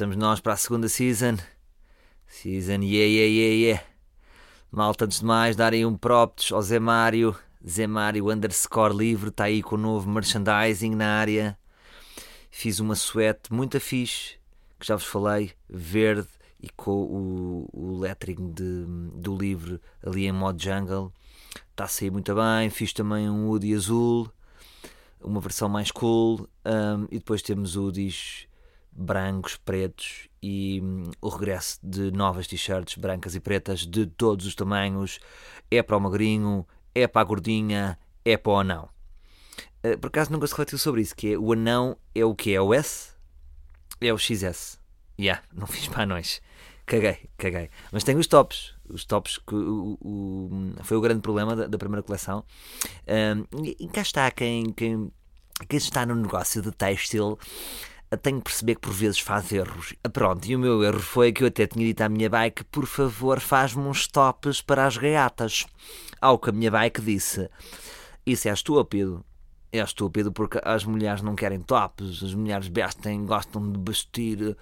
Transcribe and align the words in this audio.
estamos 0.00 0.16
nós 0.16 0.40
para 0.40 0.54
a 0.54 0.56
segunda 0.56 0.88
season. 0.88 1.36
Season, 2.26 2.80
yeah, 2.80 3.04
yeah, 3.04 3.26
yeah, 3.26 3.54
yeah. 3.54 3.84
Malta, 4.72 5.04
antes 5.04 5.20
de 5.20 5.26
mais, 5.26 5.56
darem 5.56 5.84
um 5.84 5.94
props 5.94 6.50
ao 6.52 6.62
Zé 6.62 6.78
Mário. 6.78 7.36
Zé 7.68 7.86
Mário 7.86 8.30
underscore 8.30 8.96
livre, 8.96 9.28
está 9.28 9.44
aí 9.44 9.62
com 9.62 9.74
o 9.74 9.78
novo 9.78 10.08
merchandising 10.08 10.94
na 10.94 11.18
área. 11.18 11.58
Fiz 12.50 12.80
uma 12.80 12.94
suéte 12.94 13.52
muito 13.52 13.78
fixe, 13.78 14.36
que 14.78 14.86
já 14.86 14.96
vos 14.96 15.04
falei, 15.04 15.52
verde 15.68 16.28
e 16.58 16.70
com 16.70 17.02
o, 17.02 17.68
o 17.70 17.98
lettering 17.98 18.54
de, 18.54 18.86
do 19.16 19.36
livro 19.36 19.78
ali 20.02 20.26
em 20.26 20.32
modo 20.32 20.62
jungle. 20.62 21.12
Está 21.72 21.84
a 21.84 21.88
sair 21.88 22.10
muito 22.10 22.34
bem. 22.34 22.70
Fiz 22.70 22.94
também 22.94 23.28
um 23.28 23.50
hoodie 23.50 23.74
azul, 23.74 24.32
uma 25.20 25.42
versão 25.42 25.68
mais 25.68 25.90
cool. 25.90 26.48
Um, 26.64 27.04
e 27.10 27.18
depois 27.18 27.42
temos 27.42 27.76
hoodies 27.76 28.48
brancos, 28.92 29.56
pretos 29.56 30.28
e 30.42 30.80
hum, 30.82 31.10
o 31.20 31.28
regresso 31.28 31.78
de 31.82 32.10
novas 32.10 32.46
t-shirts 32.46 32.96
brancas 32.96 33.34
e 33.34 33.40
pretas 33.40 33.80
de 33.86 34.06
todos 34.06 34.46
os 34.46 34.54
tamanhos. 34.54 35.18
É 35.70 35.82
para 35.82 35.96
o 35.96 36.00
magrinho, 36.00 36.66
é 36.94 37.06
para 37.06 37.22
a 37.22 37.24
gordinha, 37.24 37.98
é 38.24 38.36
para 38.36 38.52
o 38.52 38.58
anão. 38.58 38.88
Uh, 39.84 39.98
por 39.98 40.08
acaso 40.08 40.32
nunca 40.32 40.46
se 40.46 40.52
refletiu 40.52 40.78
sobre 40.78 41.00
isso, 41.00 41.16
que 41.16 41.32
é 41.32 41.38
o 41.38 41.52
anão 41.52 41.96
é 42.14 42.24
o 42.24 42.34
que? 42.34 42.54
É 42.54 42.60
o 42.60 42.74
S? 42.74 43.12
É 44.00 44.12
o 44.12 44.18
XS. 44.18 44.78
Yeah, 45.18 45.42
não 45.52 45.66
fiz 45.66 45.88
para 45.88 46.02
anões. 46.02 46.40
Caguei, 46.90 47.18
caguei. 47.38 47.70
Mas 47.92 48.02
tenho 48.02 48.18
os 48.18 48.26
tops. 48.26 48.74
Os 48.88 49.04
tops 49.04 49.38
que 49.38 49.54
o, 49.54 49.96
o, 50.00 50.72
foi 50.82 50.96
o 50.96 51.00
grande 51.00 51.20
problema 51.20 51.54
da, 51.54 51.68
da 51.68 51.78
primeira 51.78 52.02
coleção. 52.02 52.44
Um, 53.06 53.64
e 53.78 53.86
cá 53.86 54.02
está 54.02 54.28
quem, 54.32 54.72
quem, 54.72 55.12
quem 55.68 55.76
está 55.76 56.04
no 56.04 56.16
negócio 56.16 56.60
de 56.60 56.72
têxtil 56.72 57.38
tenho 58.16 58.38
que 58.38 58.44
perceber 58.44 58.74
que 58.74 58.80
por 58.80 58.92
vezes 58.92 59.20
faz 59.20 59.52
erros. 59.52 59.94
Ah, 60.02 60.08
pronto, 60.08 60.44
e 60.46 60.56
o 60.56 60.58
meu 60.58 60.82
erro 60.82 61.00
foi 61.00 61.32
que 61.32 61.44
eu 61.44 61.48
até 61.48 61.66
tinha 61.66 61.86
dito 61.86 62.00
à 62.00 62.08
minha 62.08 62.28
bike: 62.28 62.64
por 62.64 62.86
favor, 62.86 63.38
faz-me 63.40 63.82
uns 63.82 64.06
tops 64.06 64.60
para 64.60 64.86
as 64.86 64.96
gaiatas. 64.96 65.66
Ao 66.20 66.38
que 66.38 66.50
a 66.50 66.52
minha 66.52 66.70
bike 66.70 67.00
disse: 67.00 67.48
Isso 68.26 68.48
é 68.48 68.52
estúpido. 68.52 69.24
É 69.72 69.78
estúpido 69.78 70.32
porque 70.32 70.60
as 70.64 70.84
mulheres 70.84 71.22
não 71.22 71.36
querem 71.36 71.60
tops, 71.60 72.24
as 72.24 72.34
mulheres 72.34 72.66
vestem, 72.66 73.24
gostam 73.24 73.70
de 73.70 73.78
vestir, 73.80 74.56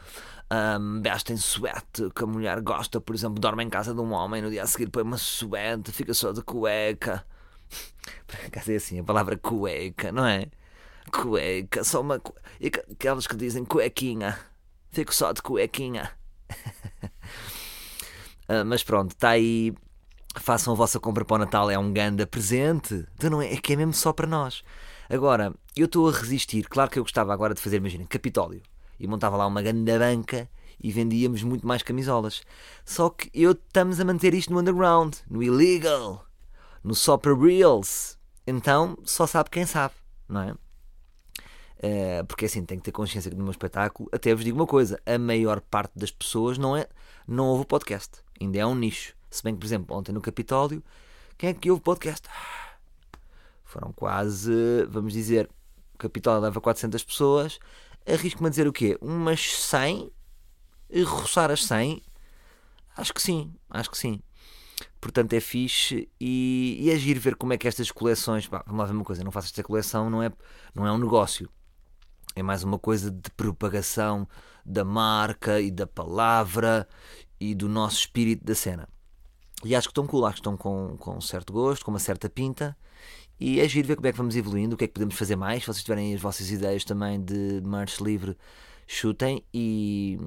um, 0.52 1.00
vestem 1.00 1.34
suete, 1.38 2.10
que 2.14 2.24
a 2.24 2.26
mulher 2.26 2.60
gosta, 2.60 3.00
por 3.00 3.14
exemplo, 3.14 3.40
dorme 3.40 3.64
em 3.64 3.70
casa 3.70 3.94
de 3.94 4.00
um 4.02 4.12
homem, 4.12 4.42
no 4.42 4.50
dia 4.50 4.62
a 4.62 4.66
seguir 4.66 4.90
põe 4.90 5.02
uma 5.02 5.16
suete, 5.16 5.92
fica 5.92 6.12
só 6.12 6.30
de 6.30 6.42
cueca. 6.42 7.24
Por 8.26 8.36
acaso 8.46 8.72
é 8.72 8.76
assim, 8.76 9.00
a 9.00 9.04
palavra 9.04 9.38
cueca, 9.38 10.12
não 10.12 10.26
é? 10.26 10.48
Cueca, 11.10 11.84
só 11.84 12.00
uma. 12.00 12.20
E 12.60 12.68
aquelas 12.68 13.26
que 13.26 13.36
dizem 13.36 13.64
cuequinha. 13.64 14.38
Fico 14.90 15.14
só 15.14 15.32
de 15.32 15.42
cuequinha. 15.42 16.10
uh, 18.48 18.64
mas 18.66 18.82
pronto, 18.82 19.12
está 19.12 19.30
aí. 19.30 19.72
Façam 20.36 20.72
a 20.72 20.76
vossa 20.76 21.00
compra 21.00 21.24
para 21.24 21.34
o 21.34 21.38
Natal, 21.38 21.70
é 21.70 21.78
um 21.78 21.92
ganda 21.92 22.26
presente. 22.26 23.06
Então 23.14 23.30
não 23.30 23.42
é, 23.42 23.54
é 23.54 23.56
que 23.56 23.72
é 23.72 23.76
mesmo 23.76 23.92
só 23.92 24.12
para 24.12 24.26
nós. 24.26 24.62
Agora, 25.10 25.52
eu 25.74 25.86
estou 25.86 26.08
a 26.08 26.12
resistir. 26.12 26.68
Claro 26.68 26.90
que 26.90 26.98
eu 26.98 27.02
gostava 27.02 27.32
agora 27.32 27.54
de 27.54 27.60
fazer, 27.60 27.78
imaginem, 27.78 28.06
Capitólio. 28.06 28.62
E 29.00 29.06
montava 29.06 29.36
lá 29.36 29.46
uma 29.46 29.62
ganda 29.62 29.98
banca 29.98 30.48
e 30.80 30.92
vendíamos 30.92 31.42
muito 31.42 31.66
mais 31.66 31.82
camisolas. 31.82 32.42
Só 32.84 33.10
que 33.10 33.30
eu 33.34 33.52
estamos 33.52 34.00
a 34.00 34.04
manter 34.04 34.34
isto 34.34 34.52
no 34.52 34.60
underground, 34.60 35.14
no 35.28 35.42
illegal, 35.42 36.24
no 36.82 36.94
só 36.94 37.16
para 37.16 37.34
reals. 37.34 38.18
Então 38.46 38.96
só 39.04 39.26
sabe 39.26 39.50
quem 39.50 39.66
sabe, 39.66 39.94
não 40.28 40.42
é? 40.42 40.54
Uh, 41.78 42.26
porque 42.26 42.46
assim, 42.46 42.64
tem 42.64 42.76
que 42.76 42.84
ter 42.84 42.92
consciência 42.92 43.30
que 43.30 43.36
no 43.36 43.44
meu 43.44 43.52
espetáculo, 43.52 44.08
até 44.12 44.34
vos 44.34 44.44
digo 44.44 44.58
uma 44.58 44.66
coisa: 44.66 45.00
a 45.06 45.16
maior 45.16 45.60
parte 45.60 45.92
das 45.96 46.10
pessoas 46.10 46.58
não, 46.58 46.76
é, 46.76 46.88
não 47.26 47.46
ouve 47.46 47.62
o 47.62 47.66
podcast, 47.66 48.20
ainda 48.40 48.58
é 48.58 48.66
um 48.66 48.74
nicho. 48.74 49.14
Se 49.30 49.44
bem 49.44 49.54
que, 49.54 49.60
por 49.60 49.66
exemplo, 49.66 49.96
ontem 49.96 50.10
no 50.10 50.20
Capitólio, 50.20 50.82
quem 51.36 51.50
é 51.50 51.54
que 51.54 51.70
ouve 51.70 51.82
podcast? 51.82 52.26
Foram 53.62 53.92
quase, 53.92 54.86
vamos 54.88 55.12
dizer, 55.12 55.48
o 55.94 55.98
Capitólio 55.98 56.40
leva 56.42 56.60
400 56.60 57.04
pessoas, 57.04 57.60
arrisco-me 58.06 58.48
a 58.48 58.50
dizer 58.50 58.66
o 58.66 58.72
quê? 58.72 58.98
Umas 59.00 59.40
100? 59.40 60.10
E 60.90 61.02
roçar 61.02 61.50
as 61.50 61.64
100? 61.64 62.02
Acho 62.96 63.14
que 63.14 63.22
sim, 63.22 63.54
acho 63.70 63.90
que 63.90 63.98
sim. 63.98 64.20
Portanto, 65.00 65.32
é 65.34 65.40
fixe 65.40 66.08
e, 66.18 66.78
e 66.80 66.90
é 66.90 66.96
giro 66.96 67.20
ver 67.20 67.36
como 67.36 67.52
é 67.52 67.58
que 67.58 67.68
estas 67.68 67.92
coleções. 67.92 68.48
Bah, 68.48 68.64
vamos 68.66 68.80
lá 68.80 68.86
ver 68.86 68.92
uma 68.94 69.04
coisa: 69.04 69.22
não 69.22 69.30
faço 69.30 69.48
esta 69.48 69.62
coleção, 69.62 70.10
não 70.10 70.22
é, 70.22 70.32
não 70.74 70.86
é 70.86 70.90
um 70.90 70.98
negócio 70.98 71.48
é 72.34 72.42
mais 72.42 72.62
uma 72.62 72.78
coisa 72.78 73.10
de 73.10 73.30
propagação 73.30 74.28
da 74.64 74.84
marca 74.84 75.60
e 75.60 75.70
da 75.70 75.86
palavra 75.86 76.86
e 77.40 77.54
do 77.54 77.68
nosso 77.68 77.96
espírito 77.96 78.44
da 78.44 78.54
cena. 78.54 78.88
E 79.64 79.74
acho 79.74 79.88
que 79.88 79.92
estão 79.92 80.06
cool, 80.06 80.24
acho 80.24 80.36
que 80.36 80.40
estão 80.40 80.56
com, 80.56 80.96
com 80.98 81.16
um 81.16 81.20
certo 81.20 81.52
gosto, 81.52 81.84
com 81.84 81.90
uma 81.90 81.98
certa 81.98 82.28
pinta. 82.28 82.76
E 83.40 83.60
é 83.60 83.68
giro 83.68 83.88
ver 83.88 83.96
como 83.96 84.06
é 84.06 84.12
que 84.12 84.18
vamos 84.18 84.36
evoluindo, 84.36 84.74
o 84.74 84.78
que 84.78 84.84
é 84.84 84.86
que 84.86 84.94
podemos 84.94 85.14
fazer 85.14 85.36
mais. 85.36 85.62
Se 85.62 85.66
vocês 85.66 85.82
tiverem 85.82 86.14
as 86.14 86.20
vossas 86.20 86.50
ideias 86.50 86.84
também 86.84 87.20
de 87.20 87.60
merch 87.64 88.00
livre, 88.00 88.36
chutem. 88.86 89.44
E. 89.52 90.18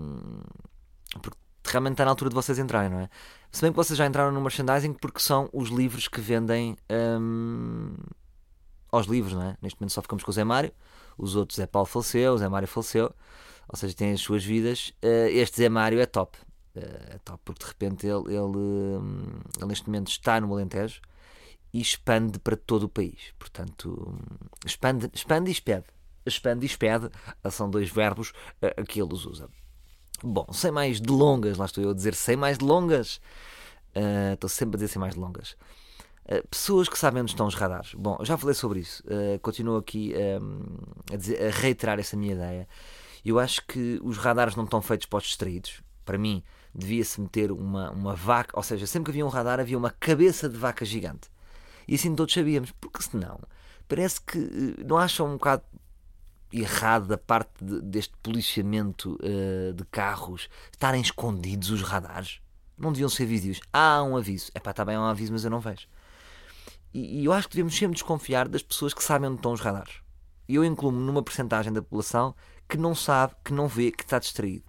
Porque 1.22 1.38
realmente 1.66 1.94
está 1.94 2.06
na 2.06 2.12
altura 2.12 2.30
de 2.30 2.36
vocês 2.36 2.58
entrarem, 2.58 2.90
não 2.90 3.00
é? 3.00 3.10
Se 3.52 3.62
bem 3.62 3.72
que 3.72 3.78
vocês 3.78 3.98
já 3.98 4.06
entraram 4.06 4.32
no 4.32 4.42
merchandising 4.42 4.94
porque 4.94 5.20
são 5.20 5.50
os 5.54 5.70
livros 5.70 6.08
que 6.08 6.22
vendem 6.22 6.78
hum, 7.20 7.94
aos 8.92 9.08
livros, 9.08 9.34
não 9.34 9.44
é? 9.44 9.58
Neste 9.62 9.80
momento 9.80 9.92
só 9.92 10.02
ficamos 10.02 10.24
com 10.24 10.32
o 10.32 10.34
Zé 10.34 10.44
Mário 10.44 10.74
os 11.22 11.36
outros 11.36 11.60
é 11.60 11.68
Paulo 11.68 11.86
faleceu, 11.86 12.38
Zé 12.38 12.50
Mário 12.50 12.68
faleceu, 12.68 13.14
ou 13.68 13.78
seja, 13.78 13.96
têm 13.96 14.12
as 14.12 14.22
suas 14.22 14.44
vidas. 14.44 14.90
Uh, 15.04 15.30
este 15.30 15.58
Zé 15.58 15.70
Mário 15.70 16.00
é 16.00 16.06
top, 16.06 16.38
uh, 16.76 16.80
é 16.80 17.20
top 17.24 17.40
porque 17.46 17.64
de 17.64 17.68
repente 17.68 18.08
ele, 18.08 18.36
ele, 18.36 18.58
um, 18.58 19.40
ele, 19.58 19.68
neste 19.68 19.88
momento 19.88 20.10
está 20.10 20.42
no 20.42 20.52
Alentejo 20.52 21.02
e 21.72 21.80
expande 21.80 22.40
para 22.40 22.58
todo 22.58 22.84
o 22.84 22.90
país. 22.90 23.34
Portanto, 23.38 24.18
expande, 24.66 25.10
expande 25.14 25.50
e 25.50 25.54
expede. 25.54 25.86
Expande 26.26 26.66
e 26.66 26.68
expede 26.68 27.10
são 27.50 27.70
dois 27.70 27.90
verbos 27.90 28.34
uh, 28.62 28.84
que 28.86 29.02
ele 29.02 29.14
usa. 29.14 29.48
Bom, 30.24 30.48
sem 30.52 30.72
mais 30.72 31.00
delongas, 31.00 31.58
lá 31.58 31.66
estou 31.66 31.84
eu 31.84 31.92
a 31.92 31.94
dizer 31.94 32.14
sem 32.14 32.36
mais 32.36 32.58
delongas. 32.58 33.22
Uh, 33.96 34.34
estou 34.34 34.50
sempre 34.50 34.76
a 34.76 34.78
dizer 34.78 34.88
sem 34.88 35.00
mais 35.00 35.16
delongas. 35.16 35.56
Eh, 36.32 36.42
pessoas 36.50 36.88
que 36.88 36.98
sabem 36.98 37.22
onde 37.22 37.32
estão 37.32 37.46
os 37.46 37.56
radares. 37.56 37.94
Bom, 37.94 38.18
já 38.24 38.38
falei 38.38 38.56
sobre 38.56 38.80
isso. 38.80 39.04
Uh, 39.04 39.38
continuo 39.40 39.76
aqui 39.76 40.14
um, 40.42 40.64
a, 41.14 41.18
dizer, 41.18 41.46
a, 41.46 41.50
reiterar 41.50 42.00
essa 42.00 42.16
minha 42.16 42.34
ideia. 42.34 42.70
Eu 43.26 43.38
acho 43.38 43.62
que 43.68 44.00
os 44.02 44.18
radares 44.18 44.56
não 44.56 44.64
estão 44.64 44.82
feitos 44.82 45.08
para 45.08 45.18
os 45.18 45.26
distraídos. 45.26 45.82
Para 46.06 46.18
mim, 46.18 46.42
devia-se 46.74 47.20
meter 47.20 47.52
uma, 47.52 47.92
uma 47.92 48.16
vaca, 48.16 48.58
ou 48.58 48.64
seja, 48.64 48.88
sempre 48.88 49.08
que 49.08 49.12
havia 49.12 49.26
um 49.26 49.30
radar 49.30 49.60
havia 49.60 49.78
uma 49.78 49.90
cabeça 49.90 50.48
de 50.48 50.58
vaca 50.58 50.86
gigante. 50.86 51.30
E 51.86 51.96
assim 51.96 52.16
todos 52.16 52.34
sabíamos, 52.34 52.72
porque 52.80 53.04
senão 53.04 53.38
parece 53.86 54.22
que 54.22 54.38
uh, 54.38 54.88
não 54.88 54.98
acham 54.98 55.28
um 55.28 55.34
bocado 55.34 55.64
errado 56.54 57.08
da 57.08 57.18
parte 57.18 57.52
de, 57.62 57.82
deste 57.82 58.14
policiamento 58.24 59.20
uh, 59.22 59.74
de 59.74 59.84
carros 59.92 60.48
estarem 60.72 61.02
escondidos 61.02 61.72
os 61.72 61.82
radares? 61.82 62.40
Não 62.78 62.94
deviam 62.94 63.10
ser 63.10 63.26
vídeos. 63.26 63.60
Há 63.74 64.02
um 64.02 64.16
aviso. 64.16 64.50
É 64.56 64.62
pá, 64.62 64.72
está 64.72 64.86
bem, 64.86 64.96
há 64.96 65.02
um 65.02 65.06
aviso, 65.06 65.34
mas 65.34 65.44
eu 65.44 65.52
não 65.52 65.60
vejo. 65.60 65.88
E, 66.94 67.22
e, 67.22 67.26
eu 67.26 67.34
acho 67.34 67.48
que 67.48 67.56
devemos 67.56 67.76
sempre 67.76 67.94
desconfiar 67.94 68.48
das 68.48 68.62
pessoas 68.62 68.94
que 68.94 69.04
sabem 69.04 69.30
onde 69.30 69.40
estão 69.40 69.54
os 69.54 69.62
radares. 69.62 70.02
E 70.48 70.56
eu 70.56 70.66
incluo-me 70.66 71.00
numa 71.00 71.24
porcentagem 71.24 71.72
da 71.72 71.82
população 71.82 72.36
que 72.68 72.78
não 72.78 72.94
sabe, 72.94 73.36
que 73.44 73.54
não 73.54 73.68
vê, 73.68 73.92
que 73.92 74.04
está 74.04 74.20
distraído. 74.20 74.66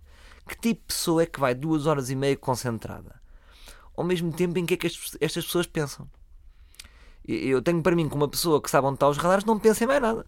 Que 0.46 0.54
tipo 0.54 0.80
de 0.80 0.86
pessoa 0.86 1.22
é 1.22 1.26
que 1.26 1.40
vai 1.40 1.54
duas 1.54 1.86
horas 1.86 2.10
e 2.10 2.16
meia 2.16 2.36
concentrada? 2.36 3.20
Ao 3.96 4.04
mesmo 4.04 4.32
tempo 4.32 4.58
em 4.58 4.66
que 4.66 4.74
é 4.74 4.76
que 4.76 4.86
estas 4.86 5.44
pessoas 5.44 5.66
pensam? 5.66 6.08
Eu 7.26 7.62
tenho 7.62 7.82
para 7.82 7.94
mim 7.94 8.08
que 8.08 8.14
uma 8.14 8.28
pessoa 8.28 8.60
que 8.60 8.70
sabe 8.70 8.86
onde 8.86 8.96
estão 8.96 9.10
os 9.10 9.18
radares 9.18 9.44
não 9.44 9.58
pensa 9.58 9.84
em 9.84 9.86
mais 9.86 10.02
nada. 10.02 10.26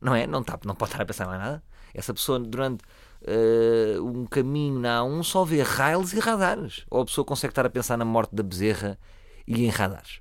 Não 0.00 0.14
é? 0.14 0.26
Não, 0.26 0.40
está, 0.40 0.58
não 0.64 0.74
pode 0.74 0.90
estar 0.90 1.02
a 1.02 1.06
pensar 1.06 1.24
em 1.24 1.28
mais 1.28 1.40
nada. 1.40 1.62
Essa 1.94 2.14
pessoa, 2.14 2.38
durante 2.38 2.82
uh, 3.22 4.04
um 4.04 4.24
caminho 4.26 4.78
na 4.78 5.00
A1, 5.00 5.22
só 5.24 5.44
vê 5.44 5.62
rails 5.62 6.12
e 6.12 6.20
radares. 6.20 6.84
Ou 6.90 7.02
a 7.02 7.04
pessoa 7.04 7.24
consegue 7.24 7.52
estar 7.52 7.66
a 7.66 7.70
pensar 7.70 7.96
na 7.96 8.04
morte 8.04 8.34
da 8.34 8.42
bezerra 8.42 8.98
e 9.46 9.64
em 9.64 9.68
radares. 9.68 10.20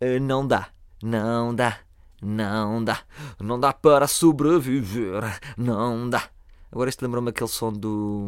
Eh, 0.00 0.18
não 0.18 0.46
dá, 0.46 0.70
não 1.02 1.54
dá, 1.54 1.78
não 2.22 2.82
dá, 2.82 3.04
não 3.38 3.60
dá 3.60 3.70
para 3.70 4.06
sobreviver, 4.06 5.22
não 5.58 6.08
dá. 6.08 6.30
Agora 6.72 6.88
este 6.88 7.04
lembrou-me 7.04 7.28
aquele 7.28 7.50
som 7.50 7.70
do. 7.70 8.26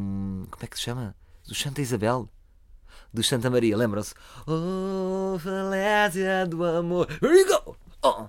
Como 0.51 0.63
é 0.63 0.67
que 0.67 0.77
se 0.77 0.83
chama? 0.83 1.17
Do 1.49 1.55
Santa 1.55 1.81
Isabel? 1.81 2.29
Do 3.11 3.23
Santa 3.23 3.49
Maria, 3.49 3.75
lembram-se? 3.75 4.15
Oh, 4.47 5.39
falésia 5.39 6.47
do 6.47 6.63
amor. 6.63 7.09
Here 7.23 7.39
you 7.41 7.47
go! 7.47 7.77
Oh. 8.03 8.29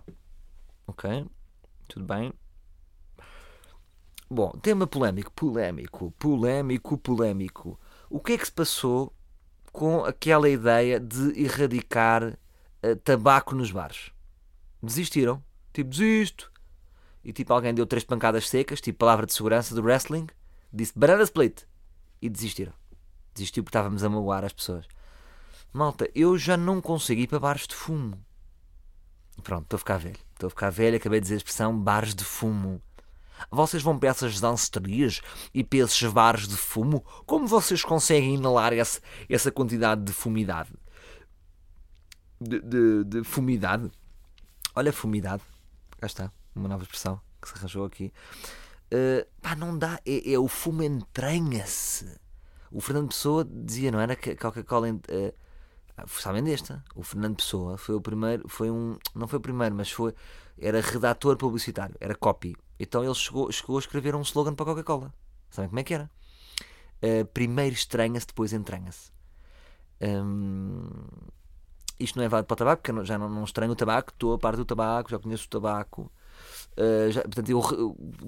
Ok, 0.88 1.26
tudo 1.90 2.06
bem. 2.06 2.32
Bom, 4.30 4.52
tema 4.62 4.88
polémico, 4.88 5.32
polémico, 5.34 6.12
polémico, 6.18 6.98
polémico. 6.98 7.78
O 8.10 8.22
que 8.22 8.34
é 8.34 8.38
que 8.38 8.46
se 8.46 8.52
passou 8.54 9.14
com 9.74 10.06
aquela 10.06 10.48
ideia 10.48 10.98
de 10.98 11.44
erradicar 11.44 12.38
uh, 12.86 12.96
tabaco 12.98 13.56
nos 13.56 13.72
bares. 13.72 14.12
Desistiram. 14.82 15.44
Tipo, 15.72 15.90
desisto. 15.90 16.52
E 17.24 17.32
tipo, 17.32 17.54
alguém 17.54 17.74
deu 17.74 17.86
três 17.86 18.04
pancadas 18.04 18.50
secas, 18.50 18.82
tipo 18.82 19.00
palavra 19.00 19.26
de 19.26 19.34
segurança 19.34 19.74
do 19.74 19.82
wrestling. 19.82 20.28
disse 20.72 20.94
banana 20.96 21.24
split 21.24 21.64
e 22.22 22.30
desistiram. 22.30 22.74
Desistiu 23.34 23.64
porque 23.64 23.78
estávamos 23.78 24.04
a 24.04 24.10
magoar 24.10 24.44
as 24.44 24.54
pessoas. 24.54 24.86
Malta, 25.72 26.10
eu 26.14 26.38
já 26.38 26.56
não 26.56 26.80
consigo 26.80 27.22
ir 27.22 27.28
para 27.28 27.40
bares 27.40 27.66
de 27.66 27.74
fumo. 27.74 28.24
Pronto, 29.42 29.64
estou 29.64 29.78
a 29.78 29.80
ficar 29.80 29.98
velho. 29.98 30.20
Estou 30.34 30.48
a 30.48 30.50
ficar 30.50 30.70
velho, 30.70 30.98
acabei 30.98 31.20
de 31.20 31.24
dizer 31.24 31.36
a 31.36 31.38
expressão 31.38 31.78
bares 31.78 32.14
de 32.14 32.24
fumo. 32.24 32.82
Vocês 33.50 33.82
vão 33.82 33.98
para 33.98 34.10
essas 34.10 34.40
dancerias 34.40 35.22
e 35.54 35.64
para 35.64 35.80
esses 35.80 36.04
bares 36.12 36.48
de 36.48 36.56
fumo? 36.56 37.04
Como 37.26 37.48
vocês 37.48 37.84
conseguem 37.84 38.36
inalar 38.36 38.74
esse, 38.74 39.02
essa 39.28 39.52
quantidade 39.52 40.04
de 40.04 40.14
fumidade? 40.14 40.72
De, 42.44 42.60
de, 42.60 43.04
de 43.06 43.24
fumidade? 43.24 43.92
Olha, 44.76 44.92
fumidade. 44.92 45.44
Cá 45.98 46.08
está, 46.08 46.32
uma 46.56 46.68
nova 46.68 46.84
expressão 46.84 47.22
que 47.42 47.48
se 47.48 47.56
arranjou 47.56 47.86
aqui. 47.86 48.12
Uh, 48.92 49.26
pá, 49.42 49.56
não 49.56 49.78
dá. 49.78 50.00
É, 50.06 50.34
é 50.34 50.40
o 50.40 50.48
fumo 50.48 50.84
entranha-se. 50.84 52.20
O 52.72 52.82
Fernando 52.82 53.10
Pessoa 53.10 53.46
dizia, 53.46 53.92
não 53.92 54.00
era 54.00 54.16
que 54.16 54.32
a 54.32 54.38
Coca-Cola. 54.38 54.90
Uh, 54.92 55.34
sabem 56.08 56.44
desta? 56.44 56.84
O 56.96 57.04
Fernando 57.04 57.36
Pessoa 57.36 57.78
foi 57.78 57.96
o 57.96 58.02
primeiro, 58.02 58.48
foi 58.48 58.72
um, 58.72 58.98
não 59.14 59.28
foi 59.28 59.38
o 59.38 59.42
primeiro, 59.42 59.76
mas 59.76 59.92
foi, 59.92 60.14
era 60.58 60.82
redator 60.82 61.38
publicitário, 61.38 61.96
era 62.00 62.16
copy. 62.16 62.56
Então 62.80 63.04
ele 63.04 63.14
chegou, 63.14 63.52
chegou 63.52 63.78
a 63.78 63.80
escrever 63.80 64.16
um 64.16 64.22
slogan 64.22 64.56
para 64.56 64.64
a 64.64 64.76
Coca-Cola. 64.76 65.14
Sabem 65.50 65.70
como 65.70 65.80
é 65.80 65.84
que 65.84 65.94
era? 65.94 66.10
Uh, 67.04 67.26
primeiro 67.28 67.76
estranha-se, 67.76 68.28
depois 68.28 68.54
entranha-se. 68.54 69.12
Um, 70.02 70.90
isto 72.00 72.18
não 72.18 72.26
é 72.26 72.30
válido 72.30 72.48
para 72.48 72.54
o 72.54 72.58
tabaco, 72.58 72.82
porque 72.82 73.00
eu 73.00 73.06
já 73.06 73.18
não, 73.18 73.30
não 73.30 73.44
estranho 73.44 73.72
o 73.72 73.76
tabaco, 73.76 74.12
estou 74.12 74.34
a 74.34 74.38
par 74.38 74.56
do 74.56 74.66
tabaco, 74.66 75.10
já 75.10 75.20
conheço 75.20 75.46
o 75.46 75.50
tabaco. 75.50 76.12
Uh, 76.78 77.12
já, 77.12 77.22
portanto, 77.22 77.50
eu, 77.50 77.62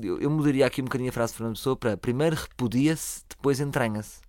eu, 0.02 0.20
eu, 0.22 0.30
mudaria 0.30 0.66
aqui 0.66 0.82
um 0.82 0.86
bocadinho 0.86 1.10
a 1.10 1.14
frase 1.14 1.34
de 1.34 1.38
Fernando 1.38 1.56
Pessoa 1.56 1.76
para 1.76 1.98
primeiro 1.98 2.36
repudia-se, 2.36 3.24
depois 3.28 3.60
entranha-se. 3.60 4.22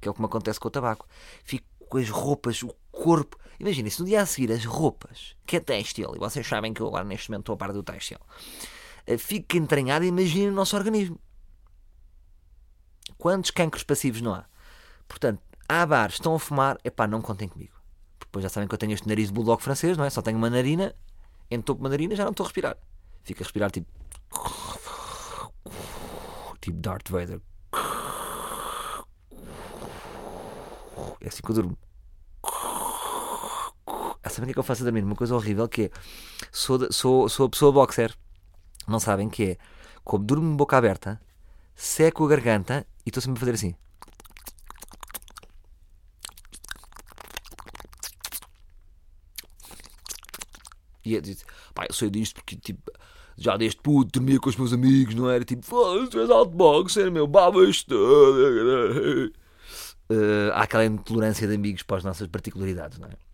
Que 0.00 0.08
é 0.08 0.10
o 0.10 0.14
que 0.14 0.20
me 0.20 0.26
acontece 0.26 0.58
com 0.58 0.68
o 0.68 0.70
tabaco. 0.70 1.06
Fico 1.44 1.66
com 1.88 1.98
as 1.98 2.08
roupas, 2.08 2.62
o 2.62 2.74
corpo. 2.90 3.38
Imaginem, 3.58 3.90
se 3.90 4.00
no 4.00 4.06
dia 4.06 4.22
a 4.22 4.26
seguir 4.26 4.50
as 4.50 4.64
roupas, 4.64 5.36
que 5.44 5.56
é 5.56 5.60
têxtil, 5.60 6.12
e 6.14 6.18
vocês 6.18 6.46
sabem 6.46 6.72
que 6.72 6.80
eu 6.80 6.86
agora 6.86 7.04
neste 7.04 7.30
momento 7.30 7.42
estou 7.42 7.54
a 7.54 7.58
par 7.58 7.72
do 7.72 7.82
têxtil, 7.82 8.18
uh, 9.06 9.18
fica 9.18 9.58
entranhado, 9.58 10.04
imaginem 10.04 10.48
o 10.48 10.52
nosso 10.52 10.74
organismo. 10.76 11.20
Quantos 13.18 13.50
cancros 13.50 13.84
passivos 13.84 14.22
não 14.22 14.32
há? 14.32 14.46
Portanto, 15.06 15.42
há 15.68 15.84
bares, 15.84 16.14
estão 16.14 16.34
a 16.34 16.38
fumar, 16.38 16.78
epá, 16.82 17.06
não 17.06 17.20
contem 17.20 17.46
comigo. 17.46 17.79
Depois 18.30 18.44
já 18.44 18.48
sabem 18.48 18.68
que 18.68 18.74
eu 18.74 18.78
tenho 18.78 18.92
este 18.92 19.08
nariz 19.08 19.26
de 19.26 19.34
bulldog 19.34 19.60
francês, 19.60 19.96
não 19.96 20.04
é? 20.04 20.10
Só 20.10 20.22
tenho 20.22 20.38
uma 20.38 20.48
narina, 20.48 20.94
entopo 21.50 21.80
uma 21.80 21.88
narina 21.88 22.14
já 22.14 22.22
não 22.22 22.30
estou 22.30 22.44
a 22.44 22.46
respirar. 22.46 22.76
Fica 23.24 23.42
a 23.42 23.44
respirar 23.44 23.72
tipo. 23.72 23.90
Tipo 26.60 26.78
Darth 26.78 27.08
Vader. 27.08 27.40
É 31.20 31.26
assim 31.26 31.42
que 31.42 31.50
eu 31.50 31.54
durmo. 31.56 31.76
Ah, 34.22 34.28
sabem 34.28 34.44
o 34.44 34.46
que 34.46 34.50
é 34.50 34.52
que 34.52 34.58
eu 34.60 34.62
faço 34.62 34.82
a 34.82 34.84
dormir? 34.84 35.02
Uma 35.02 35.16
coisa 35.16 35.34
horrível 35.34 35.68
que 35.68 35.86
é. 35.86 35.90
Sou, 36.52 36.92
sou, 36.92 37.28
sou 37.28 37.46
a 37.46 37.50
pessoa 37.50 37.72
boxer. 37.72 38.14
Não 38.86 39.00
sabem 39.00 39.28
que 39.28 39.42
é. 39.42 39.56
Como 40.04 40.24
durmo 40.24 40.48
de 40.50 40.56
boca 40.56 40.76
aberta, 40.76 41.20
seco 41.74 42.24
a 42.24 42.28
garganta 42.28 42.86
e 43.04 43.08
estou 43.08 43.20
sempre 43.20 43.38
a 43.38 43.40
fazer 43.40 43.54
assim. 43.54 43.74
E 51.04 51.16
é, 51.16 51.22
pá, 51.74 51.86
eu 51.88 51.94
sei 51.94 52.10
disto 52.10 52.34
porque 52.34 52.56
tipo, 52.56 52.90
já 53.36 53.56
deste 53.56 53.80
puto 53.80 54.20
dormia 54.20 54.38
com 54.38 54.50
os 54.50 54.56
meus 54.56 54.72
amigos, 54.72 55.14
não 55.14 55.30
era 55.30 55.44
tipo, 55.44 55.64
foda-se, 55.64 56.10
tu 56.10 56.20
és 56.20 56.30
outboxer, 56.30 57.10
meu, 57.10 57.26
babas 57.26 57.82
todo. 57.82 59.32
Uh, 60.10 60.50
há 60.52 60.62
aquela 60.62 60.84
intolerância 60.84 61.46
de 61.46 61.54
amigos 61.54 61.82
para 61.82 61.98
as 61.98 62.04
nossas 62.04 62.26
particularidades, 62.26 62.98
não 62.98 63.08
é? 63.08 63.30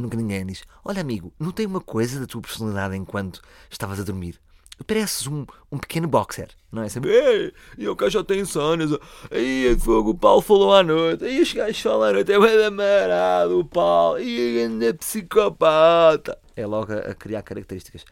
Nunca 0.00 0.16
ninguém 0.16 0.44
diz: 0.44 0.64
Olha, 0.84 1.00
amigo, 1.00 1.32
notei 1.38 1.66
uma 1.66 1.80
coisa 1.80 2.18
da 2.18 2.26
tua 2.26 2.40
personalidade 2.40 2.96
enquanto 2.96 3.40
estavas 3.70 4.00
a 4.00 4.04
dormir. 4.04 4.40
Pareces 4.86 5.28
um, 5.28 5.46
um 5.70 5.78
pequeno 5.78 6.08
boxer, 6.08 6.48
não 6.72 6.82
é? 6.82 6.88
Sempre, 6.88 7.12
ei, 7.12 7.52
eu 7.78 7.94
cá 7.94 8.08
já 8.08 8.24
tenho 8.24 8.42
insónias. 8.42 8.90
Aí, 9.30 9.68
é 9.68 9.78
fogo, 9.78 10.10
o 10.10 10.14
Paulo 10.16 10.42
falou 10.42 10.74
à 10.74 10.82
noite. 10.82 11.24
Aí, 11.24 11.40
os 11.40 11.52
gajos 11.52 11.80
falam 11.80 12.02
à 12.02 12.12
noite, 12.12 12.32
é 12.32 12.40
bem 12.40 12.64
amarado, 12.64 13.60
o 13.60 13.64
Paulo. 13.64 14.18
E 14.18 14.58
ainda 14.58 14.92
psicopata. 14.94 16.36
É 16.56 16.66
logo 16.66 16.92
a, 16.92 17.14
criar 17.14 17.42
características. 17.42 18.04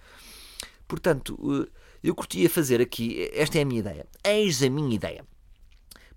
Portanto, 0.86 1.38
eh, 1.64 1.70
eu 2.02 2.14
curtia 2.14 2.50
fazer 2.50 2.80
aqui, 2.80 3.30
esta 3.32 3.58
é 3.58 3.62
a 3.62 3.64
minha 3.64 3.80
ideia. 3.80 4.06
Eis 4.24 4.62
a 4.62 4.68
minha 4.68 4.94
ideia. 4.94 5.24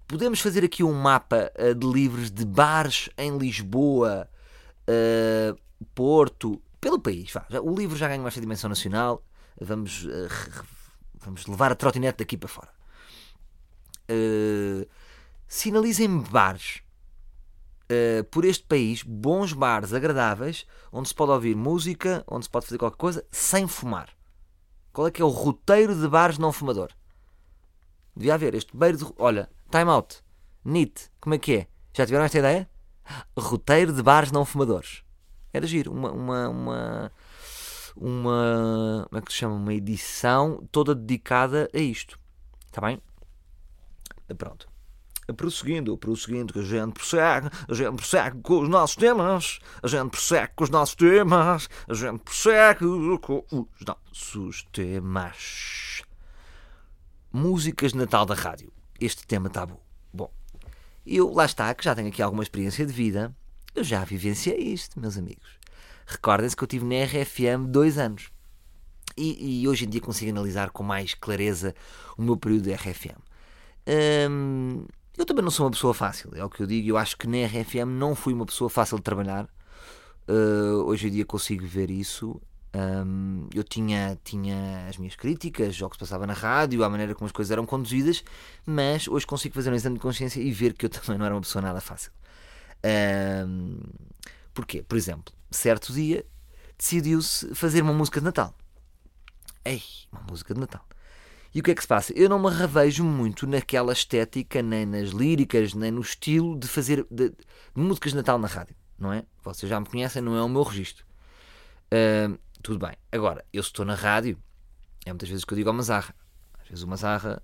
Podemos 0.08 0.40
fazer 0.40 0.64
aqui 0.64 0.84
um 0.84 0.94
mapa 0.94 1.52
uh, 1.58 1.74
de 1.74 1.88
livros 1.88 2.30
de 2.30 2.46
bares 2.46 3.10
em 3.18 3.38
Lisboa, 3.38 4.30
uh, 4.88 5.58
Porto, 5.94 6.62
pelo 6.80 7.00
país. 7.00 7.34
O 7.64 7.76
livro 7.76 7.98
já 7.98 8.08
ganhou 8.08 8.28
esta 8.28 8.42
dimensão 8.42 8.70
nacional. 8.70 9.24
Vamos, 9.60 10.06
vamos 11.16 11.48
levar 11.48 11.72
a 11.72 11.76
trotinete 11.76 12.20
daqui 12.20 12.38
para 12.38 12.50
fora. 12.50 12.70
sinalizem 15.48 16.20
bares 16.20 16.82
por 18.32 18.46
este 18.46 18.66
país, 18.66 19.04
bons 19.04 19.54
bares 19.54 19.94
agradáveis, 19.94 20.66
onde 20.92 21.08
se 21.08 21.16
pode 21.16 21.32
ouvir 21.32 21.56
música, 21.56 22.24
onde 22.28 22.46
se 22.46 22.50
pode 22.50 22.66
fazer 22.66 22.78
qualquer 22.78 22.98
coisa 22.98 23.26
sem 23.32 23.68
fumar. 23.68 24.10
Qual 24.92 25.08
é 25.08 25.12
que 25.12 25.22
é 25.22 25.26
o 25.26 25.30
roteiro 25.30 25.94
de 25.94 26.08
bares 26.08 26.38
não 26.38 26.54
fumador? 26.54 26.90
Devia 28.16 28.34
haver 28.34 28.56
este 28.56 28.76
beiro 28.76 28.98
de. 28.98 29.06
Olha, 29.18 29.50
time 29.70 29.92
out. 29.92 30.24
NIT. 30.64 31.12
Como 31.20 31.36
é 31.36 31.38
que 31.38 31.54
é? 31.54 31.68
Já 31.94 32.06
tiveram 32.06 32.26
esta 32.26 32.40
ideia? 32.40 32.70
Roteiro 33.38 33.92
de 33.92 34.02
bares 34.02 34.32
não 34.32 34.46
fumadores. 34.46 35.04
Era 35.52 35.68
giro. 35.68 35.92
Uma. 35.92 36.12
Uma. 36.12 36.50
Uma. 36.50 37.12
uma 37.96 39.06
como 39.10 39.20
é 39.20 39.22
que 39.22 39.34
se 39.34 39.40
chama? 39.40 39.56
Uma 39.56 39.74
edição 39.74 40.66
toda 40.72 40.96
dedicada 40.96 41.70
a 41.74 41.78
isto. 41.78 42.18
Está 42.68 42.80
bem? 42.80 43.02
Pronto. 44.38 44.75
Prosseguindo, 45.34 45.98
prosseguindo, 45.98 46.54
que 46.54 46.60
a 46.60 46.64
gente 46.64 46.94
prossegue, 46.94 47.50
a 47.68 47.74
gente 47.74 47.96
prossegue 47.96 48.42
com 48.42 48.62
os 48.62 48.70
nossos 48.70 48.96
temas, 48.96 49.60
a 49.82 49.88
gente 49.88 50.12
prossegue 50.12 50.52
com 50.56 50.64
os 50.64 50.70
nossos 50.70 50.96
temas, 50.96 51.70
a 51.88 51.94
gente 51.94 52.20
prossegue 52.20 52.86
com 53.22 53.46
os 53.52 53.86
nossos 53.86 54.64
temas. 54.72 56.04
Músicas 57.32 57.92
de 57.92 57.98
Natal 57.98 58.26
da 58.26 58.36
rádio. 58.36 58.72
Este 59.00 59.26
tema 59.26 59.50
tabu. 59.50 59.80
Bom, 60.14 60.32
eu 61.06 61.34
lá 61.34 61.46
está, 61.46 61.74
que 61.74 61.84
já 61.84 61.96
tenho 61.96 62.08
aqui 62.08 62.22
alguma 62.22 62.44
experiência 62.44 62.86
de 62.86 62.94
vida, 62.94 63.36
eu 63.74 63.84
já 63.84 64.06
vivenciei 64.06 64.58
isto, 64.58 65.00
meus 65.00 65.18
amigos. 65.18 65.60
Recordem-se 66.06 66.56
que 66.56 66.64
eu 66.64 66.68
tive 66.68 66.86
na 66.86 67.04
RFM 67.04 67.68
dois 67.68 67.98
anos. 67.98 68.30
E, 69.18 69.62
e, 69.62 69.68
hoje 69.68 69.86
em 69.86 69.90
dia 69.90 70.02
consigo 70.02 70.32
analisar 70.32 70.70
com 70.70 70.84
mais 70.84 71.14
clareza 71.14 71.74
o 72.18 72.22
meu 72.22 72.38
período 72.38 72.64
de 72.64 72.74
RFM. 72.74 73.18
Hum, 74.30 74.86
eu 75.18 75.26
também 75.26 75.44
não 75.44 75.52
sou 75.52 75.66
uma 75.66 75.72
pessoa 75.72 75.94
fácil, 75.94 76.32
é 76.36 76.44
o 76.44 76.50
que 76.50 76.62
eu 76.62 76.68
digo. 76.68 76.90
Eu 76.90 76.98
acho 76.98 77.18
que 77.18 77.28
na 77.28 77.46
RFM 77.46 77.88
não 77.88 78.16
fui 78.16 78.34
uma 78.34 78.46
pessoa 78.46 78.70
fácil 78.70 78.98
de 78.98 79.04
trabalhar. 79.04 79.48
Uh, 80.28 80.84
hoje 80.86 81.08
em 81.08 81.12
dia 81.12 81.26
consigo 81.26 81.66
ver 81.66 81.90
isso. 81.90 82.42
Um, 82.76 83.48
eu 83.54 83.64
tinha, 83.64 84.20
tinha 84.22 84.86
as 84.90 84.98
minhas 84.98 85.16
críticas 85.16 85.82
ao 85.82 85.90
que 85.90 85.96
se 85.96 86.00
passava 86.00 86.28
na 86.28 86.34
rádio, 86.34 86.84
à 86.84 86.90
maneira 86.90 87.16
como 87.16 87.26
as 87.26 87.32
coisas 87.32 87.50
eram 87.50 87.66
conduzidas, 87.66 88.22
mas 88.66 89.08
hoje 89.08 89.26
consigo 89.26 89.56
fazer 89.56 89.72
um 89.72 89.76
exame 89.76 89.96
de 89.96 90.02
consciência 90.02 90.42
e 90.42 90.52
ver 90.52 90.74
que 90.74 90.86
eu 90.86 90.90
também 90.92 91.18
não 91.18 91.26
era 91.26 91.34
uma 91.34 91.42
pessoa 91.42 91.62
nada 91.62 91.80
fácil. 91.80 92.12
Um, 93.48 93.80
porquê? 94.54 94.84
Por 94.84 94.98
exemplo, 94.98 95.34
certo 95.50 95.94
dia 95.94 96.26
decidiu-se 96.78 97.56
fazer 97.56 97.82
uma 97.82 97.94
música 97.94 98.20
de 98.20 98.26
Natal. 98.26 98.54
Ei, 99.64 99.82
uma 100.12 100.22
música 100.30 100.54
de 100.54 100.60
Natal. 100.60 100.86
E 101.56 101.62
o 101.62 101.64
que 101.64 101.72
é 101.72 101.76
que 101.76 101.82
se 101.82 101.88
passa? 101.88 102.12
Eu 102.14 102.28
não 102.28 102.38
me 102.38 102.50
revejo 102.50 103.02
muito 103.02 103.48
naquela 103.48 103.94
estética, 103.94 104.62
nem 104.62 104.86
nas 104.86 105.12
líricas, 105.12 105.74
nem 105.74 105.90
no 105.90 106.02
estilo 106.02 106.60
de 106.60 106.68
fazer 106.68 107.08
de, 107.10 107.30
de 107.30 107.36
músicas 107.74 108.12
de 108.12 108.18
Natal 108.18 108.38
na 108.38 108.46
rádio, 108.46 108.76
não 109.00 109.14
é? 109.14 109.24
Vocês 109.42 109.70
já 109.70 109.80
me 109.80 109.86
conhecem, 109.86 110.22
não 110.22 110.36
é 110.36 110.44
o 110.44 110.50
meu 110.50 110.64
registro. 110.64 111.06
Uh, 111.86 112.38
tudo 112.62 112.86
bem. 112.86 112.98
Agora, 113.10 113.46
eu 113.54 113.62
estou 113.62 113.86
na 113.86 113.96
rádio, 113.96 114.38
é 115.06 115.12
muitas 115.12 115.30
vezes 115.30 115.46
que 115.46 115.54
eu 115.54 115.56
digo 115.56 115.70
ao 115.70 115.74
Mazarra. 115.74 116.14
Às 116.62 116.68
vezes 116.68 116.84
o 116.84 116.88
Mazarra 116.90 117.42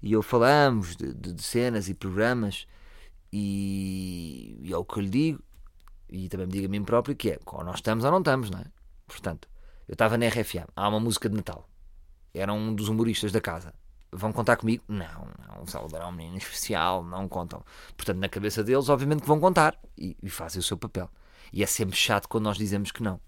e 0.00 0.12
eu 0.12 0.22
falamos 0.22 0.94
de, 0.94 1.12
de, 1.12 1.32
de 1.32 1.42
cenas 1.42 1.88
e 1.88 1.94
programas 1.94 2.64
e, 3.32 4.56
e 4.62 4.72
é 4.72 4.76
o 4.76 4.84
que 4.84 5.00
eu 5.00 5.02
lhe 5.02 5.10
digo 5.10 5.42
e 6.08 6.28
também 6.28 6.46
me 6.46 6.52
digo 6.52 6.66
a 6.66 6.68
mim 6.68 6.84
próprio 6.84 7.16
que 7.16 7.30
é 7.30 7.40
ou 7.44 7.64
nós 7.64 7.78
estamos 7.78 8.04
ou 8.04 8.12
não 8.12 8.18
estamos, 8.20 8.50
não 8.50 8.60
é? 8.60 8.66
Portanto, 9.04 9.48
eu 9.88 9.94
estava 9.94 10.16
na 10.16 10.28
RFM, 10.28 10.68
há 10.76 10.88
uma 10.88 11.00
música 11.00 11.28
de 11.28 11.34
Natal 11.34 11.68
era 12.34 12.52
um 12.52 12.74
dos 12.74 12.88
humoristas 12.88 13.32
da 13.32 13.40
casa. 13.40 13.74
Vão 14.10 14.32
contar 14.32 14.56
comigo? 14.56 14.82
Não, 14.88 15.28
não. 15.46 15.66
Salvador 15.66 16.00
é 16.00 16.06
um 16.06 16.12
menino 16.12 16.38
especial, 16.38 17.04
não 17.04 17.28
contam. 17.28 17.62
Portanto, 17.96 18.18
na 18.18 18.28
cabeça 18.28 18.64
deles, 18.64 18.88
obviamente 18.88 19.20
que 19.20 19.28
vão 19.28 19.38
contar 19.38 19.78
e, 19.96 20.16
e 20.22 20.30
fazem 20.30 20.60
o 20.60 20.62
seu 20.62 20.76
papel. 20.76 21.10
E 21.52 21.62
é 21.62 21.66
sempre 21.66 21.96
chato 21.96 22.26
quando 22.26 22.44
nós 22.44 22.56
dizemos 22.56 22.90
que 22.90 23.02
não. 23.02 23.20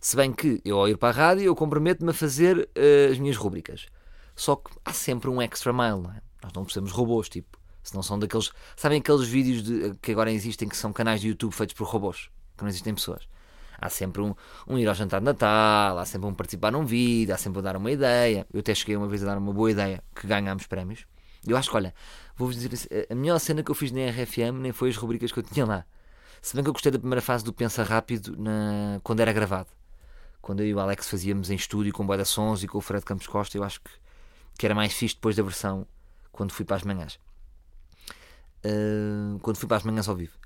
Se 0.00 0.16
bem 0.16 0.32
que 0.32 0.60
eu, 0.64 0.78
ao 0.78 0.88
ir 0.88 0.96
para 0.96 1.10
a 1.10 1.12
rádio, 1.12 1.44
eu 1.44 1.54
comprometo-me 1.54 2.10
a 2.10 2.14
fazer 2.14 2.58
uh, 2.58 3.12
as 3.12 3.18
minhas 3.18 3.36
rúbricas. 3.36 3.86
Só 4.34 4.56
que 4.56 4.70
há 4.84 4.92
sempre 4.92 5.28
um 5.28 5.42
extra 5.42 5.72
mile, 5.72 6.00
não 6.02 6.10
é? 6.10 6.22
Nós 6.42 6.52
não 6.54 6.66
somos 6.68 6.90
robôs, 6.90 7.28
tipo. 7.28 7.60
Se 7.82 7.94
não 7.94 8.02
são 8.02 8.18
daqueles. 8.18 8.50
Sabem 8.76 8.98
aqueles 8.98 9.26
vídeos 9.26 9.62
de, 9.62 9.94
que 10.00 10.12
agora 10.12 10.32
existem 10.32 10.68
que 10.68 10.76
são 10.76 10.92
canais 10.92 11.20
de 11.20 11.28
YouTube 11.28 11.52
feitos 11.52 11.74
por 11.74 11.86
robôs? 11.86 12.30
Que 12.56 12.62
não 12.62 12.68
existem 12.68 12.94
pessoas. 12.94 13.28
Há 13.80 13.88
sempre 13.88 14.20
um, 14.20 14.34
um 14.68 14.78
ir 14.78 14.86
ao 14.86 14.94
jantar 14.94 15.20
de 15.20 15.24
Natal, 15.24 15.98
há 15.98 16.04
sempre 16.04 16.28
um 16.28 16.34
participar 16.34 16.70
num 16.70 16.84
vídeo, 16.84 17.34
há 17.34 17.38
sempre 17.38 17.60
um 17.60 17.62
dar 17.62 17.76
uma 17.76 17.90
ideia. 17.90 18.46
Eu 18.52 18.60
até 18.60 18.74
cheguei 18.74 18.96
uma 18.96 19.08
vez 19.08 19.22
a 19.22 19.26
dar 19.26 19.38
uma 19.38 19.52
boa 19.52 19.70
ideia 19.70 20.02
que 20.14 20.26
ganhámos 20.26 20.66
prémios. 20.66 21.06
Eu 21.46 21.56
acho 21.56 21.70
que, 21.70 21.76
olha, 21.76 21.94
vou-vos 22.36 22.56
dizer 22.56 22.74
assim, 22.74 22.88
a 23.08 23.14
melhor 23.14 23.38
cena 23.38 23.62
que 23.62 23.70
eu 23.70 23.74
fiz 23.74 23.90
na 23.90 24.00
RFM 24.10 24.60
nem 24.60 24.72
foi 24.72 24.90
as 24.90 24.96
rubricas 24.96 25.32
que 25.32 25.38
eu 25.38 25.42
tinha 25.42 25.64
lá. 25.64 25.86
Se 26.42 26.54
bem 26.54 26.62
que 26.62 26.68
eu 26.68 26.72
gostei 26.72 26.92
da 26.92 26.98
primeira 26.98 27.22
fase 27.22 27.44
do 27.44 27.52
Pensa 27.52 27.82
Rápido 27.82 28.36
na, 28.38 29.00
quando 29.02 29.20
era 29.20 29.32
gravado. 29.32 29.68
Quando 30.40 30.60
eu 30.60 30.66
e 30.66 30.74
o 30.74 30.80
Alex 30.80 31.08
fazíamos 31.08 31.50
em 31.50 31.54
estúdio 31.54 31.92
com 31.92 32.02
o 32.02 32.06
Boa 32.06 32.24
Sons 32.24 32.62
e 32.62 32.68
com 32.68 32.78
o 32.78 32.80
Fred 32.80 33.04
Campos 33.04 33.26
Costa, 33.26 33.56
eu 33.58 33.64
acho 33.64 33.80
que, 33.80 33.90
que 34.58 34.66
era 34.66 34.74
mais 34.74 34.92
fixe 34.92 35.14
depois 35.14 35.36
da 35.36 35.42
versão 35.42 35.86
quando 36.32 36.52
fui 36.52 36.64
para 36.64 36.76
as 36.76 36.82
manhãs. 36.82 37.18
Uh, 38.64 39.38
quando 39.40 39.56
fui 39.56 39.68
para 39.68 39.78
as 39.78 39.84
manhãs 39.84 40.08
ao 40.08 40.16
vivo. 40.16 40.39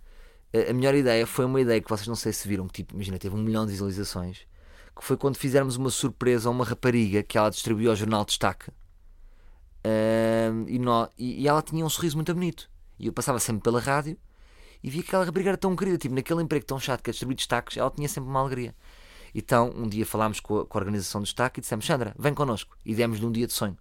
A 0.70 0.73
melhor 0.73 0.94
ideia 0.94 1.26
foi 1.26 1.44
uma 1.44 1.61
ideia 1.61 1.80
que 1.80 1.88
vocês 1.88 2.06
não 2.06 2.14
sei 2.14 2.32
se 2.32 2.46
viram, 2.46 2.68
que 2.68 2.75
tipo, 2.75 2.94
imagina, 2.94 3.18
teve 3.18 3.34
um 3.34 3.42
milhão 3.42 3.66
de 3.66 3.73
visualizações, 3.73 4.46
que 4.96 5.04
foi 5.04 5.16
quando 5.16 5.37
fizermos 5.37 5.75
uma 5.76 5.90
surpresa 5.90 6.49
a 6.49 6.52
uma 6.52 6.64
rapariga 6.64 7.25
que 7.25 7.37
ela 7.37 7.50
distribuiu 7.50 7.90
ao 7.90 7.96
jornal 7.96 8.25
Destaque. 8.25 8.70
Uh, 9.84 10.64
e, 10.68 10.80
e, 11.18 11.42
e, 11.42 11.49
ela 11.49 11.61
tinha 11.61 11.84
um 11.84 11.88
sorriso 11.88 12.16
muito 12.16 12.32
bonito. 12.32 12.70
E 12.99 13.06
eu 13.08 13.12
passava 13.12 13.40
sempre 13.40 13.62
pela 13.62 13.80
rádio 13.80 14.16
e 14.82 14.88
via 14.88 15.02
que 15.02 15.08
aquela 15.08 15.25
rapariga 15.25 15.50
era 15.50 15.58
tão 15.58 15.75
querida, 15.75 15.99
tipo, 15.99 16.14
naquele 16.14 16.42
emprego 16.42 16.64
tão 16.64 16.78
chato 16.78 17.02
que 17.02 17.11
é 17.11 17.12
distribuir 17.12 17.37
destaques, 17.37 17.76
ela 17.76 17.90
tinha 17.90 18.08
sempre 18.08 18.30
uma 18.30 18.38
alegria. 18.38 18.75
Então, 19.34 19.73
um 19.76 19.88
dia 19.88 20.06
falámos 20.06 20.38
com 20.38 20.61
a, 20.61 20.66
com 20.66 20.78
a 20.78 20.80
organização 20.80 21.20
do 21.20 21.25
destaque 21.25 21.58
e 21.58 21.62
dissemos: 21.62 21.84
Sandra, 21.84 22.14
vem 22.16 22.32
connosco. 22.32 22.78
E 22.84 22.94
demos-lhe 22.94 23.26
um 23.26 23.32
dia 23.32 23.49
de 23.49 23.52
sonho. 23.52 23.76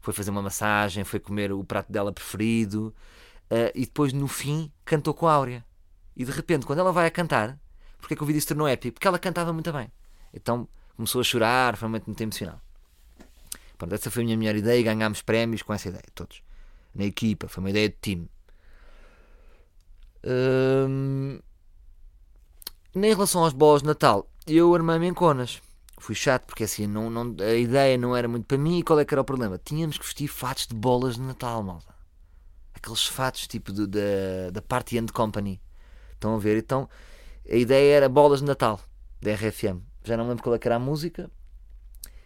Foi 0.00 0.12
fazer 0.12 0.32
uma 0.32 0.42
massagem, 0.42 1.04
foi 1.04 1.20
comer 1.20 1.52
o 1.52 1.62
prato 1.62 1.92
dela 1.92 2.12
preferido, 2.12 2.92
Uh, 3.50 3.66
e 3.74 3.80
depois 3.80 4.12
no 4.12 4.28
fim 4.28 4.70
cantou 4.84 5.12
com 5.12 5.26
a 5.26 5.32
Áurea. 5.32 5.64
E 6.16 6.24
de 6.24 6.30
repente, 6.30 6.66
quando 6.66 6.80
ela 6.80 6.92
vai 6.92 7.06
a 7.06 7.10
cantar, 7.10 7.58
porque 7.98 8.14
é 8.14 8.16
que 8.16 8.22
o 8.22 8.26
vídeo 8.26 8.40
se 8.40 8.46
tornou 8.46 8.68
épico? 8.68 8.94
Porque 8.94 9.08
ela 9.08 9.18
cantava 9.18 9.52
muito 9.52 9.72
bem. 9.72 9.90
Então 10.32 10.68
começou 10.96 11.20
a 11.20 11.24
chorar, 11.24 11.76
foi 11.76 11.86
um 11.86 11.90
momento 11.90 12.06
muito 12.06 12.20
emocional. 12.20 12.60
Pronto, 13.78 13.94
essa 13.94 14.10
foi 14.10 14.22
a 14.22 14.26
minha 14.26 14.36
melhor 14.36 14.56
ideia 14.56 14.78
e 14.78 14.82
ganhámos 14.82 15.22
prémios 15.22 15.62
com 15.62 15.72
essa 15.72 15.88
ideia, 15.88 16.04
todos. 16.14 16.42
Na 16.94 17.04
equipa, 17.04 17.48
foi 17.48 17.62
uma 17.62 17.70
ideia 17.70 17.88
de 17.88 17.96
time. 18.00 18.30
Hum... 20.22 21.40
em 22.94 23.00
relação 23.00 23.42
aos 23.42 23.54
bolas 23.54 23.80
de 23.80 23.88
Natal, 23.88 24.28
eu 24.46 24.74
armei-me 24.74 25.06
em 25.06 25.14
conas. 25.14 25.62
Fui 25.98 26.14
chato 26.14 26.44
porque 26.44 26.64
assim 26.64 26.86
não, 26.86 27.08
não, 27.10 27.34
a 27.40 27.54
ideia 27.54 27.96
não 27.96 28.14
era 28.14 28.28
muito 28.28 28.46
para 28.46 28.58
mim. 28.58 28.78
E 28.78 28.82
qual 28.82 28.98
é 29.00 29.04
que 29.04 29.14
era 29.14 29.20
o 29.20 29.24
problema? 29.24 29.58
Tínhamos 29.58 29.96
que 29.96 30.04
vestir 30.04 30.28
fatos 30.28 30.66
de 30.66 30.74
bolas 30.74 31.14
de 31.14 31.22
Natal, 31.22 31.62
malta 31.62 32.00
aqueles 32.80 33.06
fatos 33.06 33.46
tipo 33.46 33.72
da, 33.72 34.50
da 34.52 34.62
Party 34.62 34.98
and 34.98 35.06
Company. 35.12 35.60
Estão 36.20 36.34
a 36.34 36.38
ver? 36.38 36.58
Então 36.58 36.86
a 37.50 37.56
ideia 37.56 37.96
era 37.96 38.08
bolas 38.10 38.40
de 38.40 38.46
Natal 38.46 38.78
da 39.22 39.32
RFM. 39.32 39.80
Já 40.04 40.18
não 40.18 40.28
lembro 40.28 40.42
qual 40.42 40.54
é 40.54 40.60
era 40.62 40.76
a 40.76 40.78
música. 40.78 41.30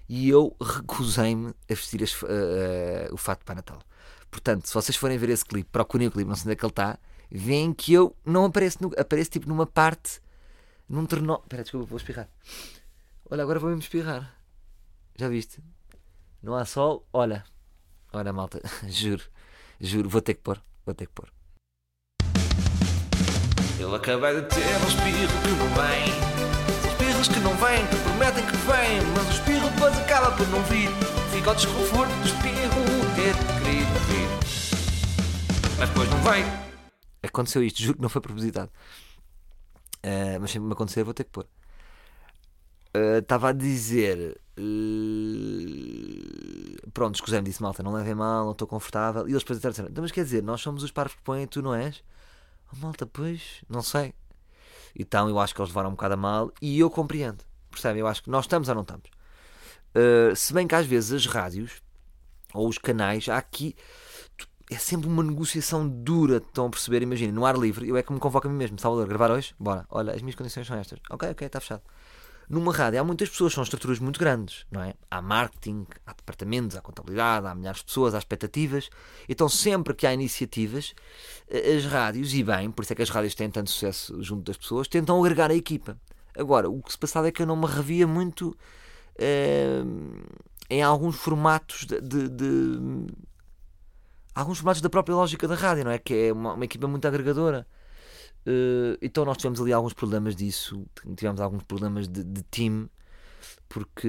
E 0.08 0.28
eu 0.28 0.54
recusei-me 0.60 1.54
a 1.70 1.74
vestir 1.74 2.02
as, 2.02 2.20
uh, 2.20 2.26
uh, 2.26 3.14
o 3.14 3.16
fato 3.16 3.44
para 3.44 3.54
Natal. 3.54 3.78
Portanto, 4.30 4.66
se 4.66 4.74
vocês 4.74 4.96
forem 4.96 5.16
ver 5.16 5.30
esse 5.30 5.44
clipe, 5.44 5.70
procurem 5.70 6.08
o 6.08 6.10
clipe, 6.10 6.28
não 6.28 6.34
sei 6.34 6.42
onde 6.42 6.52
é 6.52 6.56
que 6.56 6.64
ele 6.64 6.72
está, 6.72 6.98
veem 7.30 7.72
que 7.72 7.92
eu 7.92 8.14
não 8.24 8.44
apareço, 8.44 8.78
no, 8.82 8.92
apareço 8.98 9.30
tipo 9.30 9.48
numa 9.48 9.64
parte, 9.64 10.20
num 10.88 11.06
terno. 11.06 11.40
Espera, 11.44 11.62
desculpa, 11.62 11.86
vou 11.86 11.96
espirrar. 11.96 12.28
Olha, 13.30 13.44
agora 13.44 13.60
vou-me 13.60 13.78
espirrar. 13.78 14.36
Já 15.16 15.28
viste? 15.28 15.62
Não 16.42 16.54
há 16.54 16.64
sol? 16.64 17.06
Olha, 17.12 17.44
olha, 18.12 18.32
malta, 18.32 18.60
juro. 18.88 19.22
Juro, 19.80 20.08
vou 20.08 20.20
ter 20.20 20.34
que 20.34 20.42
pôr. 20.42 20.60
Vou 20.84 20.94
ter 20.94 21.06
que 21.06 21.12
pôr. 21.12 21.32
Ele 23.78 23.94
acabei 23.96 24.40
de 24.40 24.42
ter 24.42 24.60
um 24.60 24.88
espirro 24.88 25.42
que 25.42 25.48
não 25.58 25.68
vem. 25.74 26.06
São 26.80 26.90
espirros 26.92 27.28
que 27.28 27.40
não 27.40 27.54
vêm, 27.56 27.86
que 27.88 27.96
prometem 27.96 28.46
que 28.46 28.56
vêm, 28.56 29.00
mas 29.16 29.26
o 29.26 29.30
espirro 29.32 29.68
depois 29.70 29.98
acaba 29.98 30.30
por 30.36 30.46
não 30.48 30.62
vir. 30.64 30.88
Fica 31.32 31.50
o 31.50 31.54
desconforto 31.54 32.12
do 32.12 32.26
espirro 32.26 32.84
ter 33.16 33.34
querido 33.62 33.92
vir. 34.06 34.28
Mas 35.78 35.88
depois 35.88 36.08
não 36.08 36.22
vem. 36.22 36.44
Aconteceu 37.22 37.64
isto, 37.64 37.82
juro 37.82 37.96
que 37.96 38.02
não 38.02 38.08
foi 38.08 38.20
propositado. 38.20 38.70
Uh, 40.04 40.38
mas 40.40 40.50
sempre 40.52 40.68
me 40.68 40.72
acontecer, 40.72 41.02
vou 41.02 41.14
ter 41.14 41.24
que 41.24 41.30
pôr. 41.30 41.46
Estava 43.18 43.48
uh, 43.48 43.50
a 43.50 43.52
dizer. 43.52 44.40
Uh, 44.56 45.94
pronto, 46.92 47.16
escusei-me, 47.16 47.44
disse 47.44 47.60
malta, 47.60 47.82
não 47.82 47.92
levem 47.92 48.14
mal, 48.14 48.44
não 48.44 48.52
estou 48.52 48.68
confortável. 48.68 49.26
E 49.26 49.32
eles 49.32 49.42
depois 49.42 49.58
disseram: 49.60 49.88
então, 49.88 50.02
mas 50.02 50.12
quer 50.12 50.22
dizer, 50.22 50.44
nós 50.44 50.60
somos 50.60 50.84
os 50.84 50.92
parvos 50.92 51.16
que 51.16 51.22
põem, 51.22 51.44
tu 51.46 51.60
não 51.60 51.74
és? 51.74 52.04
Oh, 52.72 52.76
malta, 52.76 53.06
pois, 53.06 53.62
não 53.68 53.82
sei. 53.82 54.14
Então 54.96 55.28
eu 55.28 55.38
acho 55.38 55.54
que 55.54 55.60
eles 55.60 55.70
levaram 55.70 55.90
um 55.90 55.94
bocado 55.94 56.14
a 56.14 56.16
mal 56.16 56.52
e 56.60 56.78
eu 56.78 56.90
compreendo. 56.90 57.44
Percebem? 57.70 58.00
Eu 58.00 58.06
acho 58.06 58.22
que 58.22 58.30
nós 58.30 58.44
estamos 58.44 58.68
ou 58.68 58.74
não 58.74 58.82
estamos. 58.82 59.10
Uh, 59.94 60.34
se 60.34 60.52
bem 60.52 60.66
que 60.66 60.74
às 60.74 60.86
vezes 60.86 61.12
as 61.12 61.26
rádios 61.26 61.82
ou 62.52 62.68
os 62.68 62.78
canais, 62.78 63.28
há 63.28 63.36
aqui. 63.36 63.74
É 64.70 64.78
sempre 64.78 65.08
uma 65.08 65.22
negociação 65.22 65.86
dura, 65.86 66.38
estão 66.38 66.66
a 66.66 66.70
perceber? 66.70 67.02
Imagina, 67.02 67.32
no 67.32 67.44
ar 67.44 67.56
livre, 67.56 67.86
eu 67.86 67.96
é 67.96 68.02
que 68.02 68.12
me 68.12 68.18
convoco 68.18 68.46
a 68.46 68.50
mim 68.50 68.56
mesmo. 68.56 68.78
Salvador, 68.78 69.06
gravar 69.06 69.30
hoje? 69.30 69.54
Bora. 69.58 69.84
Olha, 69.90 70.14
as 70.14 70.22
minhas 70.22 70.34
condições 70.34 70.66
são 70.66 70.76
estas. 70.76 70.98
Ok, 71.10 71.28
ok, 71.28 71.46
está 71.46 71.60
fechado 71.60 71.82
numa 72.48 72.72
rádio 72.72 73.00
há 73.00 73.04
muitas 73.04 73.28
pessoas, 73.28 73.52
são 73.52 73.62
estruturas 73.62 73.98
muito 73.98 74.18
grandes, 74.18 74.66
não 74.70 74.82
é? 74.82 74.94
Há 75.10 75.22
marketing, 75.22 75.86
há 76.06 76.12
departamentos, 76.12 76.76
há 76.76 76.80
contabilidade, 76.80 77.46
há 77.46 77.54
milhares 77.54 77.78
de 77.78 77.86
pessoas, 77.86 78.14
há 78.14 78.18
expectativas. 78.18 78.90
Então, 79.28 79.48
sempre 79.48 79.94
que 79.94 80.06
há 80.06 80.12
iniciativas, 80.12 80.94
eh, 81.48 81.76
as 81.76 81.86
rádios, 81.86 82.34
e 82.34 82.42
bem, 82.42 82.70
por 82.70 82.82
isso 82.82 82.92
é 82.92 82.96
que 82.96 83.02
as 83.02 83.10
rádios 83.10 83.34
têm 83.34 83.50
tanto 83.50 83.70
sucesso 83.70 84.22
junto 84.22 84.42
das 84.42 84.56
pessoas, 84.56 84.88
tentam 84.88 85.18
agregar 85.22 85.50
a 85.50 85.54
equipa. 85.54 85.98
Agora, 86.36 86.68
o 86.68 86.82
que 86.82 86.92
se 86.92 86.98
passava 86.98 87.28
é 87.28 87.32
que 87.32 87.42
eu 87.42 87.46
não 87.46 87.56
me 87.56 87.66
revia 87.66 88.06
muito 88.06 88.56
eh, 89.18 89.82
em 90.68 90.82
alguns 90.82 91.16
formatos 91.16 91.84
de, 91.86 92.00
de, 92.00 92.28
de, 92.28 93.06
alguns 94.34 94.58
formatos 94.58 94.80
da 94.82 94.90
própria 94.90 95.14
lógica 95.14 95.46
da 95.46 95.54
rádio, 95.54 95.84
não 95.84 95.90
é? 95.92 95.98
Que 95.98 96.28
é 96.28 96.32
uma, 96.32 96.54
uma 96.54 96.64
equipa 96.64 96.88
muito 96.88 97.06
agregadora. 97.06 97.66
Uh, 98.46 98.98
então 99.00 99.24
nós 99.24 99.38
tivemos 99.38 99.60
ali 99.60 99.72
alguns 99.72 99.94
problemas 99.94 100.36
disso, 100.36 100.86
tivemos 101.16 101.40
alguns 101.40 101.62
problemas 101.62 102.06
de, 102.06 102.22
de 102.22 102.42
time, 102.50 102.88
porque, 103.68 104.08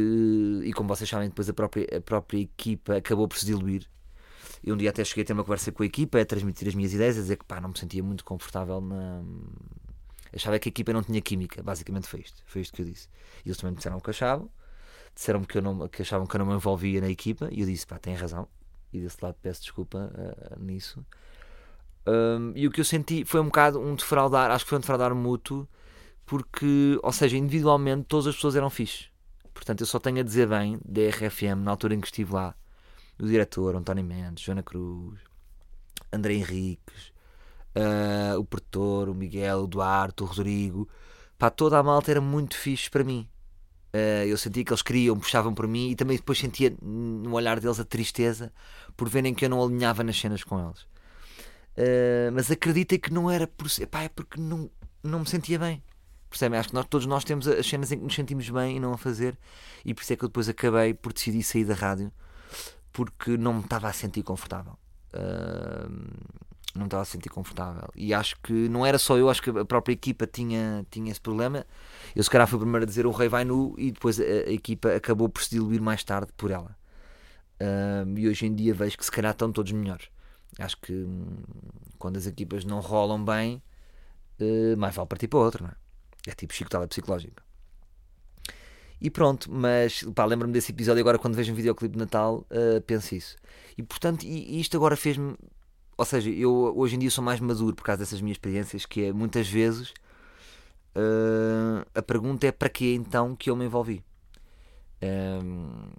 e 0.63 0.73
como 0.73 0.89
vocês 0.89 1.09
sabem, 1.09 1.29
depois 1.29 1.49
a 1.49 1.53
própria, 1.53 1.97
a 1.97 2.01
própria 2.01 2.39
equipa 2.39 2.97
acabou 2.97 3.27
por 3.27 3.37
se 3.37 3.45
diluir. 3.45 3.89
E 4.63 4.71
um 4.71 4.77
dia 4.77 4.89
até 4.89 5.03
cheguei 5.03 5.23
a 5.23 5.27
ter 5.27 5.33
uma 5.33 5.43
conversa 5.43 5.71
com 5.71 5.83
a 5.83 5.85
equipa, 5.85 6.19
a 6.19 6.25
transmitir 6.25 6.67
as 6.67 6.75
minhas 6.75 6.93
ideias, 6.93 7.17
a 7.17 7.21
dizer 7.21 7.37
que 7.37 7.45
pá, 7.45 7.61
não 7.61 7.69
me 7.69 7.77
sentia 7.77 8.03
muito 8.03 8.25
confortável 8.25 8.81
na. 8.81 9.23
Achava 10.33 10.59
que 10.59 10.67
a 10.67 10.71
equipa 10.71 10.91
não 10.91 11.01
tinha 11.01 11.21
química, 11.21 11.63
basicamente 11.63 12.07
foi 12.07 12.19
isto, 12.19 12.43
foi 12.45 12.61
isto 12.61 12.73
que 12.73 12.81
eu 12.81 12.85
disse. 12.85 13.07
E 13.45 13.47
eles 13.47 13.57
também 13.57 13.71
me 13.71 13.77
disseram 13.77 13.99
que 14.01 14.09
achavam, 14.09 14.49
disseram-me 15.15 15.45
que, 15.45 15.57
eu 15.57 15.61
não, 15.61 15.87
que 15.87 16.01
achavam 16.01 16.27
que 16.27 16.35
eu 16.35 16.39
não 16.39 16.47
me 16.47 16.53
envolvia 16.55 16.99
na 16.99 17.09
equipa, 17.09 17.47
e 17.51 17.61
eu 17.61 17.65
disse, 17.65 17.87
pá, 17.87 17.97
tem 17.97 18.13
razão, 18.15 18.47
e 18.91 18.99
desse 18.99 19.17
lado 19.21 19.37
peço 19.41 19.61
desculpa 19.61 20.11
uh, 20.13 20.59
nisso. 20.61 21.05
Um, 22.07 22.51
e 22.55 22.67
o 22.67 22.71
que 22.71 22.81
eu 22.81 22.85
senti 22.85 23.25
foi 23.25 23.41
um 23.41 23.45
bocado 23.45 23.79
um 23.79 23.95
defraudar, 23.95 24.51
acho 24.51 24.63
que 24.63 24.69
foi 24.69 24.77
um 24.77 24.81
defraudar 24.81 25.13
mútuo, 25.15 25.67
porque, 26.25 26.99
ou 27.01 27.11
seja, 27.11 27.37
individualmente 27.37 28.05
todas 28.07 28.27
as 28.27 28.35
pessoas 28.35 28.55
eram 28.55 28.69
fixe. 28.69 29.05
Portanto, 29.53 29.81
eu 29.81 29.87
só 29.87 29.99
tenho 29.99 30.19
a 30.19 30.23
dizer 30.23 30.47
bem 30.47 30.79
da 30.83 31.01
RFM 31.09 31.63
na 31.63 31.71
altura 31.71 31.95
em 31.95 32.01
que 32.01 32.07
estive 32.07 32.33
lá. 32.33 32.55
O 33.17 33.25
diretor, 33.25 33.75
António 33.75 34.03
Mendes, 34.03 34.43
Joana 34.43 34.61
Cruz, 34.61 35.19
André 36.11 36.33
Henriques, 36.33 37.13
uh, 37.75 38.39
o 38.39 38.45
produtor, 38.45 39.09
o 39.09 39.15
Miguel, 39.15 39.63
o 39.63 39.67
Duarte, 39.67 40.23
o 40.23 40.25
Rodrigo. 40.25 40.89
Pá, 41.37 41.49
toda 41.49 41.79
a 41.79 41.83
malta 41.83 42.11
era 42.11 42.21
muito 42.21 42.57
fixe 42.57 42.89
para 42.89 43.03
mim. 43.03 43.27
Uh, 43.93 44.25
eu 44.27 44.37
sentia 44.37 44.63
que 44.63 44.71
eles 44.71 44.81
queriam, 44.81 45.17
puxavam 45.17 45.53
por 45.53 45.67
mim 45.67 45.91
e 45.91 45.95
também 45.95 46.17
depois 46.17 46.37
sentia 46.37 46.75
no 46.81 47.33
olhar 47.33 47.59
deles 47.61 47.79
a 47.79 47.85
tristeza 47.85 48.51
por 48.97 49.07
verem 49.07 49.33
que 49.33 49.45
eu 49.45 49.49
não 49.49 49.63
alinhava 49.63 50.03
nas 50.03 50.19
cenas 50.19 50.43
com 50.43 50.59
eles. 50.59 50.85
Uh, 51.77 52.31
mas 52.33 52.49
acreditem 52.49 52.97
que 52.97 53.13
não 53.13 53.29
era 53.29 53.45
por 53.47 53.69
ser, 53.69 53.87
pá, 53.87 54.03
é 54.03 54.09
porque 54.09 54.39
não, 54.39 54.69
não 55.03 55.19
me 55.19 55.27
sentia 55.27 55.59
bem. 55.59 55.83
Percebem? 56.29 56.59
Acho 56.59 56.69
que 56.69 56.75
nós, 56.75 56.85
todos 56.87 57.05
nós 57.05 57.23
temos 57.23 57.47
as 57.47 57.65
cenas 57.65 57.91
em 57.91 57.97
que 57.97 58.03
nos 58.03 58.15
sentimos 58.15 58.49
bem 58.49 58.77
e 58.77 58.79
não 58.79 58.93
a 58.93 58.97
fazer, 58.97 59.37
e 59.83 59.93
por 59.93 60.01
isso 60.01 60.13
é 60.13 60.15
que 60.15 60.23
eu 60.23 60.29
depois 60.29 60.49
acabei 60.49 60.93
por 60.93 61.13
decidir 61.13 61.43
sair 61.43 61.65
da 61.65 61.73
rádio 61.73 62.11
porque 62.95 63.35
não 63.35 63.55
me 63.55 63.59
estava 63.59 63.89
a 63.89 63.93
sentir 63.93 64.23
confortável. 64.23 64.77
Uh, 65.13 65.91
não 66.73 66.85
estava 66.85 67.03
a 67.03 67.05
sentir 67.05 67.27
confortável. 67.27 67.89
E 67.93 68.13
acho 68.13 68.37
que 68.41 68.53
não 68.69 68.85
era 68.85 68.97
só 68.97 69.17
eu, 69.17 69.29
acho 69.29 69.41
que 69.41 69.49
a 69.49 69.65
própria 69.65 69.93
equipa 69.93 70.25
tinha, 70.25 70.85
tinha 70.89 71.11
esse 71.11 71.19
problema. 71.19 71.65
Eu, 72.15 72.23
se 72.23 72.29
calhar, 72.29 72.47
fui 72.47 72.57
o 72.57 72.61
primeiro 72.61 72.83
a 72.83 72.87
dizer 72.87 73.05
o 73.05 73.11
rei 73.11 73.27
vai 73.27 73.43
nu, 73.43 73.75
e 73.77 73.91
depois 73.91 74.17
a, 74.17 74.23
a 74.23 74.51
equipa 74.51 74.95
acabou 74.95 75.27
por 75.27 75.43
se 75.43 75.49
diluir 75.49 75.81
mais 75.81 76.05
tarde 76.05 76.31
por 76.37 76.51
ela. 76.51 76.75
Uh, 77.59 78.17
e 78.17 78.29
hoje 78.29 78.45
em 78.45 78.55
dia 78.55 78.73
vejo 78.73 78.97
que 78.97 79.03
se 79.03 79.11
calhar 79.11 79.31
estão 79.33 79.51
todos 79.51 79.73
melhores. 79.73 80.07
Acho 80.59 80.77
que 80.77 80.93
hum, 80.93 81.37
quando 81.97 82.17
as 82.17 82.25
equipas 82.25 82.63
não 82.63 82.79
rolam 82.79 83.23
bem, 83.23 83.61
uh, 84.39 84.77
mais 84.77 84.95
vale 84.95 85.07
partir 85.07 85.27
para 85.27 85.39
outra, 85.39 85.63
não 85.63 85.69
é? 85.71 85.75
É 86.27 86.33
tipo 86.33 86.53
chicotada 86.53 86.87
psicológica. 86.87 87.43
E 88.99 89.09
pronto, 89.09 89.51
mas 89.51 90.03
lembro-me 90.27 90.53
desse 90.53 90.71
episódio 90.71 91.01
agora 91.01 91.19
quando 91.19 91.35
vejo 91.35 91.51
um 91.51 91.55
videoclipe 91.55 91.93
de 91.93 91.99
Natal, 91.99 92.45
uh, 92.49 92.81
penso 92.81 93.13
isso. 93.13 93.35
E 93.77 93.83
portanto, 93.83 94.23
e, 94.23 94.55
e 94.55 94.61
isto 94.61 94.75
agora 94.77 94.95
fez-me. 94.95 95.35
Ou 95.97 96.05
seja, 96.05 96.29
eu 96.29 96.73
hoje 96.75 96.95
em 96.95 96.99
dia 96.99 97.11
sou 97.11 97.23
mais 97.23 97.39
maduro 97.39 97.75
por 97.75 97.83
causa 97.83 97.99
dessas 97.99 98.21
minhas 98.21 98.35
experiências, 98.35 98.85
que 98.85 99.05
é 99.05 99.13
muitas 99.13 99.47
vezes 99.47 99.93
uh, 100.95 101.85
a 101.93 102.01
pergunta 102.01 102.47
é 102.47 102.51
para 102.51 102.69
que 102.69 102.93
então 102.93 103.35
que 103.35 103.49
eu 103.49 103.55
me 103.55 103.65
envolvi. 103.65 104.03
Um, 105.03 105.91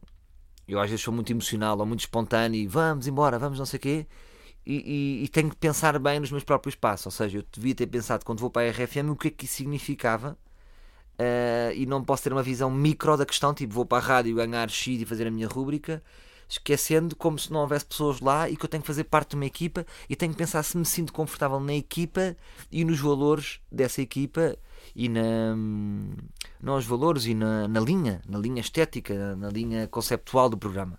eu 0.67 0.81
às 0.81 0.91
vezes 0.91 1.05
sou 1.05 1.15
muito 1.15 1.31
emocional 1.31 1.79
ou 1.79 1.87
muito 1.87 2.01
espontâneo 2.01 2.59
e 2.59 2.67
vamos 2.67 3.07
embora, 3.07 3.39
vamos 3.39 3.59
não 3.59 3.67
sei 3.67 3.79
o 3.79 3.81
quê. 3.81 4.07
E, 4.67 4.75
e, 4.75 5.25
e, 5.25 5.29
tenho 5.29 5.49
que 5.49 5.55
pensar 5.55 5.97
bem 6.01 6.19
nos 6.19 6.33
meus 6.33 6.43
próprios 6.43 6.75
passos. 6.75 7.07
Ou 7.07 7.13
seja, 7.13 7.39
eu 7.39 7.45
devia 7.53 7.75
ter 7.75 7.87
pensado 7.87 8.25
quando 8.25 8.41
vou 8.41 8.51
para 8.51 8.69
a 8.69 8.71
RFM 8.73 9.11
o 9.11 9.17
que 9.17 9.29
é 9.29 9.31
que 9.31 9.45
isso 9.45 9.55
significava 9.55 10.37
uh, 11.19 11.73
e 11.75 11.87
não 11.87 12.03
posso 12.05 12.25
ter 12.25 12.33
uma 12.33 12.43
visão 12.43 12.71
micro 12.71 13.17
da 13.17 13.27
questão, 13.27 13.55
tipo 13.55 13.73
vou 13.73 13.87
para 13.87 13.99
a 13.99 14.07
rádio 14.07 14.35
ganhar 14.35 14.69
X 14.69 15.01
e 15.01 15.05
fazer 15.05 15.27
a 15.27 15.31
minha 15.31 15.49
rúbrica, 15.49 16.03
esquecendo 16.49 17.17
como 17.17 17.39
se 17.39 17.53
não 17.53 17.61
houvesse 17.61 17.85
pessoas 17.85 18.21
lá 18.21 18.49
e 18.49 18.57
que 18.57 18.65
eu 18.65 18.69
tenho 18.69 18.83
que 18.83 18.87
fazer 18.87 19.05
parte 19.05 19.31
de 19.31 19.37
uma 19.37 19.47
equipa 19.47 19.85
e 20.09 20.15
tenho 20.15 20.33
que 20.33 20.39
pensar 20.39 20.63
se 20.63 20.77
me 20.77 20.85
sinto 20.85 21.13
confortável 21.13 21.59
na 21.61 21.75
equipa 21.75 22.37
e 22.71 22.85
nos 22.85 23.01
valores 23.01 23.61
dessa 23.71 24.01
equipa 24.01 24.57
e 24.95 25.09
na, 25.09 25.57
nos 26.61 26.85
valores 26.85 27.27
e 27.27 27.35
na, 27.35 27.67
na 27.67 27.81
linha, 27.81 28.23
na 28.29 28.39
linha 28.39 28.61
estética, 28.61 29.15
na, 29.15 29.37
na 29.37 29.49
linha 29.49 29.89
conceptual 29.89 30.49
do 30.49 30.57
programa. 30.57 30.99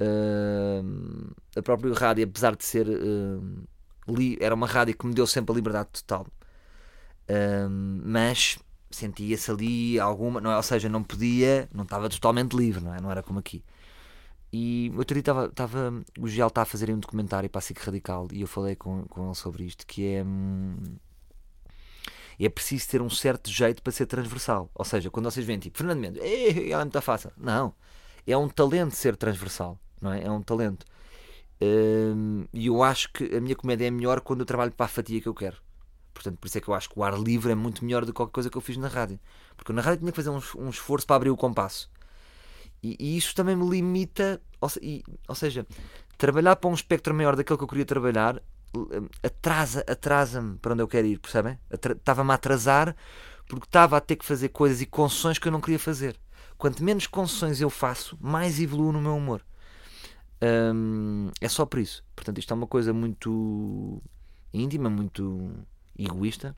Uh, 0.00 1.34
a 1.56 1.62
própria 1.62 1.92
rádio, 1.94 2.24
apesar 2.24 2.54
de 2.54 2.64
ser 2.64 2.86
uh, 2.86 3.68
li, 4.08 4.36
era 4.40 4.54
uma 4.54 4.66
rádio 4.66 4.96
que 4.96 5.06
me 5.06 5.14
deu 5.14 5.26
sempre 5.26 5.52
a 5.52 5.54
liberdade 5.54 5.88
total, 5.90 6.26
uh, 7.30 7.70
mas 8.04 8.58
sentia-se 8.90 9.50
ali 9.50 9.98
alguma, 9.98 10.40
não 10.40 10.50
é? 10.50 10.56
ou 10.56 10.62
seja, 10.62 10.88
não 10.88 11.02
podia, 11.02 11.68
não 11.72 11.84
estava 11.84 12.08
totalmente 12.08 12.54
livre, 12.54 12.84
não, 12.84 12.94
é? 12.94 13.00
não 13.00 13.10
era 13.10 13.22
como 13.22 13.38
aqui. 13.38 13.64
E 14.52 14.92
outro 14.96 15.14
dia 15.14 15.20
estava, 15.20 15.46
estava 15.46 16.04
o 16.18 16.28
Giel 16.28 16.46
está 16.46 16.62
a 16.62 16.64
fazer 16.64 16.90
um 16.90 16.98
documentário 16.98 17.48
para 17.50 17.58
a 17.58 17.62
SIC 17.62 17.78
Radical 17.78 18.28
e 18.32 18.40
eu 18.42 18.46
falei 18.46 18.76
com, 18.76 19.04
com 19.04 19.26
ele 19.26 19.34
sobre 19.34 19.64
isto, 19.64 19.86
que 19.86 20.06
é. 20.06 20.24
Hum, 20.24 20.76
é 22.38 22.48
preciso 22.48 22.88
ter 22.88 23.00
um 23.00 23.08
certo 23.10 23.50
jeito 23.50 23.82
para 23.82 23.92
ser 23.92 24.06
transversal. 24.06 24.70
Ou 24.74 24.84
seja, 24.84 25.10
quando 25.10 25.30
vocês 25.30 25.44
veem 25.44 25.58
tipo 25.58 25.78
Fernando 25.78 25.98
Mendes, 26.00 26.22
ela 26.22 26.82
é 26.82 26.84
muito 26.84 27.00
fácil. 27.00 27.32
Não. 27.36 27.74
É 28.26 28.36
um 28.36 28.48
talento 28.48 28.94
ser 28.94 29.16
transversal. 29.16 29.78
Não 30.00 30.12
é? 30.12 30.24
é 30.24 30.30
um 30.30 30.42
talento. 30.42 30.84
Hum, 31.60 32.44
e 32.52 32.66
eu 32.66 32.82
acho 32.82 33.10
que 33.12 33.34
a 33.34 33.40
minha 33.40 33.56
comédia 33.56 33.86
é 33.86 33.90
melhor 33.90 34.20
quando 34.20 34.40
eu 34.40 34.46
trabalho 34.46 34.72
para 34.72 34.86
a 34.86 34.88
fatia 34.88 35.20
que 35.20 35.26
eu 35.26 35.34
quero. 35.34 35.56
Portanto, 36.12 36.38
por 36.38 36.46
isso 36.46 36.58
é 36.58 36.60
que 36.60 36.68
eu 36.68 36.74
acho 36.74 36.88
que 36.88 36.98
o 36.98 37.04
ar 37.04 37.18
livre 37.18 37.52
é 37.52 37.54
muito 37.54 37.84
melhor 37.84 38.04
do 38.04 38.12
que 38.12 38.16
qualquer 38.16 38.32
coisa 38.32 38.50
que 38.50 38.56
eu 38.56 38.62
fiz 38.62 38.76
na 38.76 38.88
rádio. 38.88 39.18
Porque 39.56 39.72
na 39.72 39.82
rádio 39.82 40.00
tinha 40.00 40.12
que 40.12 40.16
fazer 40.16 40.30
um, 40.30 40.70
esforço 40.70 41.06
para 41.06 41.16
abrir 41.16 41.30
o 41.30 41.36
compasso. 41.36 41.90
E, 42.82 42.96
e 42.98 43.16
isso 43.16 43.34
também 43.34 43.56
me 43.56 43.68
limita. 43.68 44.40
Ou, 44.60 44.70
e, 44.80 45.04
ou 45.28 45.34
seja, 45.34 45.66
trabalhar 46.16 46.56
para 46.56 46.70
um 46.70 46.74
espectro 46.74 47.14
maior 47.14 47.36
daquele 47.36 47.58
que 47.58 47.64
eu 47.64 47.68
queria 47.68 47.84
trabalhar 47.84 48.42
atrasa, 49.22 49.84
atrasa-me 49.88 50.58
para 50.58 50.72
onde 50.72 50.82
eu 50.82 50.88
quero 50.88 51.06
ir, 51.06 51.18
percebem? 51.18 51.58
Estava-me 51.70 52.30
a 52.30 52.34
atrasar 52.34 52.94
porque 53.48 53.66
estava 53.66 53.96
a 53.96 54.00
ter 54.00 54.16
que 54.16 54.24
fazer 54.24 54.48
coisas 54.48 54.80
e 54.80 54.86
concessões 54.86 55.38
que 55.38 55.48
eu 55.48 55.52
não 55.52 55.60
queria 55.60 55.78
fazer. 55.78 56.16
Quanto 56.58 56.82
menos 56.82 57.06
concessões 57.06 57.60
eu 57.60 57.70
faço, 57.70 58.18
mais 58.20 58.60
evoluo 58.60 58.92
no 58.92 59.00
meu 59.00 59.16
humor. 59.16 59.42
Hum, 60.42 61.30
é 61.40 61.48
só 61.48 61.64
por 61.66 61.78
isso. 61.78 62.04
Portanto, 62.14 62.38
isto 62.38 62.52
é 62.52 62.54
uma 62.54 62.66
coisa 62.66 62.92
muito 62.92 64.02
íntima, 64.52 64.88
muito 64.90 65.50
egoísta, 65.98 66.56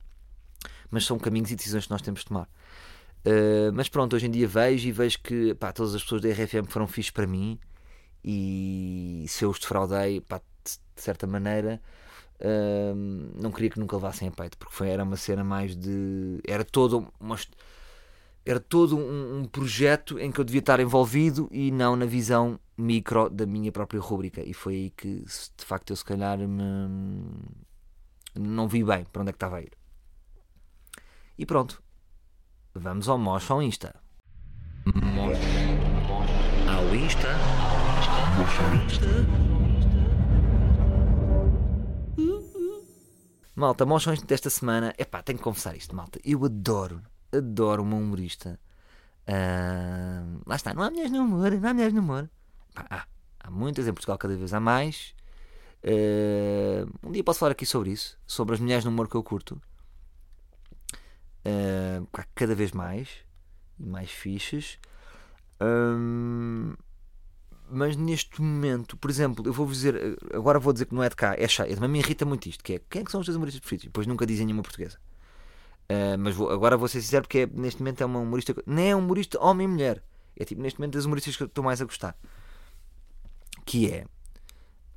mas 0.91 1.05
são 1.05 1.17
caminhos 1.17 1.51
e 1.51 1.55
decisões 1.55 1.85
que 1.85 1.91
nós 1.91 2.01
temos 2.01 2.21
de 2.21 2.27
tomar. 2.27 2.49
Uh, 3.25 3.71
mas 3.73 3.89
pronto, 3.89 4.15
hoje 4.15 4.27
em 4.27 4.31
dia 4.31 4.47
vejo 4.47 4.87
e 4.87 4.91
vejo 4.91 5.19
que 5.21 5.53
pá, 5.55 5.73
todas 5.73 5.93
as 5.93 6.01
pessoas 6.01 6.21
da 6.21 6.29
RFM 6.29 6.69
foram 6.69 6.87
fixes 6.87 7.11
para 7.11 7.27
mim 7.27 7.59
e 8.23 9.25
se 9.27 9.43
eu 9.43 9.49
os 9.49 9.59
defraudei, 9.59 10.21
pá, 10.21 10.41
de 10.63 11.01
certa 11.01 11.27
maneira, 11.27 11.81
não 13.35 13.51
queria 13.51 13.69
que 13.69 13.79
nunca 13.79 13.95
levassem 13.95 14.27
a 14.27 14.31
peito, 14.31 14.57
porque 14.57 14.73
foi, 14.73 14.89
era 14.89 15.03
uma 15.03 15.17
cena 15.17 15.43
mais 15.43 15.75
de. 15.75 16.39
Era 16.47 16.63
todo, 16.63 17.11
uma, 17.19 17.35
era 18.45 18.59
todo 18.59 18.97
um, 18.97 19.39
um, 19.39 19.45
projeto 19.45 20.17
em 20.19 20.31
que 20.31 20.39
eu 20.39 20.45
devia 20.45 20.59
estar 20.59 20.79
envolvido 20.79 21.47
e 21.51 21.71
não 21.71 21.95
na 21.95 22.05
visão 22.05 22.59
micro 22.77 23.29
da 23.29 23.45
minha 23.45 23.71
própria 23.71 23.99
rúbrica. 23.99 24.41
E 24.41 24.53
foi 24.53 24.73
aí 24.73 24.89
que, 24.89 25.23
de 25.23 25.65
facto, 25.65 25.91
eu 25.91 25.95
se 25.95 26.05
calhar 26.05 26.37
me, 26.37 27.21
não 28.35 28.67
vi 28.67 28.83
bem 28.83 29.05
para 29.05 29.21
onde 29.21 29.29
é 29.29 29.33
que 29.33 29.37
estava 29.37 29.57
a 29.57 29.61
ir. 29.61 29.71
E 31.37 31.45
pronto. 31.45 31.81
Vamos 32.73 33.09
ao 33.09 33.17
Mosh 33.17 33.49
ao 33.51 33.61
Insta. 33.61 33.95
Mosh 34.95 35.37
ao 36.67 36.95
Insta. 36.95 37.27
Mosh 38.37 38.59
ao 38.59 38.75
Insta. 38.85 39.59
Malta, 43.59 43.85
moções 43.85 44.21
desta 44.21 44.49
semana. 44.49 44.93
Epá, 44.97 45.21
tenho 45.21 45.37
que 45.37 45.43
confessar 45.43 45.75
isto, 45.75 45.93
malta. 45.93 46.17
Eu 46.23 46.45
adoro, 46.45 47.01
adoro 47.31 47.83
uma 47.83 47.95
humorista. 47.95 48.59
Uh, 49.27 50.41
lá 50.45 50.55
está, 50.55 50.73
não 50.73 50.81
há 50.81 50.89
mulheres 50.89 51.11
no 51.11 51.19
humor, 51.19 51.51
não 51.51 51.69
há 51.69 51.73
mulheres 51.73 51.93
no 51.93 52.01
humor. 52.01 52.29
Há, 52.75 53.05
há 53.39 53.51
muitas 53.51 53.87
em 53.87 53.93
Portugal, 53.93 54.17
cada 54.17 54.35
vez 54.35 54.53
há 54.53 54.59
mais. 54.59 55.13
Uh, 55.83 56.89
um 57.07 57.11
dia 57.11 57.23
posso 57.23 57.39
falar 57.39 57.51
aqui 57.51 57.65
sobre 57.65 57.91
isso, 57.91 58.17
sobre 58.25 58.55
as 58.55 58.59
mulheres 58.59 58.83
no 58.83 58.91
humor 58.91 59.07
que 59.07 59.15
eu 59.15 59.23
curto. 59.23 59.61
Uh, 61.45 62.07
cada 62.35 62.53
vez 62.55 62.71
mais 62.71 63.09
e 63.79 63.85
mais 63.85 64.11
fichas. 64.11 64.77
Um, 65.61 66.73
mas 67.69 67.95
neste 67.95 68.41
momento, 68.41 68.97
por 68.97 69.09
exemplo, 69.11 69.45
eu 69.45 69.53
vou 69.53 69.67
dizer, 69.67 70.17
agora 70.33 70.59
vou 70.59 70.73
dizer 70.73 70.85
que 70.85 70.95
não 70.95 71.03
é 71.03 71.09
de 71.09 71.15
cá, 71.15 71.35
é 71.37 71.47
chato, 71.47 71.69
também 71.75 71.89
me 71.89 71.99
irrita 71.99 72.25
muito 72.25 72.49
isto, 72.49 72.63
que 72.63 72.73
é 72.73 72.81
quem 72.89 73.01
é 73.01 73.05
que 73.05 73.11
são 73.11 73.19
os 73.19 73.25
teus 73.25 73.35
humoristas 73.35 73.59
preferidos? 73.59 73.85
Depois 73.85 74.07
nunca 74.07 74.25
dizem 74.25 74.45
nenhuma 74.45 74.63
portuguesa. 74.63 74.97
Uh, 75.91 76.17
mas 76.19 76.35
vou, 76.35 76.51
agora 76.51 76.77
vou 76.77 76.87
ser 76.87 77.01
sincero 77.01 77.23
porque 77.23 77.39
é, 77.39 77.47
neste 77.47 77.81
momento 77.81 78.01
é 78.01 78.05
uma 78.05 78.19
humorista, 78.19 78.53
nem 78.67 78.91
é 78.91 78.95
um 78.95 78.99
humorista 78.99 79.43
homem 79.43 79.65
e 79.65 79.67
mulher, 79.67 80.03
é 80.37 80.45
tipo 80.45 80.61
neste 80.61 80.79
momento 80.79 80.93
das 80.93 81.05
humoristas 81.05 81.35
que 81.35 81.41
eu 81.41 81.47
estou 81.47 81.63
mais 81.63 81.81
a 81.81 81.85
gostar, 81.85 82.15
que 83.65 83.91
é 83.91 84.05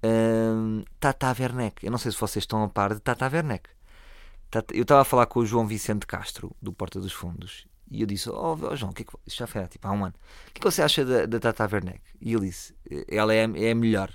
uh, 0.05 0.85
Tata 1.01 1.35
Werneck. 1.39 1.85
Eu 1.85 1.91
não 1.91 1.99
sei 1.99 2.13
se 2.13 2.19
vocês 2.19 2.43
estão 2.43 2.63
a 2.63 2.69
par 2.69 2.93
de 2.93 3.01
Tata 3.01 3.27
Werneck. 3.27 3.71
Tata, 4.51 4.75
eu 4.75 4.83
estava 4.83 5.01
a 5.01 5.05
falar 5.05 5.27
com 5.27 5.41
o 5.41 5.47
João 5.47 5.67
Vicente 5.67 6.07
Castro, 6.07 6.55
do 6.61 6.75
Porta 6.75 7.01
dos 7.01 7.13
Fundos, 7.13 7.67
e 7.91 8.03
eu 8.03 8.07
disse: 8.07 8.29
Oh, 8.29 8.59
oh 8.61 8.77
João, 8.77 8.93
que 8.93 9.03
é 9.03 9.05
que, 9.07 9.13
já 9.29 9.47
foi 9.47 9.67
tipo, 9.69 9.89
há 9.89 9.93
um 9.93 10.05
ano. 10.05 10.15
O 10.49 10.53
que, 10.53 10.59
é 10.59 10.61
que 10.61 10.71
você 10.71 10.83
acha 10.83 11.05
da, 11.07 11.25
da 11.25 11.41
Tata 11.41 11.69
Werneck? 11.73 12.03
E 12.21 12.35
ele 12.35 12.47
disse: 12.47 12.75
Ela 13.09 13.33
é, 13.35 13.45
é 13.57 13.71
a 13.71 13.75
melhor. 13.75 14.13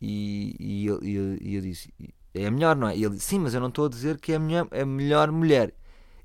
E, 0.00 0.56
e, 0.58 0.86
eu, 0.86 1.02
e 1.02 1.54
eu 1.54 1.60
disse: 1.60 1.92
É 2.34 2.46
a 2.46 2.50
melhor, 2.50 2.74
não 2.74 2.88
é? 2.88 2.96
E 2.96 3.04
ele 3.04 3.14
disse: 3.14 3.26
Sim, 3.26 3.38
mas 3.38 3.54
eu 3.54 3.60
não 3.60 3.68
estou 3.68 3.86
a 3.86 3.88
dizer 3.88 4.18
que 4.18 4.32
é 4.32 4.36
a, 4.36 4.38
minha, 4.38 4.66
a 4.70 4.84
melhor 4.84 5.30
mulher. 5.30 5.72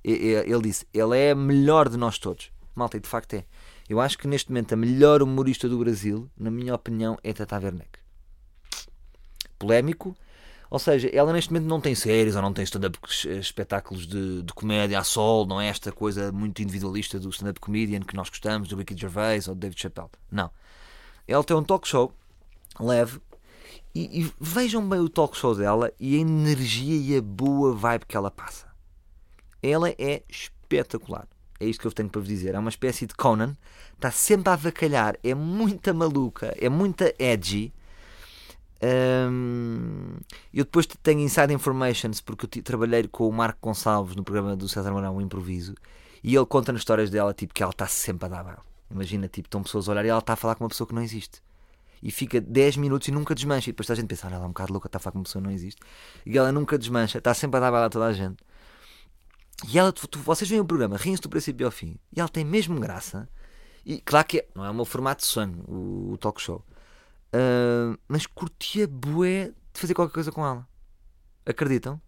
E, 0.03 0.11
ele 0.11 0.61
disse: 0.61 0.87
Ela 0.93 1.15
é 1.15 1.31
a 1.31 1.35
melhor 1.35 1.87
de 1.87 1.97
nós 1.97 2.17
todos. 2.17 2.51
Malta, 2.75 2.97
e 2.97 2.99
de 2.99 3.07
facto 3.07 3.35
é. 3.35 3.45
Eu 3.87 3.99
acho 3.99 4.17
que 4.17 4.27
neste 4.27 4.49
momento 4.49 4.73
a 4.73 4.75
melhor 4.75 5.21
humorista 5.21 5.67
do 5.67 5.77
Brasil, 5.77 6.29
na 6.37 6.49
minha 6.49 6.73
opinião, 6.73 7.17
é 7.23 7.33
Tata 7.33 7.57
Werneck. 7.57 7.99
Polémico, 9.57 10.15
ou 10.69 10.77
seja, 10.77 11.09
ela 11.11 11.33
neste 11.33 11.51
momento 11.51 11.67
não 11.67 11.81
tem 11.81 11.95
séries 11.95 12.35
ou 12.35 12.41
não 12.41 12.53
tem 12.53 12.63
stand-up 12.63 12.97
espetáculos 13.39 14.05
de, 14.05 14.43
de, 14.43 14.53
comédia 14.53 14.99
a 14.99 15.03
sol, 15.03 15.45
não 15.45 15.59
é 15.59 15.67
esta 15.67 15.91
coisa 15.91 16.31
muito 16.31 16.61
individualista 16.61 17.19
do 17.19 17.29
stand-up 17.29 17.59
comedian 17.59 18.01
que 18.01 18.15
nós 18.15 18.29
gostamos, 18.29 18.69
do 18.69 18.77
Ricky 18.77 18.95
Gervais 18.95 19.47
ou 19.47 19.55
do 19.55 19.59
David 19.59 19.81
Chappelle. 19.81 20.09
Não. 20.31 20.51
Ela 21.27 21.43
tem 21.43 21.57
um 21.57 21.63
talk 21.63 21.87
show 21.87 22.13
leve 22.79 23.19
e, 23.93 24.21
e, 24.21 24.33
vejam 24.39 24.87
bem 24.87 24.99
o 24.99 25.09
talk 25.09 25.35
show 25.35 25.55
dela 25.55 25.91
e 25.99 26.15
a 26.15 26.19
energia 26.19 26.95
e 26.95 27.17
a 27.17 27.21
boa 27.21 27.73
vibe 27.73 28.05
que 28.05 28.15
ela 28.15 28.31
passa. 28.31 28.67
Ela 29.61 29.89
é 29.97 30.23
espetacular. 30.29 31.27
É 31.59 31.65
isto 31.65 31.81
que 31.81 31.87
eu 31.87 31.91
tenho 31.91 32.09
para 32.09 32.21
vos 32.21 32.29
dizer. 32.29 32.55
É 32.55 32.59
uma 32.59 32.69
espécie 32.69 33.05
de 33.05 33.13
Conan. 33.13 33.55
Está 33.93 34.11
sempre 34.11 34.49
a 34.49 34.53
avacalhar. 34.53 35.17
É 35.23 35.33
muita 35.33 35.93
maluca. 35.93 36.55
É 36.57 36.69
muita 36.69 37.13
edgy. 37.19 37.73
Um, 38.81 40.15
eu 40.53 40.63
depois 40.63 40.85
tenho 41.03 41.19
inside 41.19 41.53
informations 41.53 42.21
porque 42.21 42.59
eu 42.59 42.63
trabalhei 42.63 43.05
com 43.09 43.27
o 43.27 43.33
Marco 43.33 43.59
Gonçalves 43.61 44.15
no 44.15 44.23
programa 44.23 44.55
do 44.55 44.69
César 44.69 44.91
Mourão, 44.93 45.17
o 45.17 45.21
Improviso, 45.21 45.75
e 46.23 46.33
ele 46.33 46.45
conta 46.45 46.71
nas 46.71 46.79
histórias 46.79 47.09
dela 47.09 47.33
tipo, 47.33 47.53
que 47.53 47.61
ela 47.61 47.71
está 47.71 47.87
sempre 47.87 48.27
a 48.27 48.29
dar 48.29 48.43
baile. 48.43 48.61
Imagina, 48.89 49.27
tipo, 49.27 49.47
estão 49.47 49.61
pessoas 49.61 49.87
a 49.87 49.91
olhar 49.91 50.05
e 50.05 50.07
ela 50.07 50.19
está 50.19 50.33
a 50.33 50.35
falar 50.37 50.55
com 50.55 50.63
uma 50.63 50.69
pessoa 50.69 50.87
que 50.87 50.95
não 50.95 51.01
existe. 51.01 51.41
E 52.01 52.11
fica 52.11 52.39
10 52.39 52.77
minutos 52.77 53.07
e 53.07 53.11
nunca 53.11 53.35
desmancha. 53.35 53.69
E 53.69 53.73
depois 53.73 53.89
a 53.91 53.95
gente 53.95 54.07
pensa, 54.07 54.27
ah, 54.27 54.31
ela 54.31 54.43
é 54.43 54.45
um 54.45 54.49
bocado 54.49 54.71
louca, 54.71 54.87
está 54.87 54.97
a 54.97 54.99
falar 55.01 55.11
com 55.13 55.19
uma 55.19 55.23
pessoa 55.23 55.41
não 55.41 55.51
existe. 55.51 55.81
E 56.25 56.37
ela 56.37 56.51
nunca 56.51 56.77
desmancha, 56.77 57.17
está 57.17 57.33
sempre 57.33 57.57
a 57.57 57.59
dar 57.59 57.71
baile 57.71 57.87
a 57.87 57.89
toda 57.89 58.05
a 58.05 58.13
gente. 58.13 58.43
E 59.67 59.77
ela, 59.77 59.91
tu, 59.91 60.19
vocês 60.19 60.49
veem 60.49 60.61
o 60.61 60.65
programa, 60.65 60.95
riem-se 60.95 61.21
do 61.21 61.29
princípio 61.29 61.65
ao 61.65 61.71
fim. 61.71 61.97
E 62.15 62.19
ela 62.19 62.29
tem 62.29 62.45
mesmo 62.45 62.79
graça. 62.79 63.27
E 63.85 63.99
claro 63.99 64.27
que 64.27 64.39
é, 64.39 64.47
não 64.55 64.65
é 64.65 64.69
o 64.69 64.73
meu 64.73 64.85
formato 64.85 65.21
de 65.21 65.27
sonho, 65.27 65.63
o, 65.67 66.13
o 66.13 66.17
talk 66.17 66.41
show. 66.41 66.63
Uh, 67.33 67.97
mas 68.07 68.25
curtia 68.25 68.87
bué 68.87 69.51
de 69.73 69.79
fazer 69.79 69.93
qualquer 69.93 70.13
coisa 70.13 70.31
com 70.31 70.45
ela. 70.45 70.67
Acreditam? 71.45 72.01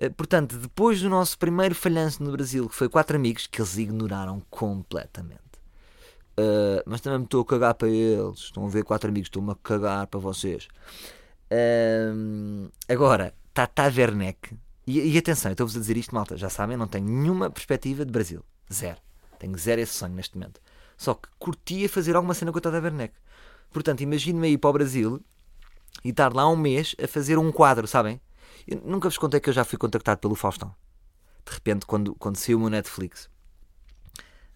Uh, 0.00 0.12
portanto, 0.14 0.56
depois 0.56 1.00
do 1.00 1.08
nosso 1.08 1.38
primeiro 1.38 1.74
falhanço 1.74 2.22
no 2.22 2.32
Brasil, 2.32 2.68
que 2.68 2.74
foi 2.74 2.88
quatro 2.88 3.16
amigos, 3.16 3.46
que 3.46 3.60
eles 3.60 3.76
ignoraram 3.76 4.40
completamente. 4.48 5.49
Uh, 6.40 6.82
mas 6.86 7.00
também 7.00 7.18
me 7.18 7.24
estou 7.24 7.42
a 7.42 7.44
cagar 7.44 7.74
para 7.74 7.88
eles. 7.88 8.38
Estão 8.38 8.64
a 8.64 8.68
ver 8.68 8.84
quatro 8.84 9.10
amigos, 9.10 9.26
estou-me 9.26 9.52
a 9.52 9.54
cagar 9.56 10.06
para 10.06 10.20
vocês. 10.20 10.68
Uh, 11.52 12.70
agora, 12.88 13.34
Tata 13.52 13.84
Werneck. 13.84 14.56
E, 14.86 15.14
e 15.14 15.18
atenção, 15.18 15.50
estou-vos 15.50 15.76
a 15.76 15.80
dizer 15.80 15.96
isto, 15.96 16.14
malta. 16.14 16.36
Já 16.36 16.48
sabem, 16.48 16.76
não 16.76 16.86
tenho 16.86 17.06
nenhuma 17.06 17.50
perspectiva 17.50 18.04
de 18.04 18.10
Brasil. 18.10 18.42
Zero. 18.72 18.98
Tenho 19.38 19.56
zero 19.58 19.80
esse 19.80 19.92
sonho 19.92 20.14
neste 20.14 20.36
momento. 20.36 20.60
Só 20.96 21.14
que 21.14 21.28
curtia 21.38 21.88
fazer 21.88 22.16
alguma 22.16 22.34
cena 22.34 22.52
com 22.52 22.58
a 22.58 22.60
Tata 22.60 22.80
Werneck. 22.80 23.14
Portanto, 23.70 24.00
imagino-me 24.00 24.48
ir 24.48 24.58
para 24.58 24.70
o 24.70 24.72
Brasil 24.72 25.20
e 26.04 26.10
estar 26.10 26.32
lá 26.32 26.48
um 26.48 26.56
mês 26.56 26.94
a 27.02 27.06
fazer 27.06 27.38
um 27.38 27.52
quadro, 27.52 27.86
sabem? 27.86 28.20
Eu 28.66 28.80
nunca 28.84 29.08
vos 29.08 29.18
contei 29.18 29.40
que 29.40 29.48
eu 29.50 29.54
já 29.54 29.64
fui 29.64 29.78
contactado 29.78 30.20
pelo 30.20 30.34
Faustão. 30.34 30.74
De 31.46 31.52
repente, 31.52 31.86
quando, 31.86 32.14
quando 32.14 32.36
saiu 32.36 32.58
o 32.58 32.60
meu 32.60 32.70
Netflix, 32.70 33.28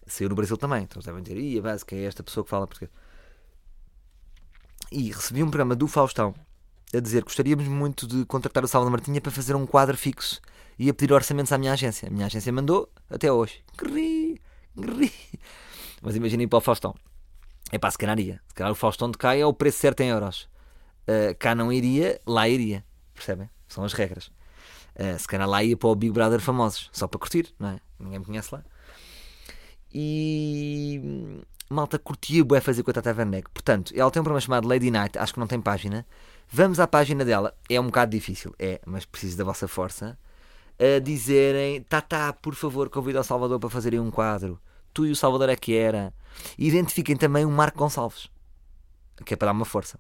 saiu 0.07 0.29
no 0.29 0.35
Brasil 0.35 0.57
também. 0.57 0.83
Então 0.83 1.01
devem 1.03 1.23
dizer, 1.23 1.39
e 1.39 1.59
a 1.59 1.63
base 1.63 1.85
que 1.85 1.95
é 1.95 2.05
esta 2.05 2.23
pessoa 2.23 2.45
que 2.45 2.51
fala 2.51 2.67
português. 2.67 2.91
E 4.91 5.11
recebi 5.11 5.43
um 5.43 5.47
programa 5.47 5.75
do 5.75 5.89
Faustão 5.89 6.35
a 6.95 7.01
dizer 7.01 7.25
gostaríamos 7.25 7.67
muito 7.67 8.07
de 8.07 8.25
contratar 8.27 8.63
o 8.63 8.69
Salvador 8.69 8.93
Martinha 8.93 9.21
para 9.21 9.33
fazer 9.33 9.55
um 9.57 9.67
quadro 9.67 9.97
fixo 9.97 10.41
e 10.79 10.89
a 10.89 10.95
pedir 10.95 11.13
orçamentos 11.13 11.53
à 11.53 11.59
minha 11.59 11.73
agência. 11.73 12.09
A 12.09 12.11
minha 12.11 12.27
agência 12.27 12.53
mandou 12.53 12.89
até 13.11 13.31
hoje. 13.33 13.63
Gri, 13.77 14.41
gri. 14.77 15.13
Mas 16.03 16.17
imaginem 16.17 16.47
para 16.47 16.59
o 16.59 16.61
Faustão. 16.61 16.95
É 17.73 17.79
para 17.79 17.91
se 17.91 17.99
calhar 17.99 18.19
iria. 18.19 18.41
Se 18.49 18.55
calhar 18.55 18.73
o 18.73 18.75
Faustão 18.75 19.11
de 19.11 19.19
cá 19.19 19.35
é 19.35 19.45
o 19.45 19.53
preço 19.53 19.79
certo 19.79 20.01
em 20.01 20.09
euros. 20.09 20.49
Uh, 21.09 21.35
cá 21.39 21.55
não 21.55 21.73
iria, 21.73 22.21
lá 22.27 22.49
iria. 22.49 22.85
Percebem? 23.15 23.49
São 23.69 23.85
as 23.85 23.93
regras. 23.93 24.27
Uh, 24.95 25.19
se 25.19 25.27
calhar 25.27 25.49
lá 25.49 25.63
ia 25.63 25.77
para 25.77 25.89
o 25.89 25.95
Big 25.95 26.13
Brother 26.13 26.41
famosos, 26.41 26.89
só 26.93 27.09
para 27.09 27.19
curtir, 27.19 27.53
não 27.59 27.71
é? 27.71 27.81
Ninguém 27.99 28.19
me 28.21 28.25
conhece 28.25 28.55
lá. 28.55 28.63
E 29.95 31.41
malta 31.71 31.99
curtia 31.99 32.45
bué 32.45 32.61
fazer 32.61 32.83
com 32.83 32.91
a 32.91 32.95
Tata 32.95 33.15
Werneck. 33.17 33.49
Portanto, 33.51 33.93
ela 33.97 34.11
tem 34.11 34.21
um 34.21 34.25
programa 34.25 34.41
chamado 34.41 34.67
Lady 34.67 34.91
Night, 34.91 35.19
acho 35.19 35.35
que 35.35 35.41
não 35.41 35.47
tem 35.47 35.61
página. 35.61 36.07
Vamos 36.49 36.81
à 36.81 36.87
página 36.87 37.25
dela. 37.25 37.55
É 37.69 37.81
um 37.81 37.87
bocado 37.87 38.11
difícil, 38.11 38.55
é, 38.59 38.81
mas 38.85 39.05
preciso 39.05 39.39
da 39.39 39.45
vossa 39.45 39.69
força. 39.69 40.19
A 40.79 40.99
dizerem, 40.99 41.83
Tata, 41.83 42.33
por 42.33 42.55
favor, 42.55 42.91
convida 42.91 43.21
o 43.21 43.25
Salvador 43.25 43.61
para 43.61 43.71
fazerem 43.71 44.01
um 44.01 44.11
quadro. 44.11 44.61
Tu 44.93 45.07
e 45.07 45.11
o 45.11 45.17
Salvador 45.17 45.49
é 45.49 45.57
que 45.57 45.75
era. 45.75 46.13
Identifiquem 46.59 47.17
também 47.17 47.45
o 47.45 47.51
Marco 47.51 47.79
Gonçalves, 47.79 48.29
que 49.25 49.35
é 49.35 49.37
para 49.37 49.47
dar 49.47 49.53
uma 49.53 49.65
força. 49.65 49.99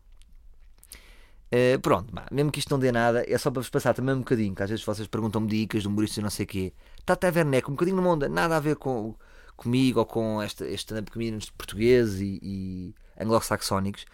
Uh, 1.53 1.79
pronto, 1.81 2.13
mesmo 2.33 2.51
que 2.51 2.59
isto 2.59 2.71
não 2.71 2.81
dê 2.81 2.91
nada, 2.91 3.25
é 3.29 3.39
só 3.39 3.49
para 3.49 3.61
vos 3.61 3.71
passar 3.71 3.95
também 3.95 4.13
um 4.13 4.19
bocadinho, 4.19 4.53
que 4.55 4.63
às 4.63 4.71
vezes 4.71 4.85
vocês 4.85 5.07
perguntam-me 5.07 5.47
dicas 5.47 5.83
de 5.83 5.89
humoristas 5.89 6.19
e 6.19 6.23
não 6.23 6.31
sei 6.31 6.45
o 6.45 6.49
quê. 6.49 6.73
Tata 7.07 7.29
Werneck, 7.29 7.69
um 7.69 7.75
bocadinho 7.75 7.97
numa 7.97 8.11
onda, 8.11 8.29
nada 8.29 8.57
a 8.57 8.61
ver 8.61 8.75
com, 8.75 9.15
comigo 9.57 10.01
ou 10.01 10.07
com 10.07 10.41
esta, 10.43 10.65
este 10.65 10.87
stand-up 10.87 11.11
comedians 11.11 11.51
portugueses 11.51 12.21
e, 12.21 12.41
e 12.43 12.95
anglo-saxónicos, 13.21 14.05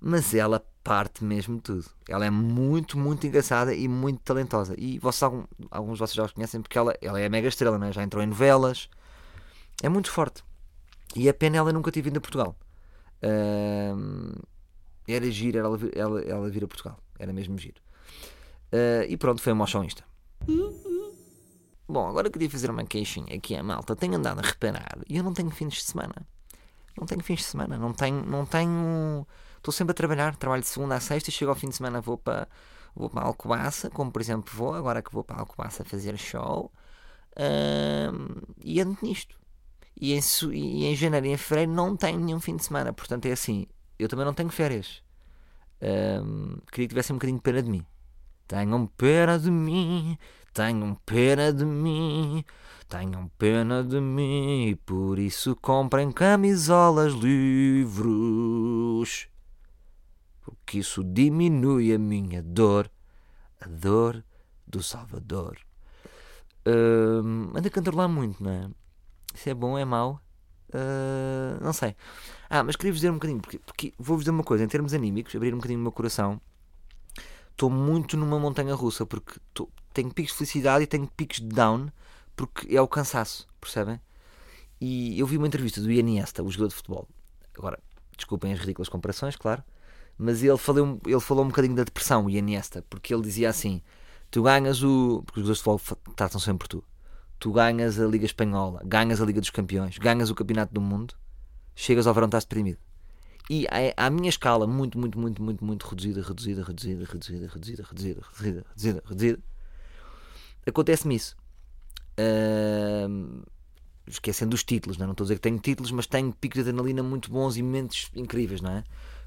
mas 0.00 0.34
ela 0.34 0.64
parte 0.82 1.22
mesmo 1.22 1.60
tudo. 1.60 1.84
Ela 2.08 2.24
é 2.24 2.30
muito, 2.30 2.98
muito 2.98 3.26
engraçada 3.26 3.74
e 3.74 3.86
muito 3.86 4.20
talentosa. 4.20 4.74
E 4.78 4.98
vocês, 4.98 5.30
alguns 5.70 5.94
de 5.94 5.98
vocês 5.98 6.14
já 6.14 6.24
os 6.24 6.32
conhecem 6.32 6.62
porque 6.62 6.78
ela, 6.78 6.94
ela 7.02 7.20
é 7.20 7.28
mega 7.28 7.48
estrela, 7.48 7.78
né? 7.78 7.92
já 7.92 8.02
entrou 8.02 8.22
em 8.22 8.26
novelas. 8.26 8.88
É 9.82 9.88
muito 9.88 10.10
forte. 10.10 10.42
E 11.14 11.28
a 11.28 11.34
pena 11.34 11.58
ela 11.58 11.72
nunca 11.72 11.92
ter 11.92 12.00
vindo 12.00 12.16
a 12.16 12.20
Portugal. 12.20 12.56
Uh, 13.22 14.40
era 15.06 15.30
giro 15.30 15.58
ela, 15.58 15.78
ela, 15.94 16.20
ela 16.22 16.50
vir 16.50 16.64
a 16.64 16.68
Portugal. 16.68 16.98
Era 17.18 17.32
mesmo 17.32 17.58
giro. 17.58 17.80
Uh, 18.72 19.04
e 19.08 19.16
pronto, 19.16 19.42
foi 19.42 19.52
um 19.52 19.56
mochão 19.56 19.84
isto. 19.84 20.02
Bom, 21.88 22.06
agora 22.06 22.30
queria 22.30 22.50
fazer 22.50 22.70
uma 22.70 22.84
queixinha 22.84 23.34
aqui 23.34 23.56
à 23.56 23.62
malta. 23.62 23.96
Tenho 23.96 24.16
andado 24.16 24.40
a 24.40 24.42
reparar 24.42 24.98
e 25.08 25.16
eu 25.16 25.24
não 25.24 25.32
tenho 25.32 25.50
fins 25.50 25.74
de 25.74 25.84
semana. 25.84 26.14
Não 26.98 27.06
tenho 27.06 27.22
fins 27.22 27.38
de 27.38 27.44
semana. 27.44 27.78
Não 27.78 27.94
tenho. 27.94 28.22
Não 28.26 28.44
tenho... 28.44 29.26
Estou 29.56 29.72
sempre 29.72 29.92
a 29.92 29.94
trabalhar. 29.94 30.36
Trabalho 30.36 30.62
de 30.62 30.68
segunda 30.68 30.96
a 30.96 31.00
sexta 31.00 31.30
e 31.30 31.32
chego 31.32 31.50
ao 31.50 31.56
fim 31.56 31.70
de 31.70 31.76
semana 31.76 32.00
vou 32.00 32.18
para, 32.18 32.46
vou 32.94 33.08
para 33.08 33.22
Alcobaça, 33.22 33.88
como 33.88 34.12
por 34.12 34.20
exemplo 34.20 34.52
vou, 34.54 34.74
agora 34.74 35.00
que 35.00 35.10
vou 35.12 35.24
para 35.24 35.40
Alcobaça 35.40 35.82
fazer 35.82 36.18
show. 36.18 36.70
e 38.62 38.80
ando 38.80 38.98
nisto. 39.02 39.38
E 40.00 40.12
em, 40.12 40.20
e 40.52 40.84
em 40.86 40.94
janeiro 40.94 41.26
e 41.26 41.30
em 41.30 41.36
fevereiro 41.38 41.72
não 41.72 41.96
tenho 41.96 42.20
nenhum 42.20 42.38
fim 42.38 42.54
de 42.54 42.64
semana. 42.64 42.92
Portanto 42.92 43.24
é 43.26 43.32
assim. 43.32 43.66
Eu 43.98 44.08
também 44.08 44.26
não 44.26 44.34
tenho 44.34 44.50
férias. 44.50 45.02
queria 46.70 46.86
que 46.86 46.88
tivesse 46.88 47.12
um 47.14 47.16
bocadinho 47.16 47.38
de 47.38 47.42
pena 47.42 47.62
de 47.62 47.70
mim. 47.70 47.86
Tenham 48.46 48.86
pena 48.86 49.38
de 49.38 49.50
mim 49.50 50.18
Tenham 50.58 50.96
pena 51.06 51.52
de 51.52 51.64
mim, 51.64 52.44
tenham 52.88 53.30
pena 53.38 53.84
de 53.84 54.00
mim, 54.00 54.70
e 54.70 54.74
por 54.74 55.16
isso 55.16 55.54
comprem 55.54 56.10
camisolas 56.10 57.12
livros. 57.12 58.08
Porque 60.42 60.80
isso 60.80 61.04
diminui 61.04 61.94
a 61.94 61.98
minha 61.98 62.42
dor, 62.42 62.90
a 63.60 63.68
dor 63.68 64.24
do 64.66 64.82
Salvador. 64.82 65.56
Uh, 66.66 67.56
anda 67.56 67.68
a 67.68 67.70
cantarolar 67.70 68.08
muito, 68.08 68.42
não 68.42 68.50
é? 68.50 68.68
Isso 69.32 69.48
é 69.48 69.54
bom, 69.54 69.78
é 69.78 69.84
mau? 69.84 70.20
Uh, 70.70 71.62
não 71.62 71.72
sei. 71.72 71.94
Ah, 72.50 72.64
mas 72.64 72.74
queria-vos 72.74 72.98
dizer 72.98 73.10
um 73.12 73.14
bocadinho, 73.14 73.40
porque, 73.40 73.60
porque 73.60 73.94
vou-vos 73.96 74.24
dizer 74.24 74.32
uma 74.32 74.42
coisa, 74.42 74.64
em 74.64 74.68
termos 74.68 74.92
anímicos, 74.92 75.36
abrir 75.36 75.54
um 75.54 75.58
bocadinho 75.58 75.78
o 75.78 75.82
meu 75.82 75.92
coração 75.92 76.40
estou 77.58 77.68
muito 77.68 78.16
numa 78.16 78.38
montanha 78.38 78.72
russa 78.72 79.04
porque 79.04 79.40
tô, 79.52 79.68
tenho 79.92 80.14
picos 80.14 80.30
de 80.30 80.38
felicidade 80.38 80.84
e 80.84 80.86
tenho 80.86 81.08
picos 81.08 81.40
de 81.40 81.48
down 81.48 81.88
porque 82.36 82.72
é 82.74 82.80
o 82.80 82.86
cansaço, 82.86 83.48
percebem? 83.60 84.00
E 84.80 85.18
eu 85.18 85.26
vi 85.26 85.36
uma 85.36 85.48
entrevista 85.48 85.80
do 85.80 85.90
Iniesta, 85.90 86.40
o 86.40 86.48
jogador 86.48 86.68
de 86.68 86.76
futebol. 86.76 87.08
Agora, 87.58 87.80
desculpem 88.16 88.52
as 88.52 88.60
ridículas 88.60 88.88
comparações, 88.88 89.34
claro, 89.34 89.64
mas 90.16 90.40
ele 90.40 90.56
falou, 90.56 91.00
ele 91.04 91.18
falou 91.18 91.44
um 91.44 91.48
bocadinho 91.48 91.74
da 91.74 91.82
depressão, 91.82 92.26
o 92.26 92.30
Iniesta, 92.30 92.84
porque 92.88 93.12
ele 93.12 93.22
dizia 93.22 93.50
assim: 93.50 93.82
tu 94.30 94.44
ganhas 94.44 94.84
o. 94.84 95.24
Porque 95.26 95.40
os 95.40 95.46
jogadores 95.46 95.80
de 95.80 95.84
futebol 95.84 96.14
tratam 96.14 96.40
sempre 96.40 96.68
tu. 96.68 96.84
Tu 97.40 97.50
ganhas 97.50 97.98
a 97.98 98.06
Liga 98.06 98.24
Espanhola, 98.24 98.82
ganhas 98.84 99.20
a 99.20 99.24
Liga 99.24 99.40
dos 99.40 99.50
Campeões, 99.50 99.98
ganhas 99.98 100.30
o 100.30 100.34
Campeonato 100.34 100.72
do 100.72 100.80
Mundo, 100.80 101.14
chegas 101.74 102.06
ao 102.06 102.14
verão, 102.14 102.26
estás 102.26 102.44
deprimido. 102.44 102.78
E 103.50 103.66
à 103.96 104.10
minha 104.10 104.28
escala, 104.28 104.66
muito, 104.66 104.98
muito, 104.98 105.18
muito, 105.18 105.42
muito, 105.42 105.64
muito 105.64 105.86
reduzida, 105.86 106.22
reduzida, 106.22 106.62
reduzida, 106.62 107.04
reduzida, 107.04 107.46
reduzida, 107.46 107.82
reduzida, 107.88 108.22
reduzida, 108.30 108.62
reduzida, 108.68 109.02
reduzida, 109.06 109.38
acontece-me 110.66 111.14
isso. 111.14 111.34
Uh, 112.18 113.42
esquecendo 114.06 114.54
os 114.54 114.64
títulos, 114.64 114.98
não, 114.98 115.04
é? 115.04 115.06
não 115.06 115.12
estou 115.12 115.24
a 115.24 115.26
dizer 115.26 115.34
que 115.36 115.40
tenho 115.40 115.58
títulos, 115.58 115.90
mas 115.92 116.06
tenho 116.06 116.32
picos 116.32 116.56
de 116.56 116.68
adrenalina 116.68 117.02
muito 117.02 117.30
bons 117.30 117.56
e 117.56 117.62
momentos 117.62 118.10
incríveis, 118.14 118.60
não 118.60 118.70
é? 118.70 118.84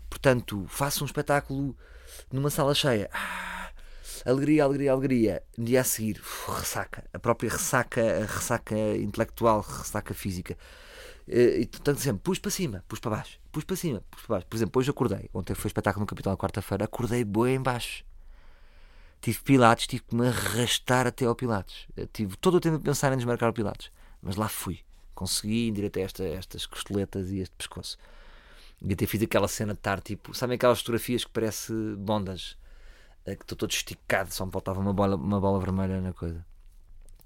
Portanto, 0.10 0.66
faço 0.68 1.04
um 1.04 1.06
espetáculo 1.06 1.76
numa 2.32 2.50
sala 2.50 2.76
cheia. 2.76 3.10
Ah, 3.14 3.72
alegria, 4.26 4.64
alegria, 4.64 4.92
alegria. 4.92 5.44
No 5.58 5.66
dia 5.66 5.82
a 5.82 5.84
seguir, 5.84 6.22
ressaca. 6.48 7.06
A 7.14 7.20
própria 7.20 7.50
ressaca, 7.50 8.02
a 8.02 8.26
ressaca 8.26 8.76
intelectual, 8.98 9.62
ressaca 9.62 10.14
física. 10.14 10.58
Uh, 11.32 11.62
e 11.62 11.66
tanto 11.66 12.02
sempre, 12.02 12.22
pus 12.22 12.40
para 12.40 12.52
cima, 12.52 12.84
pus 12.90 13.00
para 13.00 13.12
baixo, 13.12 13.40
pus 13.54 13.64
para 13.64 13.78
cima, 13.78 14.04
pus 14.12 14.22
para 14.24 14.36
baixo. 14.36 14.48
Por 14.48 14.58
exemplo, 14.58 14.80
hoje 14.80 14.90
acordei, 14.90 15.30
ontem 15.34 15.54
foi 15.54 15.70
espetáculo 15.70 16.02
no 16.02 16.08
Capital, 16.08 16.38
quarta-feira, 16.38 16.84
acordei 16.84 17.24
boa 17.24 17.50
em 17.50 17.62
baixo. 17.62 18.04
Tive 19.22 19.40
Pilates, 19.40 19.88
tive 19.88 20.04
que 20.04 20.14
me 20.14 20.28
arrastar 20.28 21.08
até 21.08 21.26
ao 21.26 21.36
Pilates. 21.36 21.88
Eu 21.96 22.08
tive 22.08 22.36
todo 22.36 22.56
o 22.56 22.60
tempo 22.60 22.78
a 22.78 22.80
pensar 22.80 23.14
em 23.14 23.16
desmarcar 23.16 23.50
o 23.50 23.54
Pilates, 23.54 23.92
mas 24.22 24.36
lá 24.36 24.50
fui. 24.50 24.80
Consegui 25.16 25.68
ir 25.68 25.72
direto 25.72 26.00
a 26.00 26.02
esta, 26.02 26.24
estas 26.26 26.66
costeletas 26.66 27.30
e 27.30 27.40
este 27.40 27.56
pescoço. 27.56 27.98
E 28.82 28.92
até 28.92 29.06
fiz 29.06 29.22
aquela 29.22 29.48
cena 29.48 29.74
de 29.74 29.80
estar 29.80 30.02
tipo, 30.02 30.34
sabem 30.34 30.56
aquelas 30.56 30.80
fotografias 30.80 31.24
que 31.24 31.32
parece 31.32 31.72
bondas, 31.98 32.58
eh, 33.26 33.36
que 33.36 33.44
estou 33.44 33.56
todo 33.56 33.72
esticado, 33.72 34.34
só 34.34 34.46
me 34.46 34.52
faltava 34.52 34.80
uma 34.80 34.92
bola, 34.92 35.16
uma 35.16 35.40
bola 35.40 35.60
vermelha 35.60 36.02
na 36.02 36.12
coisa. 36.12 36.44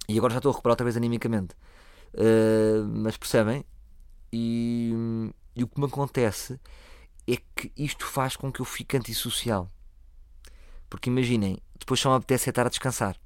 E 0.07 0.17
agora 0.17 0.33
já 0.33 0.39
estou 0.39 0.51
a 0.51 0.53
recuperar 0.53 0.73
outra 0.73 0.83
vez 0.83 0.97
animicamente. 0.97 1.55
Uh, 2.13 2.85
mas 2.87 3.17
percebem? 3.17 3.65
E, 4.37 4.91
e 5.55 5.63
o 5.63 5.67
que 5.67 5.79
me 5.79 5.85
acontece 5.85 6.59
é 7.25 7.37
que 7.55 7.71
isto 7.77 8.05
faz 8.05 8.35
com 8.35 8.51
que 8.51 8.59
eu 8.59 8.65
fique 8.65 8.97
antissocial. 8.97 9.71
Porque 10.89 11.09
imaginem, 11.09 11.57
depois 11.79 12.01
só 12.01 12.09
me 12.09 12.17
apetece 12.17 12.49
estar 12.49 12.65
a 12.65 12.69
descansar. 12.69 13.17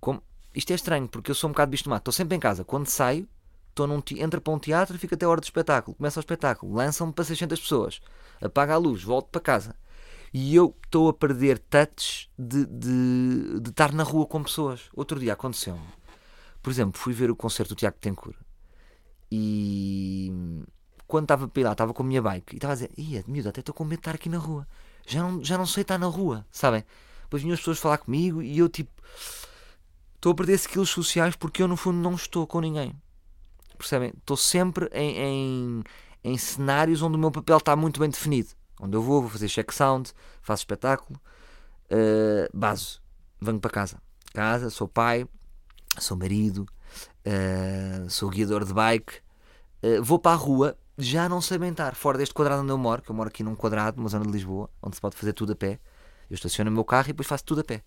Como, 0.00 0.22
isto 0.54 0.70
é 0.70 0.74
estranho, 0.74 1.06
porque 1.06 1.30
eu 1.30 1.34
sou 1.34 1.50
um 1.50 1.52
bocado 1.52 1.70
bicho 1.70 1.84
de. 1.84 1.94
Estou 1.94 2.10
sempre 2.10 2.38
em 2.38 2.40
casa. 2.40 2.64
Quando 2.64 2.86
saio, 2.86 3.28
estou 3.68 3.86
num, 3.86 4.02
entro 4.16 4.40
para 4.40 4.54
um 4.54 4.58
teatro, 4.58 4.98
fico 4.98 5.14
até 5.14 5.26
a 5.26 5.28
hora 5.28 5.42
do 5.42 5.44
espetáculo. 5.44 5.94
Começa 5.94 6.18
o 6.18 6.22
espetáculo, 6.22 6.72
lançam-me 6.72 7.12
para 7.12 7.24
600 7.24 7.60
pessoas. 7.60 8.00
Apaga 8.40 8.72
a 8.72 8.78
luz, 8.78 9.02
volto 9.02 9.28
para 9.28 9.42
casa. 9.42 9.76
E 10.32 10.54
eu 10.54 10.74
estou 10.86 11.10
a 11.10 11.12
perder 11.12 11.58
touch 11.58 12.30
de, 12.38 12.64
de, 12.64 13.60
de 13.60 13.68
estar 13.68 13.92
na 13.92 14.04
rua 14.04 14.24
com 14.24 14.42
pessoas. 14.42 14.88
Outro 14.94 15.20
dia 15.20 15.34
aconteceu-me. 15.34 15.86
Por 16.62 16.70
exemplo, 16.70 16.98
fui 16.98 17.12
ver 17.12 17.30
o 17.30 17.36
concerto 17.36 17.74
do 17.74 17.78
Tiago 17.78 17.98
Tencourt 18.00 18.38
e 19.30 20.32
quando 21.06 21.24
estava 21.24 21.48
para 21.48 21.60
ir 21.60 21.64
lá, 21.64 21.72
estava 21.72 21.92
com 21.92 22.02
a 22.02 22.06
minha 22.06 22.22
bike 22.22 22.54
e 22.54 22.56
estava 22.56 22.72
a 22.72 22.76
dizer: 22.76 22.90
Ia, 22.96 23.24
miúdo, 23.26 23.48
até 23.48 23.60
estou 23.60 23.74
com 23.74 23.84
medo 23.84 23.96
de 23.96 24.00
estar 24.00 24.14
aqui 24.14 24.28
na 24.28 24.38
rua. 24.38 24.66
Já 25.06 25.22
não, 25.22 25.44
já 25.44 25.58
não 25.58 25.66
sei 25.66 25.82
estar 25.82 25.98
na 25.98 26.06
rua, 26.06 26.46
sabem? 26.50 26.84
Depois 27.22 27.42
vinham 27.42 27.54
as 27.54 27.60
pessoas 27.60 27.78
falar 27.78 27.98
comigo 27.98 28.42
e 28.42 28.58
eu 28.58 28.68
tipo. 28.68 28.90
estou 30.14 30.32
a 30.32 30.34
perder 30.34 30.54
skills 30.54 30.90
sociais 30.90 31.36
porque 31.36 31.62
eu, 31.62 31.68
no 31.68 31.76
fundo, 31.76 31.98
não 31.98 32.14
estou 32.14 32.46
com 32.46 32.60
ninguém. 32.60 32.94
Percebem? 33.76 34.12
Estou 34.16 34.36
sempre 34.36 34.88
em, 34.92 35.16
em, 35.16 35.84
em 36.24 36.38
cenários 36.38 37.02
onde 37.02 37.16
o 37.16 37.18
meu 37.18 37.30
papel 37.30 37.56
está 37.56 37.74
muito 37.74 37.98
bem 37.98 38.10
definido. 38.10 38.50
Onde 38.80 38.96
eu 38.96 39.02
vou, 39.02 39.20
vou 39.20 39.30
fazer 39.30 39.48
check 39.48 39.72
sound, 39.72 40.12
faço 40.40 40.62
espetáculo, 40.62 41.20
uh, 41.90 42.56
base, 42.56 42.98
venho 43.40 43.60
para 43.60 43.70
casa. 43.70 44.00
Casa, 44.32 44.70
sou 44.70 44.88
pai, 44.88 45.26
sou 45.98 46.16
marido, 46.16 46.66
uh, 47.26 48.08
sou 48.10 48.30
guiador 48.30 48.64
de 48.64 48.72
bike, 48.72 49.14
uh, 49.82 50.02
vou 50.02 50.18
para 50.18 50.32
a 50.32 50.36
rua, 50.36 50.76
já 50.98 51.28
não 51.28 51.40
sei 51.40 51.58
bem 51.58 51.70
estar 51.70 51.94
fora 51.94 52.18
deste 52.18 52.34
quadrado 52.34 52.62
onde 52.62 52.72
eu 52.72 52.78
moro, 52.78 53.02
que 53.02 53.10
eu 53.10 53.14
moro 53.14 53.28
aqui 53.28 53.42
num 53.42 53.54
quadrado, 53.54 53.96
numa 53.96 54.08
zona 54.08 54.24
de 54.24 54.32
Lisboa, 54.32 54.68
onde 54.82 54.96
se 54.96 55.00
pode 55.00 55.16
fazer 55.16 55.32
tudo 55.32 55.52
a 55.52 55.56
pé. 55.56 55.78
Eu 56.28 56.34
estaciono 56.34 56.70
o 56.70 56.74
meu 56.74 56.84
carro 56.84 57.06
e 57.06 57.12
depois 57.12 57.26
faço 57.26 57.44
tudo 57.44 57.62
a 57.62 57.64
pé. 57.64 57.82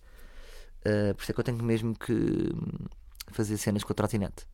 Uh, 0.80 1.14
por 1.14 1.22
isso 1.22 1.32
é 1.32 1.34
que 1.34 1.40
eu 1.40 1.44
tenho 1.44 1.62
mesmo 1.62 1.94
que 1.98 2.52
fazer 3.32 3.56
cenas 3.56 3.82
com 3.82 3.92
a 3.92 3.96
trotinete. 3.96 4.46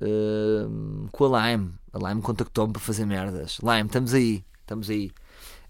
Uh, 0.00 1.08
com 1.12 1.34
a 1.34 1.50
Lime. 1.50 1.74
A 1.92 2.08
Lime 2.08 2.22
contactou-me 2.22 2.72
para 2.72 2.80
fazer 2.80 3.04
merdas. 3.04 3.58
Lime, 3.62 3.86
estamos 3.86 4.14
aí. 4.14 4.44
Estamos 4.60 4.88
aí. 4.88 5.10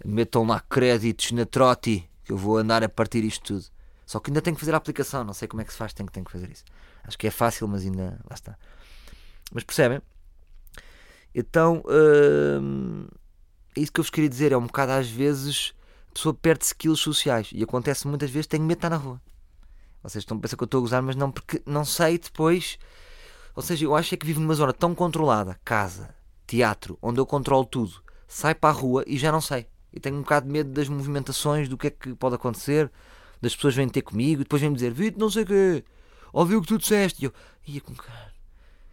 Metam 0.05 0.47
lá 0.47 0.61
créditos 0.61 1.33
na 1.33 1.45
Troti, 1.45 2.09
que 2.25 2.33
eu 2.33 2.37
vou 2.37 2.57
andar 2.57 2.85
a 2.85 2.89
partir 2.89 3.25
isto 3.25 3.55
tudo. 3.55 3.65
Só 4.07 4.21
que 4.21 4.31
ainda 4.31 4.41
tenho 4.41 4.55
que 4.55 4.61
fazer 4.61 4.75
a 4.75 4.77
aplicação. 4.77 5.25
Não 5.25 5.35
sei 5.35 5.49
como 5.49 5.63
é 5.63 5.65
que 5.65 5.73
se 5.73 5.79
faz, 5.79 5.93
tenho, 5.93 6.09
tenho 6.11 6.25
que 6.25 6.33
fazer 6.33 6.51
isso. 6.51 6.65
Acho 7.05 7.19
que 7.19 7.27
é 7.27 7.31
fácil, 7.31 7.69
mas 7.69 7.83
ainda. 7.83 8.19
Lá 8.29 8.35
está. 8.35 8.57
Mas 9.53 9.65
percebem? 9.65 10.01
Então, 11.35 11.83
uh, 11.87 13.09
é 13.77 13.81
isso 13.81 13.93
que 13.93 14.01
eu 14.01 14.05
vos 14.05 14.11
queria 14.11 14.29
dizer. 14.29 14.53
É 14.53 14.57
um 14.57 14.67
bocado 14.67 14.93
às 14.93 15.09
vezes 15.09 15.75
a 16.11 16.15
pessoa 16.15 16.35
perde 16.35 16.65
skills 16.65 17.01
sociais. 17.01 17.51
E 17.53 17.63
acontece 17.63 18.07
muitas 18.07 18.31
vezes, 18.31 18.47
tenho 18.47 18.63
medo 18.65 18.77
de 18.77 18.87
estar 18.87 18.91
na 18.91 18.97
rua. 18.97 19.21
Vocês 20.03 20.23
estão 20.23 20.37
a 20.37 20.41
pensar 20.41 20.57
que 20.57 20.63
eu 20.63 20.67
estou 20.67 20.79
a 20.79 20.83
gozar, 20.83 21.03
mas 21.03 21.17
não, 21.17 21.31
porque 21.31 21.63
não 21.67 21.85
sei 21.85 22.19
depois. 22.19 22.79
Ou 23.57 23.63
seja, 23.63 23.85
eu 23.85 23.95
acho 23.95 24.15
é 24.15 24.19
que 24.19 24.27
vivo 24.27 24.41
numa 24.41 24.55
zona 24.55 24.73
tão 24.73 24.95
controlada 24.95 25.59
casa, 25.65 26.15
teatro, 26.47 26.99
onde 27.01 27.21
eu 27.21 27.27
controlo 27.27 27.65
tudo. 27.65 28.03
Sai 28.29 28.55
para 28.55 28.71
a 28.71 28.73
rua 28.73 29.05
e 29.07 29.17
já 29.17 29.33
não 29.33 29.41
sei. 29.41 29.67
E 29.93 30.01
tenho 30.01 30.17
um 30.17 30.23
bocado 30.23 30.47
de 30.47 30.53
medo 30.53 30.71
das 30.71 30.89
movimentações, 30.89 31.69
do 31.69 31.79
que 31.79 31.87
é 31.87 31.91
que 31.91 32.15
pode 32.15 32.35
acontecer, 32.35 32.91
das 33.41 33.55
pessoas 33.55 33.75
vêm 33.75 33.89
ter 33.89 34.03
comigo 34.03 34.41
e 34.41 34.45
depois 34.45 34.61
vêm-me 34.61 34.75
dizer: 34.75 34.93
Vitor, 34.93 35.21
não 35.21 35.31
sei 35.31 35.45
o 35.45 35.47
quê, 35.47 35.85
ouviu 36.35 36.59
o 36.59 36.63
que 36.63 36.69
tu 36.69 36.79
disseste. 36.79 37.23
E 37.23 37.27
eu, 37.27 37.33
ia 37.67 37.81
com 37.81 37.95
cara, 37.95 38.35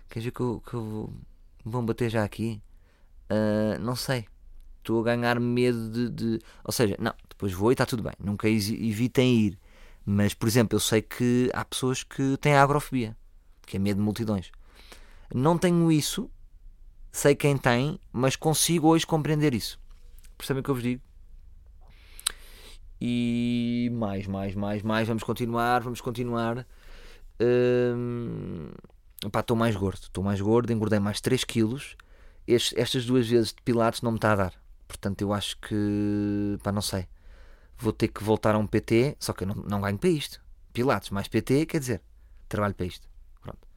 quer 0.10 0.20
dizer 0.20 0.32
que 0.32 0.40
eu, 0.40 0.64
que 0.66 0.74
eu 0.74 1.14
vão 1.66 1.86
bater 1.86 2.10
já 2.10 2.24
aqui? 2.24 2.62
Uh, 3.30 3.80
não 3.80 3.96
sei. 3.96 4.26
Estou 4.78 5.02
a 5.02 5.04
ganhar 5.04 5.40
medo 5.40 5.90
de, 5.92 6.10
de, 6.10 6.40
Ou 6.64 6.72
seja, 6.72 6.96
não, 7.00 7.14
depois 7.30 7.54
vou 7.54 7.72
e 7.72 7.74
está 7.74 7.86
tudo 7.86 8.04
bem. 8.04 8.14
Nunca 8.20 8.48
evitem 8.48 9.36
ir. 9.36 9.60
Mas, 10.06 10.34
por 10.34 10.48
exemplo, 10.48 10.76
eu 10.76 10.80
sei 10.80 11.02
que 11.02 11.50
há 11.54 11.64
pessoas 11.64 12.04
que 12.04 12.36
têm 12.38 12.56
agrofobia, 12.56 13.16
que 13.66 13.78
é 13.78 13.80
medo 13.80 13.98
de 13.98 14.04
multidões. 14.04 14.52
Não 15.34 15.58
tenho 15.58 15.92
isso, 15.92 16.30
sei 17.12 17.36
quem 17.36 17.58
tem, 17.58 18.00
mas 18.12 18.36
consigo 18.36 18.88
hoje 18.88 19.06
compreender 19.06 19.54
isso. 19.54 19.80
Percebem 20.38 20.62
o 20.62 20.64
que 20.64 20.72
eu 20.72 20.76
vos 20.76 20.84
digo? 20.84 21.02
E 23.00 23.90
mais, 23.94 24.28
mais, 24.28 24.56
mais, 24.56 24.82
mais. 24.82 25.08
Vamos 25.08 25.24
continuar, 25.24 25.82
vamos 25.82 26.02
continuar. 26.02 26.66
Hum, 27.42 28.70
estou 29.26 29.58
mais 29.58 29.76
gordo, 29.76 30.02
estou 30.04 30.24
mais 30.24 30.40
gordo, 30.40 30.72
engordei 30.72 31.00
mais 31.00 31.20
3 31.20 31.44
quilos. 31.44 31.96
estas 32.48 33.06
duas 33.06 33.28
vezes 33.28 33.50
de 33.54 33.62
pilates 33.64 34.02
não 34.02 34.12
me 34.12 34.18
está 34.18 34.34
a 34.34 34.36
dar. 34.36 34.54
Portanto, 34.88 35.22
eu 35.22 35.34
acho 35.34 35.58
que, 35.58 36.58
pá, 36.64 36.72
não 36.72 36.82
sei. 36.82 37.08
Vou 37.78 37.94
ter 37.94 38.10
que 38.10 38.24
voltar 38.24 38.56
a 38.56 38.58
um 38.58 38.68
PT, 38.68 39.16
só 39.20 39.34
que 39.34 39.44
eu 39.44 39.48
não, 39.48 39.56
não 39.56 39.82
ganho 39.82 39.98
para 39.98 40.10
isto. 40.10 40.42
Pilates 40.74 41.10
mais 41.10 41.28
PT, 41.28 41.66
quer 41.66 41.80
dizer, 41.80 42.02
trabalho 42.48 42.76
para 42.76 42.86
isto. 42.86 43.08
Pronto. 43.42 43.68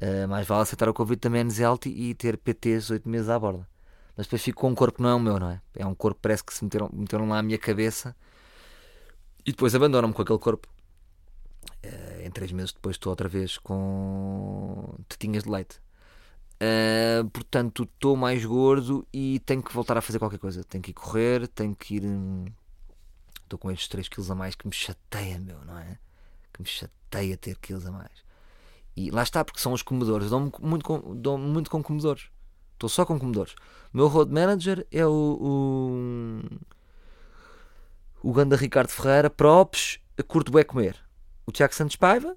Uh, 0.00 0.28
mais 0.28 0.46
vale 0.46 0.62
aceitar 0.62 0.88
o 0.88 0.94
convite 0.94 1.28
Men's 1.28 1.58
Health 1.58 1.86
e 1.86 2.14
ter 2.14 2.36
PTs 2.38 2.90
8 2.90 3.08
meses 3.08 3.28
à 3.28 3.38
borda. 3.38 3.66
Mas 4.16 4.26
depois 4.26 4.42
fico 4.42 4.60
com 4.60 4.68
um 4.70 4.74
corpo 4.74 4.96
que 4.98 5.02
não 5.02 5.10
é 5.10 5.14
o 5.14 5.20
meu, 5.20 5.40
não 5.40 5.50
é? 5.50 5.60
É 5.74 5.86
um 5.86 5.94
corpo 5.94 6.16
que 6.18 6.22
parece 6.22 6.44
que 6.44 6.54
se 6.54 6.62
meteram, 6.62 6.90
meteram 6.92 7.28
lá 7.28 7.38
à 7.38 7.42
minha 7.42 7.58
cabeça 7.58 8.14
e 9.44 9.50
depois 9.50 9.74
abandonam-me 9.74 10.14
com 10.14 10.22
aquele 10.22 10.38
corpo. 10.38 10.68
Uh, 11.84 12.26
em 12.26 12.30
3 12.30 12.52
meses 12.52 12.72
depois 12.72 12.94
estou 12.94 13.10
outra 13.10 13.28
vez 13.28 13.58
com 13.58 14.94
tetinhas 15.08 15.44
de 15.44 15.50
leite. 15.50 15.80
Uh, 16.62 17.28
portanto, 17.30 17.82
estou 17.82 18.16
mais 18.16 18.44
gordo 18.44 19.04
e 19.12 19.40
tenho 19.40 19.60
que 19.60 19.72
voltar 19.72 19.96
a 19.96 20.00
fazer 20.00 20.20
qualquer 20.20 20.38
coisa. 20.38 20.62
Tenho 20.62 20.82
que 20.82 20.90
ir 20.90 20.94
correr, 20.94 21.48
tenho 21.48 21.74
que 21.74 21.96
ir. 21.96 22.04
Estou 22.04 23.56
hum, 23.56 23.60
com 23.60 23.70
estes 23.70 23.88
3 23.88 24.08
quilos 24.08 24.30
a 24.30 24.34
mais 24.34 24.54
que 24.54 24.66
me 24.66 24.72
chateia, 24.72 25.40
meu, 25.40 25.58
não 25.64 25.76
é? 25.76 25.98
Que 26.52 26.62
me 26.62 26.68
chateia 26.68 27.36
ter 27.36 27.56
quilos 27.58 27.84
a 27.84 27.90
mais. 27.90 28.22
E 28.96 29.10
lá 29.10 29.24
está, 29.24 29.44
porque 29.44 29.60
são 29.60 29.72
os 29.72 29.82
comedores. 29.82 30.30
Dou-me 30.30 30.52
muito, 30.60 30.84
com, 30.84 31.16
dou 31.16 31.36
muito 31.36 31.68
com 31.68 31.82
comedores. 31.82 32.28
Estou 32.74 32.88
só 32.88 33.04
com 33.04 33.18
comedores. 33.18 33.54
O 33.92 33.96
meu 33.96 34.06
road 34.06 34.32
manager 34.32 34.86
é 34.92 35.04
o. 35.04 36.38
O, 38.22 38.28
o 38.28 38.32
Ganda 38.32 38.54
Ricardo 38.54 38.90
Ferreira, 38.90 39.28
props, 39.28 39.98
curto 40.28 40.52
bem 40.52 40.64
comer. 40.64 40.96
O 41.46 41.52
Tiago 41.52 41.74
Santos 41.74 41.96
Paiva 41.96 42.36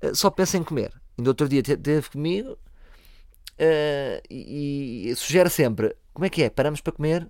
eh, 0.00 0.14
só 0.14 0.30
pensa 0.30 0.56
em 0.56 0.64
comer. 0.64 0.92
Ainda 1.18 1.30
outro 1.30 1.48
dia 1.48 1.62
teve 1.62 2.10
comigo 2.10 2.52
uh, 2.52 4.20
e, 4.30 5.08
e, 5.08 5.16
sugere 5.16 5.48
sempre: 5.48 5.96
como 6.12 6.26
é 6.26 6.30
que 6.30 6.42
é? 6.42 6.50
Paramos 6.50 6.80
para 6.80 6.92
comer? 6.92 7.28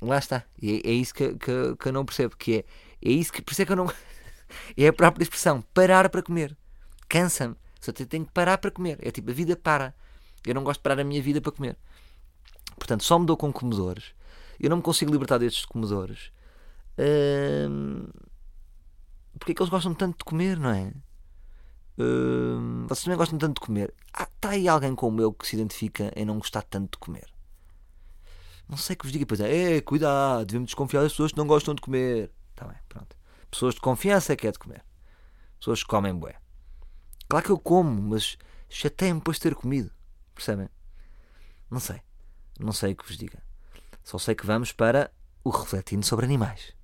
Lá 0.00 0.18
está. 0.18 0.44
E 0.60 0.82
é, 0.84 0.90
é 0.90 0.92
isso 0.92 1.14
que, 1.14 1.34
que, 1.34 1.76
que, 1.76 1.88
eu 1.88 1.92
não 1.92 2.04
percebo. 2.04 2.36
Que 2.36 2.58
é, 2.58 3.08
é 3.08 3.12
isso 3.12 3.32
que. 3.32 3.42
Por 3.42 3.52
isso 3.52 3.62
é 3.62 3.64
que 3.64 3.72
eu 3.72 3.76
não. 3.76 3.86
é 4.76 4.88
a 4.88 4.92
própria 4.92 5.22
expressão: 5.22 5.62
parar 5.72 6.08
para 6.08 6.22
comer. 6.22 6.56
Cansa-me. 7.08 7.56
Só 7.80 7.92
tenho 7.92 8.26
que 8.26 8.32
parar 8.32 8.58
para 8.58 8.70
comer. 8.70 8.98
É 9.00 9.10
tipo: 9.10 9.30
a 9.30 9.34
vida 9.34 9.56
para. 9.56 9.94
Eu 10.46 10.54
não 10.54 10.64
gosto 10.64 10.80
de 10.80 10.82
parar 10.82 11.00
a 11.00 11.04
minha 11.04 11.22
vida 11.22 11.40
para 11.40 11.52
comer. 11.52 11.76
Portanto, 12.76 13.04
só 13.04 13.18
me 13.18 13.26
dou 13.26 13.36
com 13.36 13.52
comedores. 13.52 14.14
Eu 14.58 14.70
não 14.70 14.78
me 14.78 14.82
consigo 14.82 15.12
libertar 15.12 15.38
destes 15.38 15.64
comedores. 15.64 16.32
Uh, 16.98 18.10
porque 19.38 19.52
é 19.52 19.54
que 19.54 19.62
eles 19.62 19.70
gostam 19.70 19.94
tanto 19.94 20.18
de 20.18 20.24
comer, 20.24 20.58
não 20.58 20.70
é? 20.70 20.92
Uh, 21.98 22.86
vocês 22.86 23.04
também 23.04 23.18
gostam 23.18 23.38
tanto 23.38 23.60
de 23.60 23.66
comer. 23.66 23.92
Ah, 24.12 24.28
está 24.32 24.50
aí 24.50 24.68
alguém 24.68 24.94
como 24.94 25.20
eu 25.20 25.32
que 25.32 25.46
se 25.46 25.56
identifica 25.56 26.12
em 26.14 26.24
não 26.24 26.38
gostar 26.38 26.62
tanto 26.62 26.92
de 26.92 26.98
comer. 26.98 27.26
Não 28.68 28.76
sei 28.76 28.94
que 28.94 29.04
vos 29.04 29.12
diga, 29.12 29.26
pois 29.26 29.40
é, 29.40 29.76
é 29.76 29.80
cuidado, 29.80 30.46
devemos 30.46 30.66
desconfiar 30.66 31.02
das 31.02 31.12
pessoas 31.12 31.32
que 31.32 31.38
não 31.38 31.46
gostam 31.46 31.74
de 31.74 31.80
comer. 31.80 32.30
Está 32.50 32.66
bem, 32.66 32.76
pronto. 32.88 33.16
Pessoas 33.50 33.74
de 33.74 33.80
confiança 33.80 34.32
é 34.32 34.36
que 34.36 34.46
é 34.46 34.52
de 34.52 34.58
comer. 34.58 34.84
Pessoas 35.58 35.82
que 35.82 35.88
comem 35.88 36.14
bué. 36.14 36.36
Claro 37.28 37.44
que 37.44 37.50
eu 37.50 37.58
como, 37.58 38.02
mas 38.10 38.36
chateia-me 38.68 39.20
depois 39.20 39.38
de 39.38 39.42
ter 39.42 39.54
comido. 39.54 39.90
Percebem? 40.34 40.68
Não 41.70 41.80
sei. 41.80 42.00
Não 42.60 42.72
sei 42.72 42.92
o 42.92 42.96
que 42.96 43.06
vos 43.06 43.16
diga. 43.16 43.42
Só 44.04 44.18
sei 44.18 44.34
que 44.34 44.46
vamos 44.46 44.72
para 44.72 45.10
o 45.42 45.50
refletindo 45.50 46.04
sobre 46.04 46.26
animais. 46.26 46.77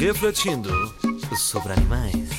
Refletindo 0.00 0.70
sobre 1.36 1.74
animais. 1.74 2.30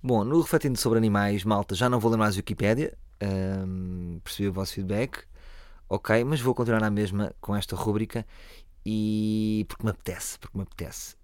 Bom, 0.00 0.22
no 0.22 0.40
Refletindo 0.40 0.78
sobre 0.78 0.98
Animais, 0.98 1.42
malta, 1.42 1.74
já 1.74 1.90
não 1.90 1.98
vou 1.98 2.12
ler 2.12 2.16
mais 2.16 2.36
Wikipédia, 2.36 2.96
um, 3.20 4.20
percebi 4.22 4.48
o 4.48 4.52
vosso 4.52 4.74
feedback, 4.74 5.24
ok, 5.88 6.22
mas 6.22 6.40
vou 6.40 6.54
continuar 6.54 6.80
na 6.80 6.90
mesma 6.90 7.34
com 7.40 7.56
esta 7.56 7.74
rúbrica 7.74 8.24
e 8.86 9.66
porque 9.66 9.82
me 9.82 9.90
apetece, 9.90 10.38
porque 10.38 10.56
me 10.56 10.62
apetece. 10.62 11.16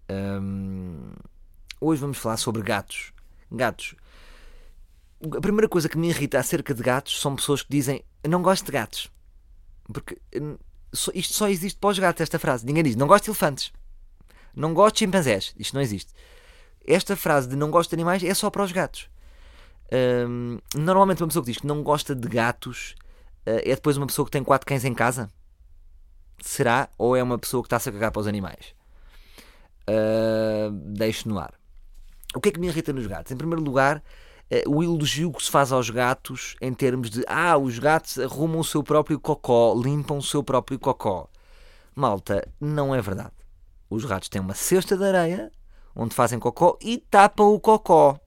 Hoje 1.81 2.01
vamos 2.01 2.19
falar 2.19 2.39
sobre 2.39 2.61
gatos. 2.61 3.13
Gatos 3.53 3.95
a 5.23 5.41
primeira 5.41 5.69
coisa 5.69 5.89
que 5.89 5.99
me 5.99 6.09
irrita 6.09 6.39
acerca 6.39 6.75
de 6.75 6.83
gatos 6.83 7.21
são 7.21 7.35
pessoas 7.35 7.63
que 7.63 7.71
dizem 7.71 8.05
não 8.29 8.43
gosto 8.43 8.67
de 8.67 8.73
gatos. 8.73 9.11
Porque 9.93 10.19
hum, 10.35 10.57
isto 11.15 11.35
só 11.35 11.49
existe 11.49 11.79
para 11.79 11.91
os 11.91 11.99
gatos, 11.99 12.21
esta 12.21 12.39
frase. 12.39 12.67
Ninguém 12.67 12.85
diz 12.85 12.97
não 12.97 13.07
gosto 13.07 13.25
de 13.25 13.31
elefantes. 13.31 13.73
Não 14.55 14.75
gosto 14.75 14.97
de 14.97 14.99
chimpanzés. 15.01 15.55
Isto 15.59 15.75
não 15.75 15.83
existe. 15.83 16.13
Esta 16.87 17.17
frase 17.17 17.49
de 17.49 17.57
não 17.57 17.71
gosto 17.71 17.91
de 17.91 17.97
animais 17.97 18.23
é 18.23 18.35
só 18.35 18.51
para 18.51 18.63
os 18.63 18.73
gatos. 18.73 19.09
Hum, 20.29 20.59
normalmente 20.75 21.23
uma 21.23 21.29
pessoa 21.29 21.45
que 21.45 21.53
diz 21.53 21.61
que 21.61 21.67
não 21.67 21.83
gosta 21.83 22.15
de 22.15 22.29
gatos 22.29 22.95
uh, 23.47 23.63
é 23.65 23.75
depois 23.75 23.97
uma 23.97 24.07
pessoa 24.07 24.25
que 24.25 24.33
tem 24.33 24.43
quatro 24.43 24.67
cães 24.67 24.85
em 24.85 24.95
casa? 24.95 25.31
Será? 26.41 26.89
Ou 26.99 27.17
é 27.17 27.23
uma 27.23 27.39
pessoa 27.39 27.63
que 27.63 27.67
está-se 27.67 27.89
a 27.89 27.93
cagar 27.93 28.11
para 28.11 28.21
os 28.21 28.27
animais? 28.27 28.75
Uh, 29.89 30.71
deixo 30.71 31.29
no 31.29 31.39
ar. 31.39 31.55
O 32.35 32.41
que 32.41 32.49
é 32.49 32.53
que 32.53 32.61
me 32.61 32.67
irrita 32.67 32.93
nos 32.93 33.07
gatos? 33.07 33.33
Em 33.33 33.37
primeiro 33.37 33.63
lugar, 33.63 33.97
eh, 33.97 34.03
o 34.67 34.83
elogio 34.83 35.33
que 35.33 35.43
se 35.43 35.51
faz 35.51 35.73
aos 35.73 35.91
gatos 35.91 36.57
em 36.61 36.73
termos 36.73 37.11
de 37.11 37.25
ah, 37.27 37.59
os 37.59 37.79
gatos 37.79 38.19
arrumam 38.19 38.61
o 38.61 38.65
seu 38.65 38.83
próprio 38.83 39.19
cocó, 39.19 39.75
limpam 39.75 40.19
o 40.19 40.23
seu 40.23 40.43
próprio 40.43 40.79
cocó. 40.79 41.29
Malta, 41.95 42.47
não 42.61 42.95
é 42.95 43.01
verdade. 43.01 43.33
Os 43.91 44.05
gatos 44.05 44.29
têm 44.29 44.41
uma 44.41 44.55
cesta 44.55 44.97
de 44.97 45.05
areia 45.05 45.51
onde 45.95 46.15
fazem 46.15 46.39
cocó 46.39 46.77
e 46.81 46.99
tapam 46.99 47.55
o 47.55 47.59
cocó. 47.59 48.21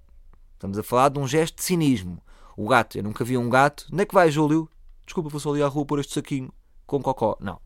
Estamos 0.55 0.77
a 0.77 0.83
falar 0.83 1.09
de 1.09 1.19
um 1.19 1.27
gesto 1.27 1.57
de 1.57 1.63
cinismo. 1.63 2.21
O 2.57 2.67
gato, 2.67 2.97
eu 2.97 3.03
nunca 3.03 3.23
vi 3.23 3.37
um 3.37 3.49
gato. 3.49 3.87
Onde 3.93 4.01
é 4.01 4.05
que 4.05 4.13
vai, 4.13 4.29
Júlio? 4.31 4.69
Desculpa, 5.05 5.29
vou 5.29 5.39
só 5.39 5.51
ali 5.51 5.63
à 5.63 5.67
rua 5.67 5.85
pôr 5.85 5.99
este 5.99 6.13
saquinho 6.13 6.51
com 6.85 7.01
cocó. 7.01 7.37
Não. 7.39 7.61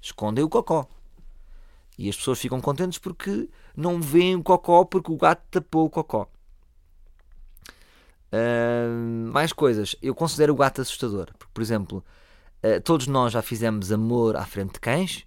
Escondem 0.00 0.42
o 0.42 0.48
cocó. 0.48 0.88
E 1.96 2.08
as 2.08 2.16
pessoas 2.16 2.40
ficam 2.40 2.60
contentes 2.60 2.98
porque 2.98 3.48
não 3.76 4.00
veem 4.00 4.34
o 4.34 4.42
cocó 4.42 4.84
porque 4.84 5.12
o 5.12 5.16
gato 5.16 5.42
tapou 5.50 5.84
o 5.84 5.90
cocó. 5.90 6.26
Uh, 8.34 9.30
mais 9.32 9.52
coisas. 9.52 9.94
Eu 10.02 10.12
considero 10.12 10.52
o 10.52 10.56
gato 10.56 10.80
assustador. 10.80 11.28
Porque, 11.38 11.52
por 11.54 11.62
exemplo, 11.62 12.04
uh, 12.64 12.80
todos 12.82 13.06
nós 13.06 13.32
já 13.32 13.40
fizemos 13.40 13.92
amor 13.92 14.36
à 14.36 14.44
frente 14.44 14.72
de 14.72 14.80
cães. 14.80 15.24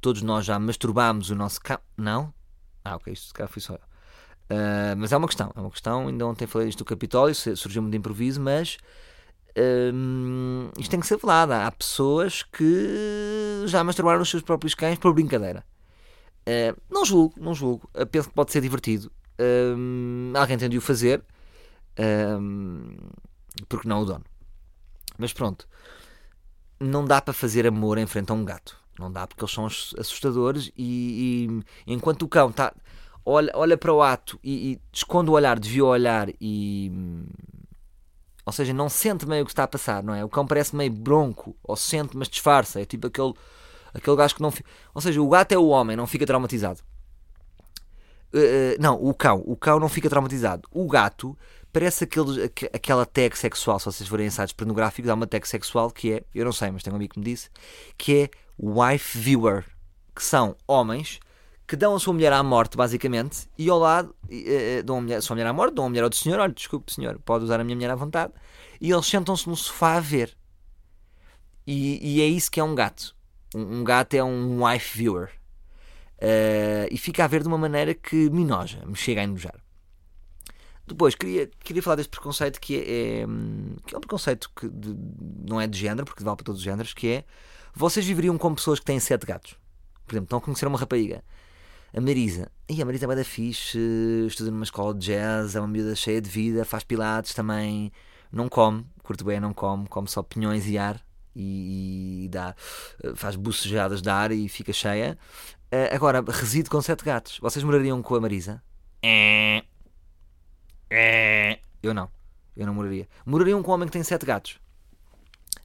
Todos 0.00 0.22
nós 0.22 0.44
já 0.44 0.58
masturbámos 0.58 1.30
o 1.30 1.36
nosso 1.36 1.60
cão. 1.60 1.78
Não? 1.96 2.34
Ah, 2.84 2.96
ok. 2.96 3.12
Isto 3.12 3.32
calhar 3.32 3.48
fui 3.48 3.62
só. 3.62 3.74
Uh, 3.74 4.96
mas 4.96 5.12
é 5.12 5.16
uma 5.16 5.28
questão. 5.28 5.52
É 5.54 5.60
uma 5.60 5.70
questão. 5.70 6.08
Ainda 6.08 6.26
ontem 6.26 6.48
falei 6.48 6.68
isto 6.68 6.78
do 6.78 6.84
Capitólio. 6.84 7.34
Surgiu-me 7.34 7.90
de 7.90 7.96
improviso. 7.96 8.40
Mas 8.40 8.76
isto 10.78 10.90
tem 10.90 11.00
que 11.00 11.06
ser 11.06 11.18
falado. 11.18 11.52
Há 11.52 11.70
pessoas 11.70 12.44
que 12.44 13.64
já 13.66 13.82
masturbaram 13.82 14.22
os 14.22 14.30
seus 14.30 14.42
próprios 14.42 14.74
cães 14.74 14.98
por 14.98 15.12
brincadeira. 15.12 15.64
não 16.90 17.04
julgo. 17.04 17.34
Não 17.36 17.54
julgo. 17.54 17.88
penso 18.10 18.28
que 18.28 18.34
pode 18.34 18.52
ser 18.52 18.60
divertido. 18.60 19.10
alguém 20.34 20.58
tem 20.58 20.68
de 20.68 20.78
o 20.78 20.80
fazer 20.80 21.24
um, 21.98 22.96
porque 23.68 23.88
não 23.88 24.02
o 24.02 24.04
dono. 24.04 24.24
Mas 25.18 25.32
pronto, 25.32 25.68
não 26.78 27.04
dá 27.04 27.20
para 27.20 27.34
fazer 27.34 27.66
amor 27.66 27.98
em 27.98 28.06
frente 28.06 28.30
a 28.30 28.34
um 28.34 28.44
gato. 28.44 28.78
Não 28.98 29.10
dá 29.10 29.26
porque 29.26 29.42
eles 29.42 29.54
são 29.54 29.66
assustadores 29.66 30.72
e, 30.76 31.62
e 31.86 31.92
enquanto 31.92 32.22
o 32.22 32.28
cão 32.28 32.50
tá, 32.50 32.72
olha, 33.24 33.52
olha 33.54 33.76
para 33.76 33.92
o 33.92 34.02
ato 34.02 34.38
e, 34.42 34.72
e 34.72 34.80
esconde 34.92 35.30
o 35.30 35.34
olhar, 35.34 35.58
devia 35.58 35.84
olhar 35.84 36.28
e. 36.40 36.90
Ou 38.44 38.52
seja, 38.52 38.72
não 38.72 38.88
sente 38.88 39.26
meio 39.26 39.42
o 39.42 39.44
que 39.44 39.52
está 39.52 39.64
a 39.64 39.68
passar, 39.68 40.02
não 40.02 40.14
é? 40.14 40.24
O 40.24 40.28
cão 40.28 40.46
parece 40.46 40.74
meio 40.74 40.90
bronco, 40.90 41.54
ou 41.62 41.76
sente, 41.76 42.16
mas 42.16 42.28
disfarça. 42.28 42.80
É 42.80 42.86
tipo 42.86 43.06
aquele, 43.06 43.34
aquele 43.92 44.16
gajo 44.16 44.34
que 44.34 44.42
não. 44.42 44.52
Ou 44.94 45.00
seja, 45.02 45.20
o 45.20 45.28
gato 45.28 45.52
é 45.52 45.58
o 45.58 45.68
homem, 45.68 45.96
não 45.96 46.06
fica 46.06 46.26
traumatizado. 46.26 46.80
Uh, 48.32 48.80
não, 48.80 48.94
o 49.02 49.12
cão. 49.14 49.42
O 49.46 49.54
cão 49.54 49.78
não 49.78 49.88
fica 49.88 50.08
traumatizado. 50.08 50.66
O 50.72 50.86
gato 50.86 51.36
parece 51.72 52.04
aquele, 52.04 52.44
aquela 52.72 53.06
tag 53.06 53.36
sexual, 53.36 53.78
se 53.78 53.86
vocês 53.86 54.08
forem 54.08 54.26
em 54.26 54.30
sites 54.30 54.52
pornográficos, 54.52 55.10
há 55.10 55.14
uma 55.14 55.26
tag 55.26 55.46
sexual 55.46 55.90
que 55.90 56.12
é, 56.12 56.24
eu 56.34 56.44
não 56.44 56.52
sei, 56.52 56.70
mas 56.70 56.82
tenho 56.82 56.94
um 56.94 56.96
amigo 56.96 57.14
que 57.14 57.18
me 57.20 57.24
disse, 57.24 57.50
que 57.96 58.22
é 58.22 58.30
wife 58.58 59.18
viewer, 59.18 59.64
que 60.14 60.22
são 60.22 60.56
homens 60.66 61.20
que 61.68 61.76
dão 61.76 61.94
a 61.94 62.00
sua 62.00 62.14
mulher 62.14 62.32
à 62.32 62.42
morte, 62.42 62.78
basicamente, 62.78 63.46
e 63.58 63.68
ao 63.68 63.78
lado 63.78 64.16
uh, 64.24 64.82
dão 64.82 64.96
a, 64.96 65.00
mulher, 65.02 65.20
sua 65.20 65.36
mulher 65.36 65.46
à 65.46 65.52
morte, 65.52 65.74
dão 65.74 65.84
a 65.84 65.88
mulher 65.90 66.02
ao 66.02 66.12
senhor, 66.12 66.40
olha, 66.40 66.52
desculpe, 66.52 66.92
senhor, 66.92 67.18
pode 67.18 67.44
usar 67.44 67.60
a 67.60 67.64
minha 67.64 67.76
mulher 67.76 67.90
à 67.90 67.94
vontade, 67.94 68.32
e 68.80 68.90
eles 68.90 69.04
sentam-se 69.04 69.46
no 69.46 69.54
sofá 69.54 69.96
a 69.96 70.00
ver. 70.00 70.34
E, 71.66 72.16
e, 72.16 72.22
é 72.22 72.26
isso 72.26 72.50
que 72.50 72.58
é 72.58 72.64
um 72.64 72.74
gato. 72.74 73.14
Um, 73.54 73.80
um 73.80 73.84
gato 73.84 74.14
é 74.14 74.24
um 74.24 74.64
wife 74.64 74.96
viewer. 74.96 75.28
Uh, 76.14 76.88
e 76.90 76.96
fica 76.96 77.24
a 77.24 77.26
ver 77.26 77.42
de 77.42 77.48
uma 77.48 77.58
maneira 77.58 77.92
que 77.92 78.30
me 78.30 78.46
noja, 78.46 78.82
me 78.86 78.96
chega 78.96 79.20
a 79.20 79.24
enojar. 79.24 79.60
Depois, 80.88 81.14
queria, 81.14 81.50
queria 81.60 81.82
falar 81.82 81.96
deste 81.96 82.10
preconceito 82.10 82.60
que 82.60 82.76
é, 82.76 83.22
é 83.22 83.26
que 83.86 83.94
é 83.94 83.98
um 83.98 84.00
preconceito 84.00 84.50
que 84.54 84.68
de, 84.68 84.96
não 85.48 85.60
é 85.60 85.66
de 85.66 85.78
género, 85.78 86.04
porque 86.04 86.24
vale 86.24 86.36
para 86.36 86.44
todos 86.44 86.60
os 86.60 86.64
géneros, 86.64 86.94
que 86.94 87.08
é 87.08 87.24
vocês 87.74 88.04
viveriam 88.04 88.36
com 88.36 88.54
pessoas 88.54 88.78
que 88.78 88.84
têm 88.84 88.98
sete 88.98 89.26
gatos. 89.26 89.54
Por 90.06 90.14
exemplo, 90.14 90.26
estão 90.26 90.38
a 90.38 90.42
conhecer 90.42 90.66
uma 90.66 90.78
rapariga. 90.78 91.22
A 91.94 92.00
Marisa. 92.00 92.50
E 92.68 92.82
a 92.82 92.84
Marisa 92.84 93.10
é 93.10 93.16
da 93.16 93.24
fixe, 93.24 93.78
estuda 94.26 94.50
numa 94.50 94.64
escola 94.64 94.94
de 94.94 95.06
jazz, 95.06 95.54
é 95.54 95.60
uma 95.60 95.68
miúda 95.68 95.94
cheia 95.94 96.20
de 96.20 96.28
vida, 96.28 96.64
faz 96.64 96.84
pilates 96.84 97.32
também, 97.32 97.92
não 98.30 98.48
come, 98.48 98.84
curto 99.02 99.24
bem, 99.24 99.40
não 99.40 99.54
come, 99.54 99.86
come 99.88 100.08
só 100.08 100.22
pinhões 100.22 100.66
e 100.66 100.76
ar 100.76 101.02
e, 101.34 102.24
e 102.24 102.28
dá, 102.28 102.54
faz 103.14 103.36
bucejadas 103.36 104.02
de 104.02 104.10
ar 104.10 104.32
e 104.32 104.48
fica 104.48 104.72
cheia. 104.72 105.16
Uh, 105.72 105.94
agora, 105.94 106.24
reside 106.26 106.68
com 106.68 106.80
sete 106.80 107.04
gatos. 107.04 107.38
Vocês 107.40 107.62
morariam 107.64 108.02
com 108.02 108.14
a 108.14 108.20
Marisa? 108.20 108.62
É. 109.02 109.62
É. 110.90 111.58
Eu 111.82 111.94
não. 111.94 112.10
Eu 112.56 112.66
não 112.66 112.74
moraria. 112.74 113.08
Morariam 113.24 113.62
com 113.62 113.70
um 113.70 113.74
homem 113.74 113.86
que 113.86 113.92
tem 113.92 114.02
sete 114.02 114.26
gatos. 114.26 114.58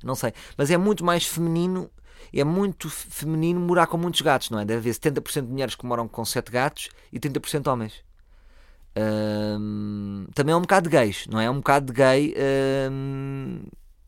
Não 0.03 0.15
sei. 0.15 0.33
Mas 0.57 0.69
é 0.69 0.77
muito 0.77 1.03
mais 1.03 1.25
feminino. 1.25 1.89
É 2.33 2.43
muito 2.43 2.89
feminino 2.89 3.59
morar 3.59 3.87
com 3.87 3.97
muitos 3.97 4.21
gatos, 4.21 4.49
não 4.49 4.59
é? 4.59 4.65
Deve 4.65 4.89
haver 4.89 4.93
70% 4.93 5.45
de 5.45 5.51
mulheres 5.51 5.75
que 5.75 5.85
moram 5.85 6.07
com 6.07 6.23
sete 6.23 6.51
gatos 6.51 6.89
e 7.11 7.19
30% 7.19 7.67
homens. 7.71 8.03
também 10.33 10.53
é 10.53 10.55
um 10.55 10.61
bocado 10.61 10.89
de 10.89 10.95
gays, 10.95 11.27
não 11.27 11.39
é? 11.39 11.45
É 11.45 11.49
um 11.49 11.57
bocado 11.57 11.87
de 11.87 11.93
gay. 11.93 12.35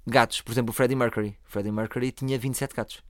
gatos. 0.07 0.41
Por 0.41 0.51
exemplo, 0.51 0.71
o 0.71 0.73
Freddie 0.73 0.95
Mercury. 0.95 1.37
Freddie 1.43 1.71
Mercury 1.71 2.11
tinha 2.11 2.37
27 2.37 2.75
gatos. 2.75 3.03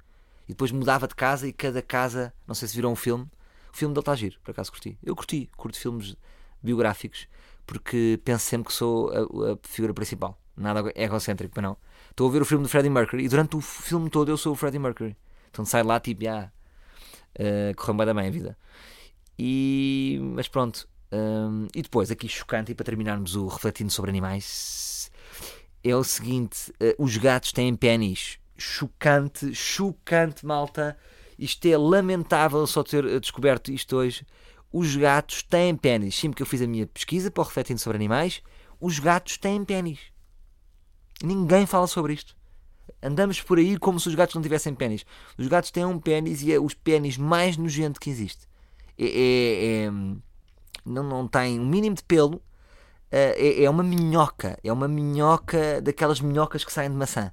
E 0.48 0.50
depois 0.50 0.72
mudava 0.72 1.08
de 1.08 1.16
casa 1.16 1.48
e 1.48 1.54
cada 1.54 1.82
casa. 1.82 2.34
Não 2.48 2.56
sei 2.56 2.68
se 2.68 2.76
viram 2.76 2.92
um 2.92 2.96
filme. 2.96 3.26
O 3.74 3.78
filme 3.78 3.94
dele 3.94 4.02
está 4.02 4.16
giro, 4.16 4.38
por 4.44 4.52
acaso 4.52 4.72
curti. 4.72 4.98
Eu 5.04 5.16
curti. 5.16 5.50
Curto 5.58 5.78
filmes 5.78 6.16
biográficos 6.64 7.28
porque 7.66 8.20
penso 8.24 8.46
sempre 8.46 8.68
que 8.68 8.74
sou 8.74 9.10
a, 9.12 9.54
a 9.54 9.58
figura 9.64 9.94
principal. 9.94 10.40
Nada 10.56 10.92
egocêntrico, 10.96 11.54
para 11.54 11.64
não. 11.64 11.78
Estou 12.10 12.30
a 12.30 12.32
ver 12.32 12.42
o 12.42 12.46
filme 12.46 12.64
do 12.64 12.70
Freddie 12.70 12.90
Mercury 12.90 13.26
e 13.26 13.28
durante 13.28 13.56
o 13.58 13.62
filme 13.62 14.10
todo 14.10 14.32
eu 14.32 14.38
sou 14.38 14.54
o 14.54 14.56
Freddie 14.56 14.80
Mercury. 14.80 15.18
Então 15.50 15.66
sai 15.66 15.84
lá 15.84 16.00
tipo, 16.00 16.28
ah, 16.28 16.52
uh, 17.40 17.76
correu 17.76 17.96
bem 17.96 18.06
da 18.06 18.14
bem 18.14 18.28
a 18.28 18.32
vida. 18.32 18.58
E, 19.38 20.20
mas 20.34 20.48
pronto. 20.48 20.88
Um, 21.12 21.68
e 21.74 21.82
depois, 21.82 22.12
aqui 22.12 22.28
chocante, 22.28 22.72
e 22.72 22.76
para 22.76 22.86
terminarmos 22.86 23.36
o 23.36 23.48
refletindo 23.48 23.92
sobre 23.92 24.10
animais, 24.10 25.12
é 25.84 25.96
o 25.96 26.04
seguinte: 26.04 26.72
uh, 26.72 27.04
os 27.04 27.18
gatos 27.18 27.52
têm 27.52 27.76
pênis. 27.76 28.40
Chocante, 28.58 29.54
chocante, 29.54 30.46
malta. 30.46 30.98
Isto 31.38 31.68
é 31.68 31.78
lamentável 31.78 32.66
só 32.66 32.82
ter 32.82 33.20
descoberto 33.20 33.70
isto 33.70 33.98
hoje 33.98 34.26
os 34.78 34.94
gatos 34.98 35.42
têm 35.42 35.74
pênis. 35.74 36.16
Sempre 36.16 36.36
que 36.36 36.44
eu 36.44 36.46
fiz 36.46 36.62
a 36.62 36.68
minha 36.68 36.86
pesquisa 36.86 37.32
para 37.32 37.42
o 37.42 37.46
Refletindo 37.46 37.80
sobre 37.80 37.96
Animais, 37.96 38.44
os 38.78 39.00
gatos 39.00 39.38
têm 39.38 39.64
pênis. 39.64 40.00
Ninguém 41.24 41.66
fala 41.66 41.88
sobre 41.88 42.12
isto. 42.12 42.36
Andamos 43.02 43.42
por 43.42 43.58
aí 43.58 43.78
como 43.80 44.02
se 44.02 44.10
os 44.10 44.16
gatos 44.16 44.36
não 44.36 44.42
tivessem 44.42 44.76
pênis. 44.76 45.06
Os 45.38 45.48
gatos 45.48 45.72
têm 45.72 45.86
um 45.86 45.98
pênis 45.98 46.42
e 46.42 46.52
é 46.52 46.60
os 46.60 46.74
pênis 46.74 47.18
mais 47.18 47.56
nojento 47.56 48.02
que 48.02 48.10
existe. 48.10 48.50
É, 48.98 49.06
é, 49.06 49.86
é, 49.86 49.92
não, 50.84 51.04
não 51.04 51.26
tem 51.26 51.58
um 51.58 51.66
mínimo 51.66 51.96
de 51.96 52.04
pelo. 52.04 52.42
É, 53.10 53.64
é, 53.64 53.70
uma 53.70 53.82
minhoca. 53.82 54.60
É 54.62 54.74
uma 54.74 54.90
minhoca 54.90 55.82
daquelas 55.82 56.20
minhocas 56.20 56.66
que 56.66 56.74
saem 56.74 56.90
de 56.90 56.98
maçã. 56.98 57.32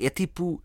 É 0.00 0.10
tipo 0.10 0.60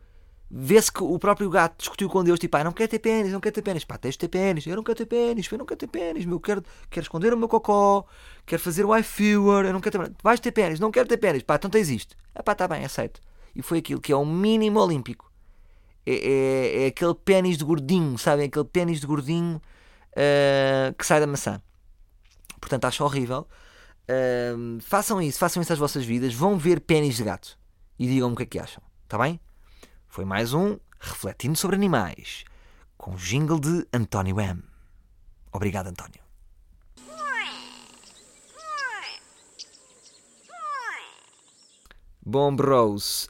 vê-se 0.49 0.91
que 0.91 1.03
o 1.03 1.17
próprio 1.17 1.49
gato 1.49 1.79
discutiu 1.79 2.09
com 2.09 2.23
Deus, 2.23 2.39
tipo, 2.39 2.55
ah, 2.57 2.63
não 2.63 2.71
quer 2.71 2.87
ter 2.87 2.99
pênis, 2.99 3.31
não 3.31 3.39
quer 3.39 3.51
ter 3.51 3.61
pênis, 3.61 3.83
pá, 3.83 3.97
tens 3.97 4.11
de 4.11 4.19
ter 4.19 4.27
pênis, 4.27 4.65
eu 4.65 4.75
não 4.75 4.83
quero 4.83 4.97
ter 4.97 5.05
pênis, 5.05 5.51
eu 5.51 5.57
não 5.57 5.65
quero 5.65 5.77
ter 5.77 5.87
pênis, 5.87 6.25
meu, 6.25 6.39
quero, 6.39 6.63
quero 6.89 7.03
esconder 7.03 7.33
o 7.33 7.37
meu 7.37 7.47
cocó, 7.47 8.05
quero 8.45 8.61
fazer 8.61 8.85
o 8.85 8.95
iFewer, 8.95 9.65
eu 9.65 9.73
não 9.73 9.81
quero 9.81 9.91
ter 9.91 10.03
pênis, 10.03 10.17
vais 10.23 10.39
ter 10.39 10.51
pênis, 10.51 10.79
não 10.79 10.91
quero 10.91 11.07
ter 11.07 11.17
pênis, 11.17 11.43
pá, 11.43 11.55
então 11.55 11.69
tens 11.69 11.89
isto, 11.89 12.15
ah 12.33 12.43
pá, 12.43 12.51
está 12.51 12.67
bem, 12.67 12.85
aceito. 12.85 13.21
E 13.55 13.61
foi 13.61 13.79
aquilo 13.79 14.01
que 14.01 14.11
é 14.11 14.15
o 14.15 14.25
mínimo 14.25 14.79
olímpico. 14.79 15.31
É, 16.05 16.13
é, 16.13 16.83
é 16.83 16.87
aquele 16.87 17.15
pênis 17.15 17.57
de 17.57 17.63
gordinho, 17.63 18.17
sabem? 18.17 18.47
Aquele 18.47 18.65
pênis 18.65 18.99
de 18.99 19.07
gordinho 19.07 19.61
uh, 20.11 20.93
que 20.93 21.05
sai 21.05 21.19
da 21.19 21.25
maçã. 21.25 21.61
Portanto, 22.59 22.85
acho 22.85 23.03
horrível. 23.03 23.47
Uh, 24.03 24.79
façam 24.81 25.21
isso, 25.21 25.39
façam 25.39 25.63
isso 25.63 25.73
às 25.73 25.79
vossas 25.79 26.05
vidas, 26.05 26.33
vão 26.33 26.57
ver 26.57 26.79
pênis 26.81 27.15
de 27.15 27.23
gato 27.23 27.57
e 27.97 28.05
digam-me 28.07 28.33
o 28.33 28.37
que 28.37 28.43
é 28.43 28.45
que 28.45 28.59
acham, 28.59 28.83
está 29.03 29.17
bem? 29.17 29.39
Foi 30.15 30.23
mais 30.23 30.53
um 30.53 30.77
Refletindo 30.97 31.57
sobre 31.57 31.75
Animais, 31.75 32.45
com 32.97 33.15
jingle 33.15 33.59
de 33.59 33.85
António 33.91 34.39
M. 34.39 34.63
Obrigado, 35.51 35.87
António. 35.87 36.21
Bom, 42.25 42.55
bros, 42.55 43.27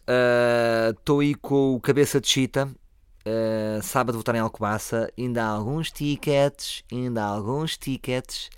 estou 0.92 1.18
uh, 1.18 1.22
aí 1.22 1.34
com 1.34 1.74
o 1.74 1.82
cabeça 1.82 2.22
de 2.22 2.28
chita. 2.28 2.70
Uh, 3.26 3.82
sábado 3.82 4.22
vou 4.24 4.36
em 4.36 4.40
Alcobaça. 4.40 5.12
Ainda 5.18 5.44
há 5.44 5.48
alguns 5.48 5.92
tickets. 5.92 6.84
Ainda 6.92 7.24
há 7.24 7.30
alguns 7.30 7.80
tickets. 7.80 8.52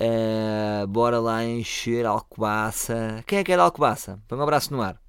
Uh, 0.00 0.86
bora 0.86 1.18
lá 1.18 1.44
encher 1.44 2.06
Alcobaça. 2.06 3.20
Quem 3.26 3.40
é 3.40 3.42
que 3.42 3.50
é 3.50 3.56
de 3.56 3.62
Alcobaça? 3.62 4.22
Põe 4.28 4.38
um 4.38 4.42
abraço 4.42 4.72
no 4.72 4.80
ar. 4.80 5.07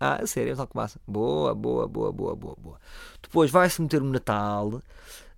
Ah, 0.00 0.26
sério, 0.26 0.58
Alcobaça. 0.58 0.98
Boa, 1.06 1.54
boa, 1.54 1.86
boa, 1.86 2.10
boa, 2.10 2.34
boa, 2.34 2.56
boa. 2.58 2.80
Depois 3.22 3.50
vai-se 3.50 3.82
meter 3.82 4.00
o 4.00 4.06
Natal. 4.06 4.80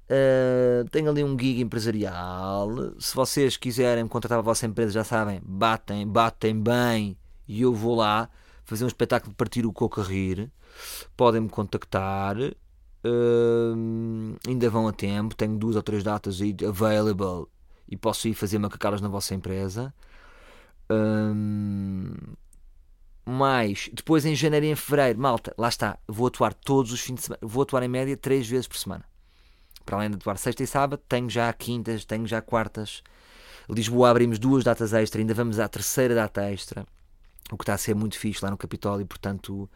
Uh, 0.09 1.09
ali 1.09 1.25
um 1.25 1.37
gig 1.39 1.61
empresarial. 1.61 2.71
Se 3.01 3.15
vocês 3.15 3.57
quiserem 3.57 4.07
contratar 4.07 4.39
a 4.39 4.43
vossa 4.43 4.65
empresa, 4.65 4.93
já 4.93 5.05
sabem, 5.05 5.41
batem, 5.45 6.07
batem 6.07 6.61
bem 6.61 7.17
e 7.49 7.63
eu 7.63 7.75
vou 7.75 7.97
lá 7.97 8.29
fazer 8.65 8.85
um 8.85 8.89
espetáculo 8.89 9.31
de 9.33 9.37
partir 9.37 9.67
o 9.67 9.73
coco 9.73 10.01
a 10.01 10.05
rir. 10.05 10.51
Podem 11.17 11.41
me 11.41 11.49
contactar. 11.49 12.37
hum, 13.05 14.37
ainda 14.47 14.71
vão 14.71 14.87
a 14.87 14.93
tempo. 14.93 15.35
Tenho 15.35 15.57
duas 15.59 15.77
ou 15.77 15.83
três 15.83 16.05
datas 16.05 16.39
available 16.69 17.47
e 17.89 17.97
posso 17.97 18.29
ir 18.29 18.35
fazer 18.35 18.59
macacadas 18.59 19.01
na 19.01 19.09
vossa 19.09 19.35
empresa. 19.35 19.93
Hum, 20.91 22.15
mais 23.25 23.89
depois 23.93 24.25
em 24.25 24.35
janeiro 24.35 24.67
e 24.67 24.71
em 24.71 24.77
fevereiro, 24.77 25.19
malta, 25.19 25.55
lá 25.57 25.69
está, 25.69 25.99
vou 26.07 26.27
atuar 26.27 26.53
todos 26.55 26.93
os 26.93 27.01
fins 27.01 27.15
de 27.17 27.23
semana, 27.23 27.41
vou 27.43 27.63
atuar 27.63 27.83
em 27.83 27.89
média 27.89 28.17
três 28.17 28.49
vezes 28.49 28.67
por 28.67 28.77
semana. 28.77 29.05
Para 29.85 29.97
além 29.97 30.11
de 30.11 30.17
atuar 30.17 30.39
sexta 30.39 30.63
e 30.63 30.67
sábado, 30.67 31.03
tenho 31.09 31.29
já 31.29 31.53
quintas, 31.53 32.05
tenho 32.05 32.27
já 32.27 32.41
quartas. 32.41 33.03
Lisboa 33.69 34.11
abrimos 34.11 34.39
duas 34.39 34.65
datas 34.65 34.93
extra, 34.93 35.21
ainda 35.21 35.35
vamos 35.35 35.59
à 35.59 35.69
terceira 35.69 36.15
data 36.15 36.43
extra, 36.43 36.87
o 37.51 37.57
que 37.57 37.63
está 37.63 37.75
a 37.75 37.79
ser 37.79 37.95
muito 37.95 38.19
fixe 38.19 38.45
lá 38.45 38.51
no 38.51 38.57
Capitólio, 38.57 39.07
portanto 39.07 39.69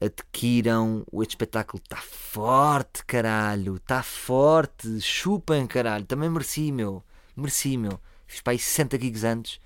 adquiram. 0.00 1.04
O 1.10 1.22
espetáculo 1.22 1.80
está 1.82 1.96
forte, 1.96 3.04
caralho, 3.06 3.76
está 3.76 4.02
forte, 4.02 5.00
chupem, 5.00 5.66
caralho, 5.66 6.04
também 6.04 6.28
mereci, 6.28 6.70
meu, 6.72 7.02
mereci, 7.36 7.76
meu. 7.76 7.98
Fiz 8.26 8.40
para 8.40 8.52
aí 8.52 8.58
60 8.58 8.98
gigs 9.00 9.24
antes 9.24 9.60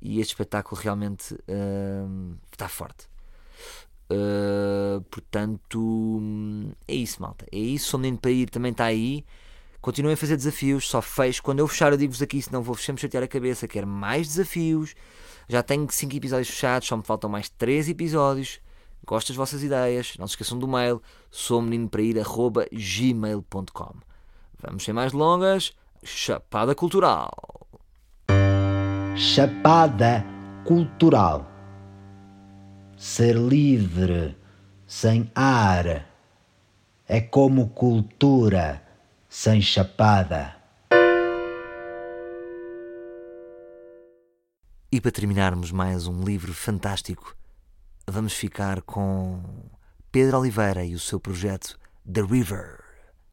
e 0.00 0.20
este 0.20 0.30
espetáculo 0.32 0.80
realmente 0.80 1.34
uh, 1.34 2.36
está 2.52 2.68
forte. 2.68 3.08
Uh, 4.10 5.02
portanto, 5.10 6.22
é 6.86 6.94
isso, 6.94 7.20
malta. 7.20 7.46
É 7.52 7.58
isso. 7.58 7.90
Sou 7.90 8.00
menino 8.00 8.18
para 8.18 8.30
ir, 8.30 8.48
também 8.48 8.72
está 8.72 8.84
aí. 8.84 9.24
Continuem 9.80 10.14
a 10.14 10.16
fazer 10.16 10.36
desafios. 10.36 10.88
Só 10.88 11.02
fecho. 11.02 11.42
Quando 11.42 11.58
eu 11.58 11.68
fechar, 11.68 11.92
eu 11.92 11.98
digo-vos 11.98 12.22
aqui, 12.22 12.40
senão 12.40 12.62
vou 12.62 12.76
sempre 12.76 13.02
chatear 13.02 13.22
a 13.22 13.28
cabeça. 13.28 13.68
Quero 13.68 13.86
mais 13.86 14.28
desafios. 14.28 14.94
Já 15.48 15.62
tenho 15.62 15.86
5 15.90 16.14
episódios 16.14 16.48
fechados, 16.48 16.86
só 16.86 16.96
me 16.96 17.02
faltam 17.02 17.30
mais 17.30 17.48
3 17.48 17.88
episódios. 17.88 18.60
Gosto 19.06 19.28
das 19.28 19.36
vossas 19.36 19.62
ideias. 19.62 20.16
Não 20.18 20.26
se 20.26 20.32
esqueçam 20.32 20.58
do 20.58 20.68
mail. 20.68 21.02
Sou 21.30 21.62
menino 21.62 21.88
para 21.88 22.02
ir, 22.02 22.16
gmail.com. 22.72 23.94
Vamos 24.60 24.84
sem 24.84 24.92
mais 24.92 25.12
longas. 25.12 25.72
Chapada 26.04 26.74
Cultural. 26.74 27.57
Chapada 29.20 30.24
Cultural 30.64 31.44
ser 32.96 33.34
livre, 33.34 34.38
sem 34.86 35.28
ar. 35.34 36.08
É 37.04 37.20
como 37.20 37.70
cultura 37.70 38.80
sem 39.28 39.60
chapada. 39.60 40.54
E 44.92 45.00
para 45.00 45.10
terminarmos 45.10 45.72
mais 45.72 46.06
um 46.06 46.22
livro 46.22 46.54
fantástico, 46.54 47.36
vamos 48.06 48.34
ficar 48.34 48.82
com 48.82 49.42
Pedro 50.12 50.38
Oliveira 50.38 50.84
e 50.84 50.94
o 50.94 51.00
seu 51.00 51.18
projeto 51.18 51.76
The 52.06 52.22
River. 52.22 52.84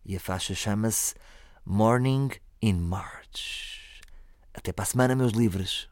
E 0.04 0.16
a 0.16 0.20
faixa 0.20 0.56
chama-se 0.56 1.14
Morning 1.64 2.32
in 2.60 2.74
March. 2.74 3.74
Até 4.56 4.72
para 4.72 4.84
a 4.84 4.86
semana, 4.86 5.16
meus 5.16 5.34
livros. 5.34 5.89